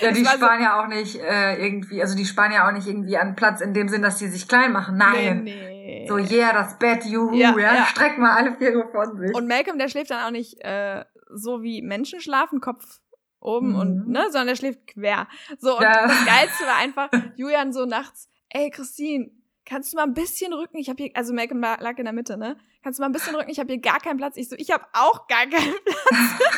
[0.00, 2.88] Ja, die sparen so ja auch nicht äh, irgendwie, also die sparen ja auch nicht
[2.88, 4.96] irgendwie an Platz in dem Sinn, dass die sich klein machen.
[4.96, 5.44] Nein.
[5.44, 6.06] Nee, nee.
[6.08, 7.86] So, yeah, das Bett, juhu, ja, ja, ja.
[7.86, 9.32] streck mal alle Viere von sich.
[9.34, 13.00] Und Malcolm, der schläft dann auch nicht äh, so wie Menschen schlafen, Kopf
[13.40, 13.78] oben mhm.
[13.78, 15.28] und, ne, sondern der schläft quer.
[15.58, 16.08] So, und ja.
[16.08, 19.30] das Geilste war einfach, Julian so nachts, ey, Christine,
[19.66, 20.78] kannst du mal ein bisschen rücken?
[20.78, 22.56] Ich habe hier, also Malcolm lag in der Mitte, ne?
[22.82, 23.50] Kannst du mal ein bisschen rücken?
[23.50, 24.36] Ich habe hier gar keinen Platz.
[24.36, 26.54] Ich so, ich habe auch gar keinen Platz.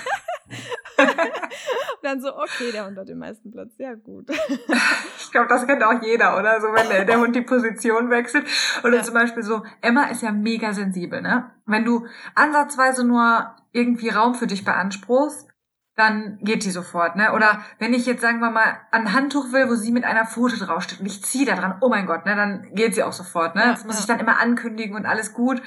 [0.99, 3.73] und dann so, okay, der Hund hat den meisten Platz.
[3.79, 4.31] Ja, gut.
[4.31, 6.61] ich glaube, das kennt auch jeder, oder?
[6.61, 8.47] So, wenn der, der Hund die Position wechselt.
[8.85, 9.03] Oder ja.
[9.03, 11.51] zum Beispiel so, Emma ist ja mega sensibel, ne?
[11.65, 15.49] Wenn du ansatzweise nur irgendwie Raum für dich beanspruchst,
[15.97, 17.33] dann geht die sofort, ne?
[17.33, 20.59] Oder wenn ich jetzt, sagen wir mal, ein Handtuch will, wo sie mit einer Pfote
[20.59, 22.37] draufsteht und ich ziehe da dran, oh mein Gott, ne?
[22.37, 23.63] Dann geht sie auch sofort, ne?
[23.65, 25.63] Das muss ich dann immer ankündigen und alles gut.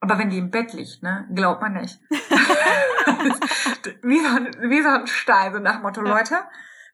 [0.00, 1.28] Aber wenn die im Bett liegt, ne?
[1.34, 2.00] Glaubt man nicht.
[4.02, 6.38] wie, so ein, wie so ein Stein, so nach Motto, Leute,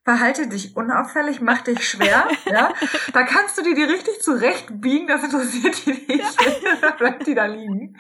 [0.04, 2.72] verhalte dich unauffällig, mach dich schwer, ja?
[3.12, 6.42] Da kannst du dir die richtig zurechtbiegen, das interessiert die nicht.
[6.82, 6.90] Ja.
[6.92, 7.98] bleibt die da liegen.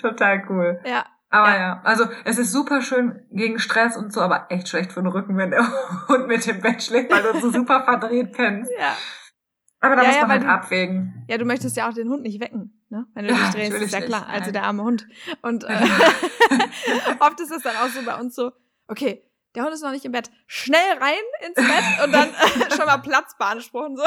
[0.00, 0.80] Total cool.
[0.84, 1.58] Ja, aber ja.
[1.58, 1.80] ja.
[1.84, 5.36] also es ist super schön gegen Stress und so, aber echt schlecht für den Rücken,
[5.36, 5.66] wenn der
[6.08, 8.70] Hund mit dem Bett schlägt, weil du so super verdreht kennst.
[8.78, 8.96] Ja.
[9.80, 11.24] Aber da ja, muss man ja, halt du, abwägen.
[11.28, 13.06] Ja, du möchtest ja auch den Hund nicht wecken, ne?
[13.14, 14.26] Wenn du dich drehst, ist ja klar.
[14.26, 15.06] Nicht, also der arme Hund.
[15.40, 15.68] Und äh,
[17.20, 18.52] oft ist es dann auch so bei uns so,
[18.88, 19.24] okay,
[19.54, 20.30] der Hund ist noch nicht im Bett.
[20.46, 21.14] Schnell rein
[21.46, 24.04] ins Bett und dann äh, schon mal Platz beanspruchen so.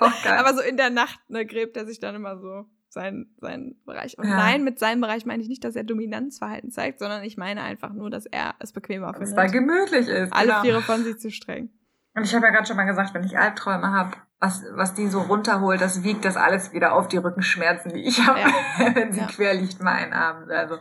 [0.00, 3.76] dann, aber so in der Nacht ne, gräbt er sich dann immer so sein, sein
[3.84, 4.16] Bereich.
[4.18, 4.36] Und ja.
[4.36, 7.92] nein, mit seinem Bereich meine ich nicht, dass er Dominanzverhalten zeigt, sondern ich meine einfach
[7.92, 9.36] nur, dass er es bequemer findet.
[9.36, 10.32] Dass da gemütlich ist.
[10.32, 10.62] Alle genau.
[10.62, 11.70] Viere von sich zu streng.
[12.14, 15.08] Und ich habe ja gerade schon mal gesagt, wenn ich Albträume habe, was, was die
[15.08, 18.48] so runterholt, das wiegt das alles wieder auf die Rückenschmerzen, die ich habe, ja.
[18.94, 19.26] wenn sie ja.
[19.26, 20.50] quer liegt mal einen Abend.
[20.50, 20.78] Also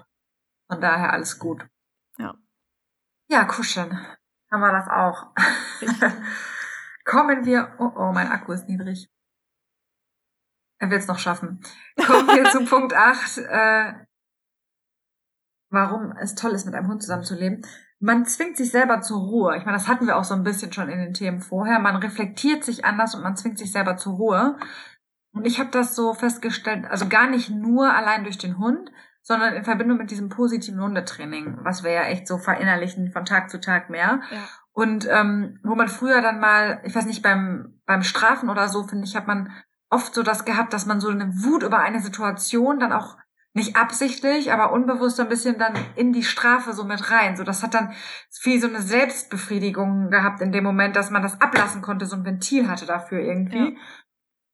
[0.67, 1.65] von daher alles gut.
[2.17, 2.35] Ja.
[3.29, 3.99] Ja, kuscheln.
[4.51, 5.33] Haben wir das auch.
[7.05, 7.73] Kommen wir.
[7.79, 9.09] Oh, oh, mein Akku ist niedrig.
[10.79, 11.61] Er wird es noch schaffen.
[12.05, 13.37] Kommen wir zu Punkt 8.
[13.39, 13.93] Äh,
[15.69, 17.65] warum es toll ist, mit einem Hund zusammenzuleben.
[17.99, 19.57] Man zwingt sich selber zur Ruhe.
[19.57, 21.79] Ich meine, das hatten wir auch so ein bisschen schon in den Themen vorher.
[21.79, 24.57] Man reflektiert sich anders und man zwingt sich selber zur Ruhe.
[25.31, 29.55] Und ich habe das so festgestellt, also gar nicht nur allein durch den Hund, sondern
[29.55, 33.59] in Verbindung mit diesem positiven Hundetraining, was wir ja echt so verinnerlichen von Tag zu
[33.59, 34.21] Tag mehr.
[34.31, 34.37] Ja.
[34.71, 38.83] Und ähm, wo man früher dann mal, ich weiß nicht, beim, beim Strafen oder so,
[38.83, 39.51] finde ich, hat man
[39.89, 43.17] oft so das gehabt, dass man so eine Wut über eine Situation dann auch
[43.53, 47.35] nicht absichtlich, aber unbewusst ein bisschen dann in die Strafe so mit rein.
[47.35, 47.93] So, das hat dann
[48.29, 52.23] viel so eine Selbstbefriedigung gehabt in dem Moment, dass man das ablassen konnte, so ein
[52.23, 53.73] Ventil hatte dafür irgendwie.
[53.73, 53.79] Ja.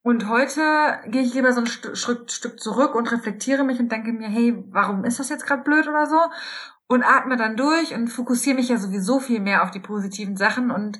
[0.06, 4.12] Und heute gehe ich lieber so ein Stück, Stück zurück und reflektiere mich und denke
[4.12, 6.20] mir, hey, warum ist das jetzt gerade blöd oder so?
[6.88, 10.72] Und atme dann durch und fokussiere mich ja sowieso viel mehr auf die positiven Sachen
[10.72, 11.00] und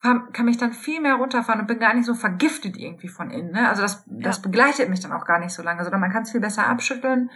[0.00, 3.30] kann, kann mich dann viel mehr runterfahren und bin gar nicht so vergiftet irgendwie von
[3.30, 3.52] innen.
[3.52, 3.68] Ne?
[3.68, 4.18] Also das, ja.
[4.20, 6.66] das begleitet mich dann auch gar nicht so lange, sondern man kann es viel besser
[6.66, 7.30] abschütteln.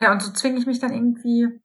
[0.00, 1.60] Ja, und so zwinge ich mich dann irgendwie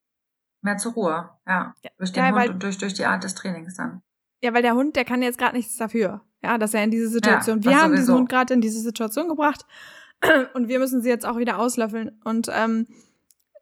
[0.61, 1.29] mehr zur Ruhe.
[1.45, 1.91] Ja, ja.
[1.97, 4.01] durch den ja, Hund und durch, durch die Art des Trainings dann.
[4.41, 6.21] Ja, weil der Hund, der kann jetzt gerade nichts dafür.
[6.43, 8.01] Ja, dass er in diese Situation, wir haben sowieso.
[8.01, 9.65] diesen Hund gerade in diese Situation gebracht
[10.53, 12.87] und wir müssen sie jetzt auch wieder auslöffeln und ähm,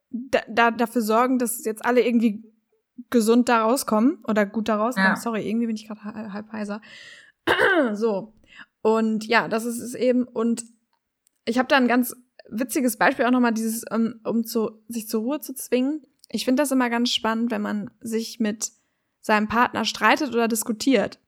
[0.10, 2.44] da, da, dafür sorgen, dass jetzt alle irgendwie
[3.10, 5.12] gesund da rauskommen oder gut da rauskommen.
[5.12, 5.16] Ja.
[5.16, 6.82] Sorry, irgendwie bin ich gerade halb heiser.
[7.94, 8.34] so.
[8.82, 10.24] Und ja, das ist es eben.
[10.24, 10.64] Und
[11.46, 12.16] ich habe da ein ganz
[12.50, 16.04] witziges Beispiel auch nochmal, dieses, um, ähm, um zu, sich zur Ruhe zu zwingen.
[16.30, 18.72] Ich finde das immer ganz spannend, wenn man sich mit
[19.22, 21.20] seinem Partner streitet oder diskutiert.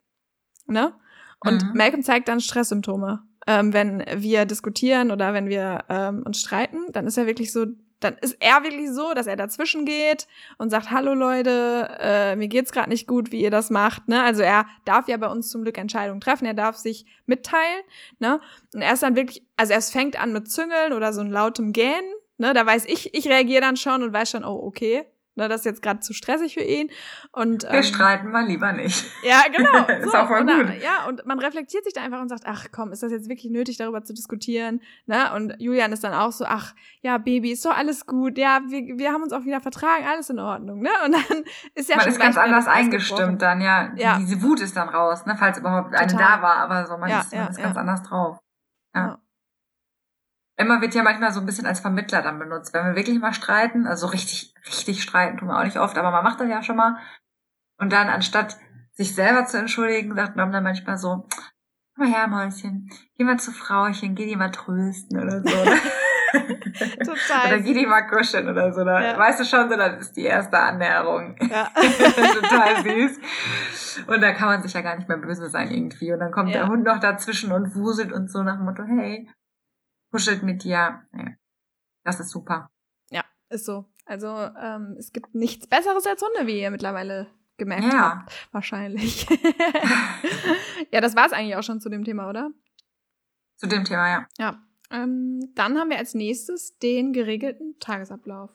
[0.67, 0.93] Ne?
[1.39, 1.71] Und mhm.
[1.73, 3.23] Malcolm zeigt dann Stresssymptome.
[3.47, 7.65] Ähm, wenn wir diskutieren oder wenn wir ähm, uns streiten, dann ist er wirklich so,
[7.99, 10.27] dann ist er wirklich so, dass er dazwischen geht
[10.57, 14.07] und sagt, hallo Leute, äh, mir geht's gerade nicht gut, wie ihr das macht.
[14.07, 14.21] Ne?
[14.21, 17.81] Also er darf ja bei uns zum Glück Entscheidungen treffen, er darf sich mitteilen.
[18.19, 18.39] Ne?
[18.73, 21.73] Und er ist dann wirklich, also er fängt an mit Züngeln oder so ein lautem
[21.73, 22.13] Gähnen.
[22.37, 22.53] Ne?
[22.53, 25.05] Da weiß ich, ich reagiere dann schon und weiß schon, oh, okay,
[25.37, 26.89] Ne, das ist jetzt gerade zu stressig für ihn.
[27.31, 29.05] Und, Wir ähm, streiten mal lieber nicht.
[29.23, 29.85] Ja, genau.
[30.03, 30.65] ist auch voll gut.
[30.65, 33.29] Und, ja, und man reflektiert sich da einfach und sagt, ach komm, ist das jetzt
[33.29, 34.81] wirklich nötig, darüber zu diskutieren?
[35.05, 35.31] Ne?
[35.35, 38.39] Und Julian ist dann auch so, ach, ja, Baby, ist doch alles gut.
[38.39, 40.81] Ja, wir, wir haben uns auch wieder vertragen, alles in Ordnung.
[40.81, 40.89] Ne?
[41.05, 41.43] Und dann
[41.75, 43.91] ist ja man schon ist ganz anders eingestimmt dann, ja.
[43.95, 44.17] ja.
[44.17, 45.35] Diese Wut ist dann raus, ne?
[45.37, 46.01] falls überhaupt Total.
[46.01, 48.39] eine da war, aber so, man, ja, ist, man ja, ist ganz anders drauf.
[48.95, 49.19] Ja.
[50.57, 52.73] Emma wird ja manchmal so ein bisschen als Vermittler dann benutzt.
[52.73, 56.09] Wenn wir wirklich mal streiten, also richtig, richtig streiten tun wir auch nicht oft, aber
[56.09, 56.97] man macht das ja schon mal.
[57.79, 58.57] Und dann anstatt
[58.93, 61.27] sich selber zu entschuldigen, sagt man dann manchmal so,
[61.95, 65.47] komm mal her, Mäuschen, geh mal zu Frauchen, geh die mal trösten oder so.
[67.05, 67.47] Total.
[67.47, 68.83] oder geh die mal kuscheln oder so.
[68.83, 69.17] Da, ja.
[69.17, 71.35] Weißt du schon, so, das ist die erste Annäherung.
[71.49, 71.69] Ja.
[71.75, 74.05] Total süß.
[74.07, 76.11] Und da kann man sich ja gar nicht mehr böse sein irgendwie.
[76.11, 76.61] Und dann kommt ja.
[76.61, 79.29] der Hund noch dazwischen und wuselt und so nach dem Motto, hey,
[80.11, 81.03] kuschelt mit dir.
[82.03, 82.69] Das ist super.
[83.09, 83.85] Ja, ist so.
[84.05, 87.27] Also ähm, es gibt nichts Besseres als Hunde, wie ihr mittlerweile
[87.57, 88.21] gemerkt ja.
[88.21, 88.47] habt.
[88.53, 89.27] Wahrscheinlich.
[90.91, 92.51] ja, das war es eigentlich auch schon zu dem Thema, oder?
[93.57, 94.27] Zu dem Thema, ja.
[94.37, 94.63] Ja.
[94.91, 98.51] Ähm, dann haben wir als nächstes den geregelten Tagesablauf.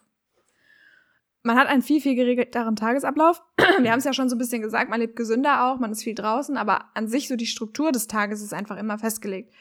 [1.42, 3.42] Man hat einen viel, viel geregelteren Tagesablauf.
[3.80, 6.05] Wir haben es ja schon so ein bisschen gesagt, man lebt gesünder auch, man ist
[6.05, 9.53] viel draußen, aber an sich so die Struktur des Tages ist einfach immer festgelegt.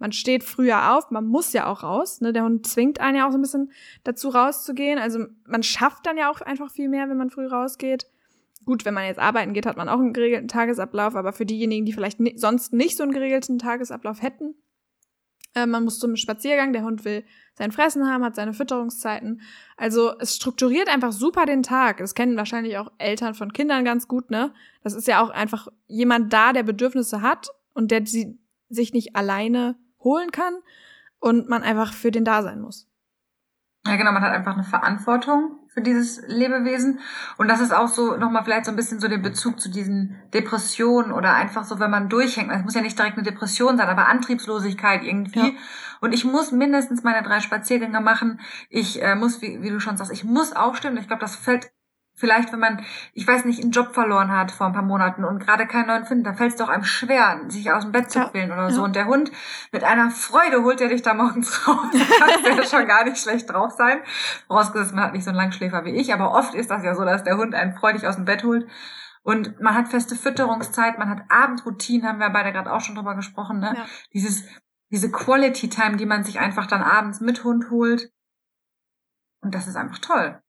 [0.00, 2.22] Man steht früher auf, man muss ja auch raus.
[2.22, 2.32] Ne?
[2.32, 3.70] Der Hund zwingt einen ja auch so ein bisschen
[4.02, 4.98] dazu rauszugehen.
[4.98, 8.06] Also man schafft dann ja auch einfach viel mehr, wenn man früh rausgeht.
[8.64, 11.84] Gut, wenn man jetzt arbeiten geht, hat man auch einen geregelten Tagesablauf, aber für diejenigen,
[11.84, 14.54] die vielleicht sonst nicht so einen geregelten Tagesablauf hätten,
[15.54, 17.24] äh, man muss zum Spaziergang, der Hund will
[17.54, 19.42] sein Fressen haben, hat seine Fütterungszeiten.
[19.76, 21.98] Also es strukturiert einfach super den Tag.
[21.98, 24.54] Das kennen wahrscheinlich auch Eltern von Kindern ganz gut, ne?
[24.82, 28.38] Das ist ja auch einfach jemand da, der Bedürfnisse hat und der sie
[28.70, 30.54] sich nicht alleine holen kann
[31.18, 32.90] und man einfach für den da sein muss.
[33.86, 37.00] Ja, genau, man hat einfach eine Verantwortung für dieses Lebewesen.
[37.38, 40.20] Und das ist auch so nochmal vielleicht so ein bisschen so den Bezug zu diesen
[40.34, 42.50] Depressionen oder einfach so, wenn man durchhängt.
[42.52, 45.38] Es muss ja nicht direkt eine Depression sein, aber Antriebslosigkeit irgendwie.
[45.38, 45.52] Ja.
[46.02, 48.40] Und ich muss mindestens meine drei Spaziergänge machen.
[48.68, 50.98] Ich äh, muss, wie, wie du schon sagst, ich muss aufstehen.
[50.98, 51.70] Ich glaube, das fällt
[52.20, 55.38] Vielleicht, wenn man, ich weiß nicht, einen Job verloren hat vor ein paar Monaten und
[55.38, 58.20] gerade keinen neuen findet, dann fällt es doch einem schwer, sich aus dem Bett zu
[58.26, 58.70] quälen oder ja.
[58.70, 58.84] so.
[58.84, 59.32] Und der Hund
[59.72, 61.86] mit einer Freude holt er dich da morgens raus.
[61.92, 64.00] Da kannst du ja schon gar nicht schlecht drauf sein.
[64.48, 67.06] Vorausgesetzt, man hat nicht so einen Langschläfer wie ich, aber oft ist das ja so,
[67.06, 68.68] dass der Hund einen freudig aus dem Bett holt.
[69.22, 73.14] Und man hat feste Fütterungszeit, man hat Abendroutinen, haben wir beide gerade auch schon drüber
[73.14, 73.74] gesprochen, ne?
[73.76, 73.86] Ja.
[74.12, 74.44] Dieses,
[74.90, 78.12] diese Quality Time, die man sich einfach dann abends mit Hund holt.
[79.42, 80.42] Und das ist einfach toll.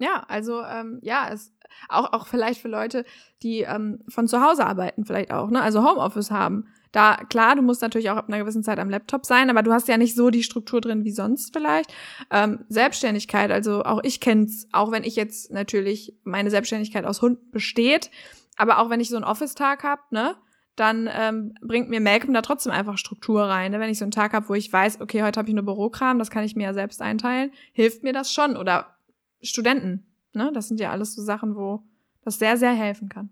[0.00, 1.52] Ja, also ähm, ja, es
[1.88, 3.04] auch auch vielleicht für Leute,
[3.42, 5.60] die ähm, von zu Hause arbeiten, vielleicht auch, ne?
[5.60, 6.66] Also Homeoffice haben.
[6.90, 9.72] Da klar, du musst natürlich auch ab einer gewissen Zeit am Laptop sein, aber du
[9.72, 11.92] hast ja nicht so die Struktur drin wie sonst vielleicht.
[12.30, 17.52] Ähm, Selbstständigkeit, also auch ich kenn's, auch wenn ich jetzt natürlich meine Selbstständigkeit aus Hund
[17.52, 18.10] besteht,
[18.56, 20.34] aber auch wenn ich so einen Office-Tag hab, ne?
[20.76, 23.72] dann ähm, bringt mir Malcolm da trotzdem einfach Struktur rein.
[23.72, 23.80] Ne?
[23.80, 26.18] Wenn ich so einen Tag habe, wo ich weiß, okay, heute habe ich nur Bürokram,
[26.18, 28.56] das kann ich mir ja selbst einteilen, hilft mir das schon.
[28.56, 28.96] Oder
[29.42, 30.06] Studenten.
[30.34, 30.50] Ne?
[30.52, 31.82] Das sind ja alles so Sachen, wo
[32.22, 33.30] das sehr, sehr helfen kann.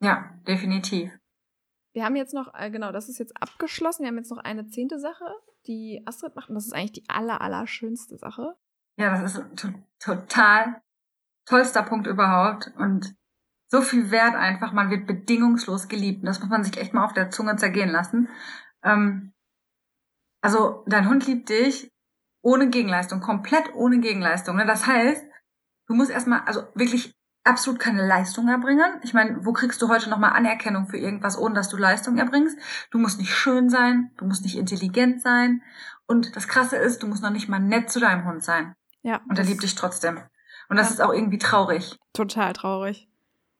[0.00, 1.10] Ja, definitiv.
[1.92, 4.02] Wir haben jetzt noch, äh, genau, das ist jetzt abgeschlossen.
[4.02, 5.24] Wir haben jetzt noch eine zehnte Sache,
[5.66, 6.48] die Astrid macht.
[6.48, 8.54] Und das ist eigentlich die aller, aller schönste Sache.
[8.96, 9.68] Ja, das ist to
[9.98, 10.80] total
[11.46, 12.72] tollster Punkt überhaupt.
[12.76, 13.16] Und
[13.68, 14.72] so viel Wert einfach.
[14.72, 16.20] Man wird bedingungslos geliebt.
[16.20, 18.28] Und das muss man sich echt mal auf der Zunge zergehen lassen.
[18.82, 19.32] Ähm,
[20.40, 21.90] also, dein Hund liebt dich
[22.42, 24.56] ohne Gegenleistung, komplett ohne Gegenleistung.
[24.56, 24.66] Ne?
[24.66, 25.27] Das heißt,
[25.88, 27.14] du musst erstmal, also wirklich
[27.44, 29.00] absolut keine Leistung erbringen.
[29.02, 32.58] Ich meine, wo kriegst du heute nochmal Anerkennung für irgendwas, ohne dass du Leistung erbringst?
[32.90, 35.62] Du musst nicht schön sein, du musst nicht intelligent sein.
[36.06, 38.74] Und das Krasse ist, du musst noch nicht mal nett zu deinem Hund sein.
[39.02, 39.20] Ja.
[39.28, 40.20] Und er liebt dich trotzdem.
[40.68, 40.94] Und das ja.
[40.94, 41.98] ist auch irgendwie traurig.
[42.12, 43.08] Total traurig.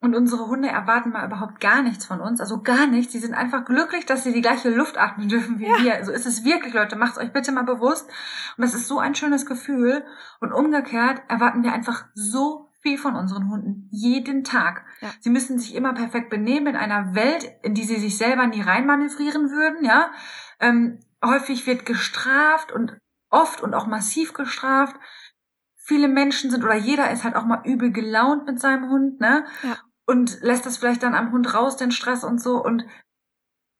[0.01, 3.11] Und unsere Hunde erwarten mal überhaupt gar nichts von uns, also gar nichts.
[3.11, 5.77] Sie sind einfach glücklich, dass sie die gleiche Luft atmen dürfen wie ja.
[5.83, 6.05] wir.
[6.05, 6.95] So ist es wirklich, Leute.
[6.95, 8.07] Macht's euch bitte mal bewusst.
[8.55, 10.05] Und das ist so ein schönes Gefühl.
[10.39, 14.85] Und umgekehrt erwarten wir einfach so viel von unseren Hunden jeden Tag.
[15.01, 15.09] Ja.
[15.19, 18.61] Sie müssen sich immer perfekt benehmen in einer Welt, in die sie sich selber nie
[18.61, 19.83] reinmanövrieren würden.
[19.83, 20.11] Ja,
[20.61, 22.97] ähm, häufig wird gestraft und
[23.29, 24.95] oft und auch massiv gestraft
[25.75, 29.45] viele Menschen sind oder jeder ist halt auch mal übel gelaunt mit seinem Hund, ne?
[29.63, 29.75] Ja
[30.09, 32.63] und lässt das vielleicht dann am Hund raus, den Stress und so.
[32.63, 32.83] Und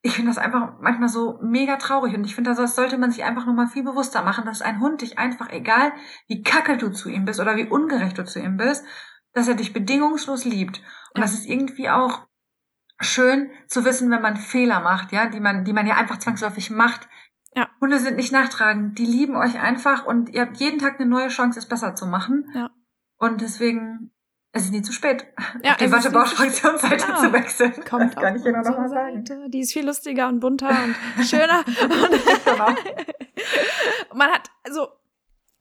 [0.04, 2.14] ich finde das einfach manchmal so mega traurig.
[2.14, 5.02] Und ich finde, das sollte man sich einfach nochmal viel bewusster machen, dass ein Hund
[5.02, 5.92] dich einfach, egal
[6.28, 8.86] wie kacke du zu ihm bist oder wie ungerecht du zu ihm bist,
[9.34, 10.84] dass er dich bedingungslos liebt.
[11.16, 11.22] Und ja.
[11.24, 12.28] das ist irgendwie auch
[13.00, 16.70] schön zu wissen, wenn man Fehler macht, ja, die man, die man ja einfach zwangsläufig
[16.70, 17.10] macht.
[17.56, 17.70] Ja.
[17.82, 21.30] Hunde sind nicht nachtragend, die lieben euch einfach und ihr habt jeden Tag eine neue
[21.30, 22.52] Chance, es besser zu machen.
[22.54, 22.70] Ja.
[23.18, 24.12] Und deswegen
[24.52, 25.28] es ist nie zu spät,
[25.64, 27.16] ja, die Wattebausch-Fraktionsseite ja.
[27.18, 27.74] zu wechseln.
[27.88, 29.24] Kommt das kann ich dir noch mal sagen.
[29.26, 29.50] Seite.
[29.50, 30.95] Die ist viel lustiger und bunter und
[31.26, 31.64] schöner.
[31.64, 32.76] genau.
[34.14, 34.88] Man hat, also,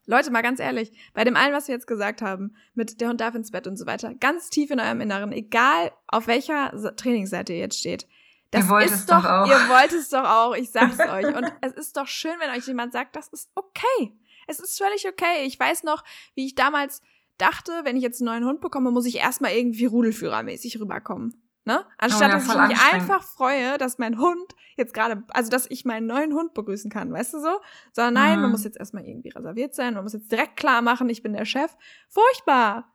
[0.07, 3.21] Leute, mal ganz ehrlich, bei dem allen, was wir jetzt gesagt haben, mit der Hund
[3.21, 7.53] darf ins Bett und so weiter, ganz tief in eurem Inneren, egal auf welcher Trainingsseite
[7.53, 8.09] ihr jetzt steht,
[8.53, 9.47] Das ihr wollt ist es doch, doch auch.
[9.47, 11.27] ihr wollt es doch auch, ich sag's euch.
[11.37, 14.17] Und es ist doch schön, wenn euch jemand sagt, das ist okay.
[14.47, 15.45] Es ist völlig okay.
[15.45, 16.03] Ich weiß noch,
[16.35, 17.03] wie ich damals
[17.39, 21.43] dachte, wenn ich jetzt einen neuen Hund bekomme, muss ich erstmal irgendwie rudelführermäßig rüberkommen.
[21.65, 21.85] Ne?
[21.99, 25.67] Anstatt Oh ja, dass ich mich einfach freue, dass mein Hund jetzt gerade, also dass
[25.71, 27.61] ich meinen neuen Hund begrüßen kann, weißt du so?
[27.93, 28.53] Sondern nein, man Mhm.
[28.53, 31.45] muss jetzt erstmal irgendwie reserviert sein, man muss jetzt direkt klar machen, ich bin der
[31.45, 31.71] Chef.
[32.09, 32.95] Furchtbar.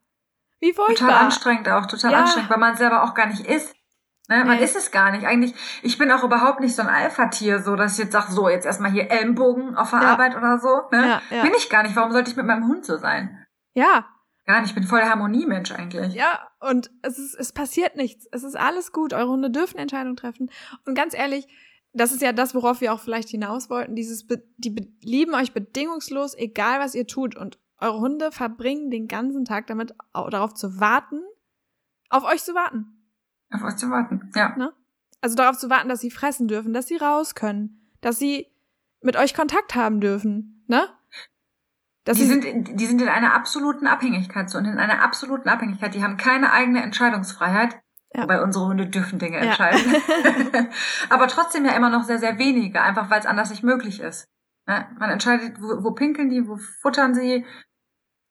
[0.60, 1.08] Wie furchtbar.
[1.08, 2.22] Total anstrengend auch, total Ja.
[2.22, 3.76] anstrengend, weil man selber auch gar nicht ist.
[4.30, 4.44] Ne?
[4.46, 4.64] Man Nee.
[4.64, 5.26] ist es gar nicht.
[5.28, 8.50] Eigentlich, ich bin auch überhaupt nicht so ein Alpha-Tier, so dass ich jetzt sage, so,
[8.50, 10.08] jetzt erstmal hier Ellenbogen auf der Ja.
[10.14, 10.82] Arbeit oder so.
[10.92, 11.22] Ne?
[11.30, 11.42] Ja.
[11.44, 11.96] Bin ich gar nicht.
[11.96, 13.46] Warum sollte ich mit meinem Hund so sein?
[13.76, 14.06] Ja,
[14.46, 14.70] Gar nicht.
[14.72, 16.14] Ich bin voll Harmoniemensch eigentlich.
[16.14, 18.28] Ja, und es ist, es passiert nichts.
[18.32, 19.14] Es ist alles gut.
[19.14, 20.50] Eure Hunde dürfen Entscheidungen treffen.
[20.86, 21.48] Und ganz ehrlich,
[21.94, 23.96] das ist ja das, worauf wir auch vielleicht hinaus wollten.
[23.96, 24.28] Dieses,
[24.58, 27.36] die be lieben euch bedingungslos, egal was ihr tut.
[27.38, 31.22] Und eure Hunde verbringen den ganzen Tag damit, au- darauf zu warten,
[32.10, 32.86] auf euch zu warten.
[33.52, 34.32] Auf euch zu warten.
[34.36, 34.56] Ja.
[35.22, 38.48] Also darauf zu warten, dass sie fressen dürfen, dass sie raus können, dass sie
[39.02, 40.88] mit euch Kontakt haben dürfen, ne?
[42.06, 45.48] Dass Die sind, in- die sind in einer absoluten Abhängigkeit so und in einer absoluten
[45.50, 45.94] Abhängigkeit.
[45.96, 47.78] Die haben keine eigene Entscheidungsfreiheit.
[48.16, 48.28] Ja.
[48.28, 49.44] Weil unsere Hunde dürfen Dinge Ja.
[49.46, 49.82] entscheiden.
[51.10, 54.28] Aber trotzdem ja immer noch sehr, sehr wenige, einfach weil es anders nicht möglich ist.
[54.68, 54.86] Ne?
[55.00, 57.46] Man entscheidet, wo, wo pinkeln die, wo futtern sie,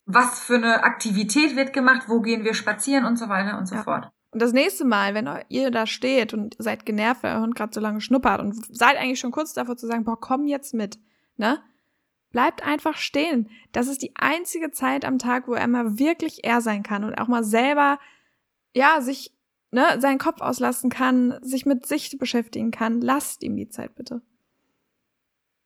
[0.04, 3.74] was für eine Aktivität wird gemacht, wo gehen wir spazieren und so weiter und so
[3.76, 3.82] Ja.
[3.82, 4.10] fort.
[4.30, 7.74] Und das nächste Mal, wenn ihr da steht und seid genervt, weil euer Hund gerade
[7.74, 10.98] so lange schnuppert und seid eigentlich schon kurz davor zu sagen, boah, komm jetzt mit,
[11.36, 11.58] ne?
[12.32, 13.50] Bleibt einfach stehen.
[13.72, 17.14] Das ist die einzige Zeit am Tag, wo er mal wirklich er sein kann und
[17.14, 17.98] auch mal selber,
[18.74, 19.36] ja, sich,
[19.70, 23.00] ne, seinen Kopf auslassen kann, sich mit sich beschäftigen kann.
[23.00, 24.22] Lasst ihm die Zeit bitte.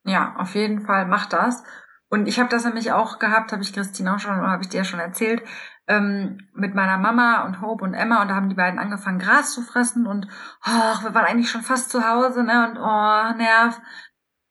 [0.05, 1.63] Ja, auf jeden Fall macht das.
[2.09, 4.79] Und ich habe das nämlich auch gehabt, habe ich Christine auch schon, habe ich dir
[4.79, 5.43] ja schon erzählt,
[5.89, 9.53] ähm, mit meiner Mama und Hope und Emma und da haben die beiden angefangen, Gras
[9.53, 10.27] zu fressen und
[10.65, 12.69] oh, wir waren eigentlich schon fast zu Hause, ne?
[12.69, 13.81] Und oh, Nerv.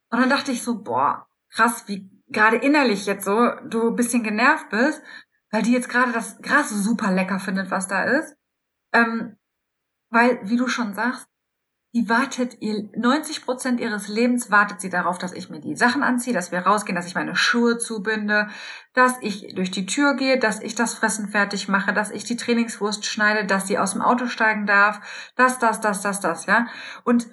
[0.09, 1.24] Und dann dachte ich so, boah,
[1.55, 5.01] krass, wie gerade innerlich jetzt so du bisschen genervt bist,
[5.51, 8.35] weil die jetzt gerade das Gras super lecker findet, was da ist.
[8.93, 9.37] Ähm,
[10.09, 11.27] weil, wie du schon sagst,
[11.93, 16.03] die wartet ihr 90 Prozent ihres Lebens wartet sie darauf, dass ich mir die Sachen
[16.03, 18.49] anziehe, dass wir rausgehen, dass ich meine Schuhe zubinde,
[18.93, 22.35] dass ich durch die Tür gehe, dass ich das Fressen fertig mache, dass ich die
[22.35, 24.99] Trainingswurst schneide, dass sie aus dem Auto steigen darf,
[25.37, 26.67] das, das, das, das, das, ja.
[27.05, 27.29] Und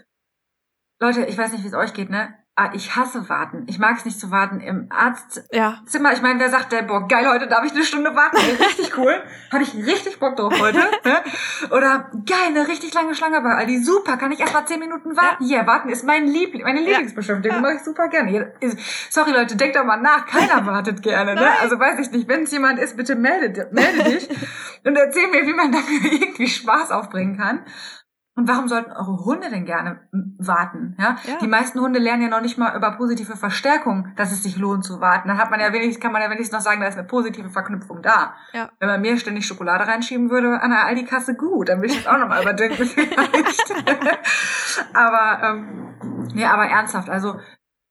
[1.00, 2.32] Leute, ich weiß nicht, wie es euch geht, ne?
[2.55, 3.64] Ah, ich hasse warten.
[3.66, 5.46] Ich mag es nicht zu warten im Arztzimmer.
[5.53, 5.82] Ja,
[6.12, 8.36] Ich meine, wer sagt denn, boah, geil, heute darf ich eine Stunde warten.
[8.36, 9.22] Richtig cool.
[9.50, 10.76] Habe ich richtig Bock drauf heute.
[11.05, 11.22] ne?
[11.70, 13.82] Oder geil, eine richtig lange Schlange bei Aldi.
[13.82, 15.44] Super, kann ich erst mal zehn Minuten warten?
[15.44, 17.57] Ja, warten ist mein Liebling, meine Lieblingsbeschäftigung.
[17.57, 17.62] Ja.
[17.62, 18.53] Mache ich super gerne.
[19.09, 20.26] Sorry, Leute, denkt doch mal nach.
[20.26, 21.34] Keiner wartet gerne.
[21.34, 21.48] Ne?
[21.62, 24.28] Also weiß ich nicht, wenn es jemand ist, bitte melde, melde dich
[24.84, 27.64] und erzähl mir, wie man dafür irgendwie Spaß aufbringen kann.
[28.35, 30.09] Und warum sollten eure Hunde denn gerne
[30.39, 30.97] warten?
[30.99, 31.16] Ja?
[31.24, 31.39] Ja.
[31.43, 34.85] Die meisten Hunde lernen ja noch nicht mal über positive Verstärkung, dass es sich lohnt
[34.85, 35.28] zu warten.
[35.28, 37.51] Dann hat man ja wenigstens, kann man ja wenigstens noch sagen, da ist eine positive
[37.51, 38.35] Verknüpfung da.
[38.55, 38.70] Ja.
[38.78, 42.07] Wenn man mir ständig Schokolade reinschieben würde an der Aldi-Kasse, gut, dann würde ich es
[42.07, 43.74] auch nochmal überdenken vielleicht.
[44.95, 47.39] aber, ähm, nee, aber ernsthaft, also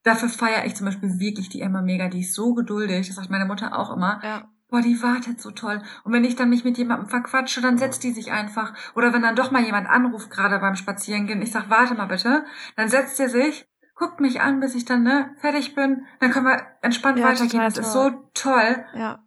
[0.03, 3.29] dafür feiere ich zum Beispiel wirklich die Emma mega, die ist so geduldig, das sagt
[3.29, 4.19] meine Mutter auch immer.
[4.23, 4.50] ja.
[4.71, 5.81] Boah, die wartet so toll.
[6.05, 8.73] Und wenn ich dann mich mit jemandem verquatsche, dann setzt die sich einfach.
[8.95, 12.45] Oder wenn dann doch mal jemand anruft, gerade beim Spazierengehen, ich sag, warte mal bitte,
[12.77, 16.05] dann setzt sie sich, guckt mich an, bis ich dann ne, fertig bin.
[16.21, 17.59] Dann können wir entspannt Ja, weitergehen.
[17.59, 18.85] Das ist so toll.
[18.95, 19.21] Ja.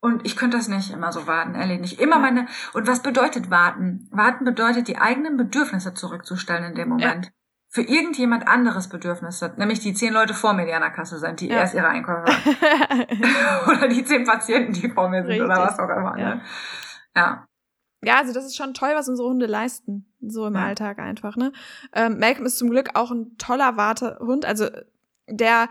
[0.00, 2.00] Und ich könnte das nicht immer so warten, ehrlich nicht.
[2.00, 2.22] Immer Ja.
[2.22, 2.46] meine.
[2.72, 4.08] Und was bedeutet warten?
[4.10, 7.30] Warten bedeutet, die eigenen Bedürfnisse zurückzustellen in dem Moment.
[7.72, 11.40] Für irgendjemand anderes Bedürfnisse, nämlich die zehn Leute vor mir, die an der Kasse sind,
[11.40, 11.58] die Ja.
[11.58, 12.24] erst ihre Einkäufe
[13.70, 15.68] oder die zehn Patienten, die vor mir sind oder Richtig.
[15.68, 16.18] was auch immer.
[16.18, 16.34] Ja.
[16.34, 16.40] Ne?
[17.16, 17.46] Ja.
[18.02, 20.64] Ja, also das ist schon toll, was unsere Hunde leisten, so im Ja.
[20.64, 21.52] Alltag einfach, ne?
[21.92, 24.66] Ähm, Malcolm ist zum Glück auch ein toller Wartehund, also
[25.28, 25.68] der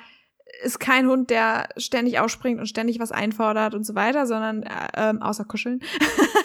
[0.64, 4.70] ist kein Hund, der ständig ausspringt und ständig was einfordert und so weiter, sondern äh,
[4.95, 5.80] ähm, außer kuscheln.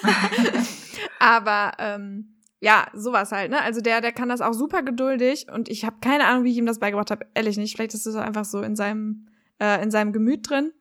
[1.18, 2.33] Aber ähm,
[2.64, 3.60] ja, sowas halt, ne?
[3.60, 6.56] Also der, der kann das auch super geduldig und ich habe keine Ahnung, wie ich
[6.56, 7.76] ihm das beigebracht habe, ehrlich nicht.
[7.76, 9.28] Vielleicht ist es einfach so in seinem
[9.60, 10.72] äh, in seinem Gemüt drin.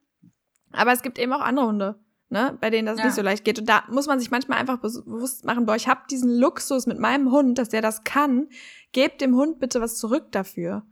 [0.72, 3.06] Aber es gibt eben auch andere Hunde, ne, bei denen das Ja.
[3.06, 3.60] nicht so leicht geht.
[3.60, 7.00] Und da muss man sich manchmal einfach bewusst machen, boah, ich habe diesen Luxus mit
[7.00, 8.48] meinem Hund, dass der das kann.
[8.94, 10.84] Gebt dem Hund bitte was zurück dafür.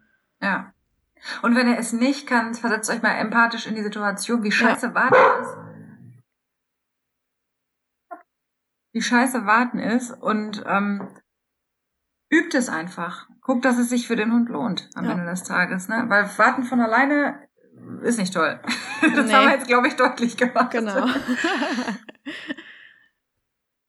[0.41, 0.73] Ja.
[1.41, 4.93] Und wenn er es nicht kann, versetzt euch mal empathisch in die Situation, wie scheiße
[4.93, 5.70] warten ist.
[8.93, 11.07] Wie scheiße warten ist und ähm,
[12.31, 13.27] übt es einfach.
[13.41, 15.11] Guckt, dass es sich für den Hund lohnt am Ja.
[15.11, 15.87] Ende des Tages.
[15.87, 16.05] Ne?
[16.07, 17.47] Weil warten von alleine
[18.03, 18.59] ist nicht toll.
[19.01, 19.33] Das Nee.
[19.33, 20.69] haben wir jetzt, glaube ich, deutlich gemacht.
[20.71, 21.05] Genau.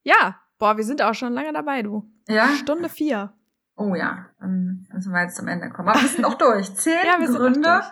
[0.05, 2.11] ja, boah, wir sind auch schon lange dabei, du.
[2.29, 3.33] Ja, Stunde vier.
[3.77, 5.89] Oh ja, dann müssen wir jetzt zum Ende kommen.
[5.89, 6.75] Aber wir sind noch durch.
[6.77, 7.83] Zehn Ja, Gründe.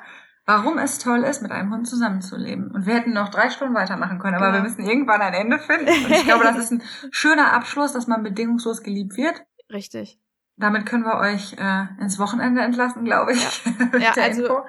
[0.46, 2.70] Warum es toll ist, mit einem Hund zusammenzuleben.
[2.70, 4.58] Und wir hätten noch drei Stunden weitermachen können, aber Genau.
[4.58, 5.88] wir müssen irgendwann ein Ende finden.
[5.88, 9.42] Und ich glaube, das ist ein schöner Abschluss, dass man bedingungslos geliebt wird.
[9.72, 10.18] Richtig.
[10.56, 13.64] Damit können wir euch äh, ins Wochenende entlassen, glaube ich.
[13.98, 14.62] Ja, der also- Info.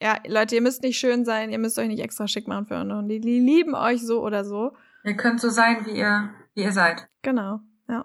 [0.00, 2.74] Ja, Leute, ihr müsst nicht schön sein, ihr müsst euch nicht extra schick machen für
[2.74, 3.18] eure Hunde.
[3.18, 4.76] Die lieben euch so oder so.
[5.04, 7.08] Ihr könnt so sein, wie ihr, wie ihr seid.
[7.22, 8.04] Genau, ja.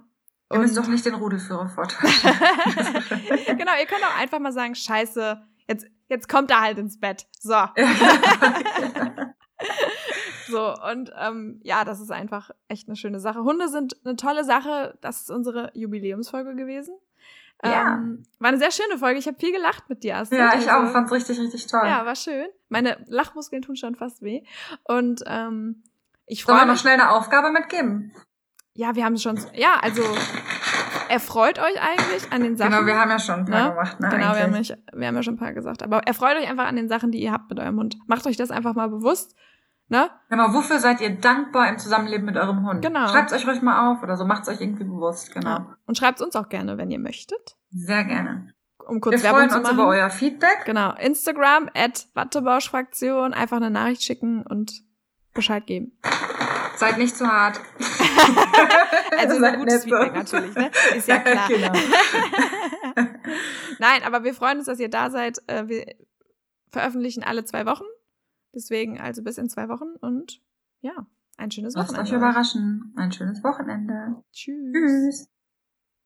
[0.53, 2.14] Ihr müsst doch nicht den Rudelführer vortragen.
[3.57, 5.41] genau, ihr könnt auch einfach mal sagen, scheiße,
[6.12, 7.26] jetzt, kommt er halt ins Bett.
[7.39, 7.55] So.
[10.47, 13.43] So, und ähm, ja, das ist einfach echt eine schöne Sache.
[13.43, 14.97] Hunde sind eine tolle Sache.
[14.99, 16.93] Das ist unsere Jubiläumsfolge gewesen.
[17.64, 17.93] Ja.
[17.93, 19.20] Ähm, war eine sehr schöne Folge.
[19.20, 20.39] Ich habe viel gelacht mit dir, Astrid.
[20.39, 20.82] ja, ich auch.
[20.82, 21.84] Also, Fand's richtig, richtig toll.
[21.86, 22.47] Ja, war schön.
[22.70, 24.43] Meine Lachmuskeln tun schon fast weh.
[24.84, 25.84] Und ähm,
[26.26, 26.82] ich Sollen wir freue noch mich.
[26.82, 28.14] schnell eine Aufgabe mitgeben?
[28.74, 29.39] Ja, wir haben schon.
[29.53, 30.01] Ja, also
[31.12, 32.72] erfreut euch eigentlich an den Sachen.
[32.72, 33.70] Genau, wir haben ja schon ein paar Ne?
[33.72, 33.99] gemacht.
[33.99, 35.84] Ne, Genau, wir haben, nicht, wir haben ja schon ein paar gesagt.
[35.84, 37.97] Aber erfreut euch einfach an den Sachen, die ihr habt mit eurem Hund.
[38.07, 39.36] Macht euch das einfach mal bewusst.
[39.89, 40.09] Ne?
[40.30, 42.82] Genau, wofür seid ihr dankbar im Zusammenleben mit eurem Hund?
[42.82, 43.09] Genau.
[43.09, 45.49] Schreibt euch ruhig mal auf oder so, macht's euch irgendwie bewusst, genau.
[45.49, 45.76] Ja.
[45.86, 47.57] Und schreibt uns auch gerne, wenn ihr möchtet.
[47.72, 48.53] Sehr gerne.
[48.88, 49.76] Um kurz wir Werbung freuen zu uns machen.
[49.80, 50.64] über euer Feedback.
[50.66, 50.93] Genau.
[50.95, 53.34] Instagram at Wattebauschfraktion.
[53.34, 54.72] Einfach eine Nachricht schicken und
[55.34, 55.91] Bescheid geben.
[56.78, 57.59] Seid nicht zu hart.
[59.17, 59.84] Also Seid ein gutes.
[59.84, 60.72] Feedback natürlich, ne?
[60.95, 61.47] Ist ja klar.
[61.47, 61.72] genau.
[63.80, 65.39] Nein, aber wir freuen uns, dass ihr da seid.
[65.47, 65.86] Äh, Wir
[66.72, 67.84] veröffentlichen alle zwei Wochen.
[68.55, 70.41] Deswegen also bis in zwei Wochen und
[70.82, 70.93] ja,
[71.38, 72.09] ein schönes Lasst Wochenende.
[72.11, 72.93] euch überraschen.
[72.97, 74.15] Ein schönes Wochenende.
[74.34, 74.74] Tschüss.
[74.74, 75.30] Tschüss.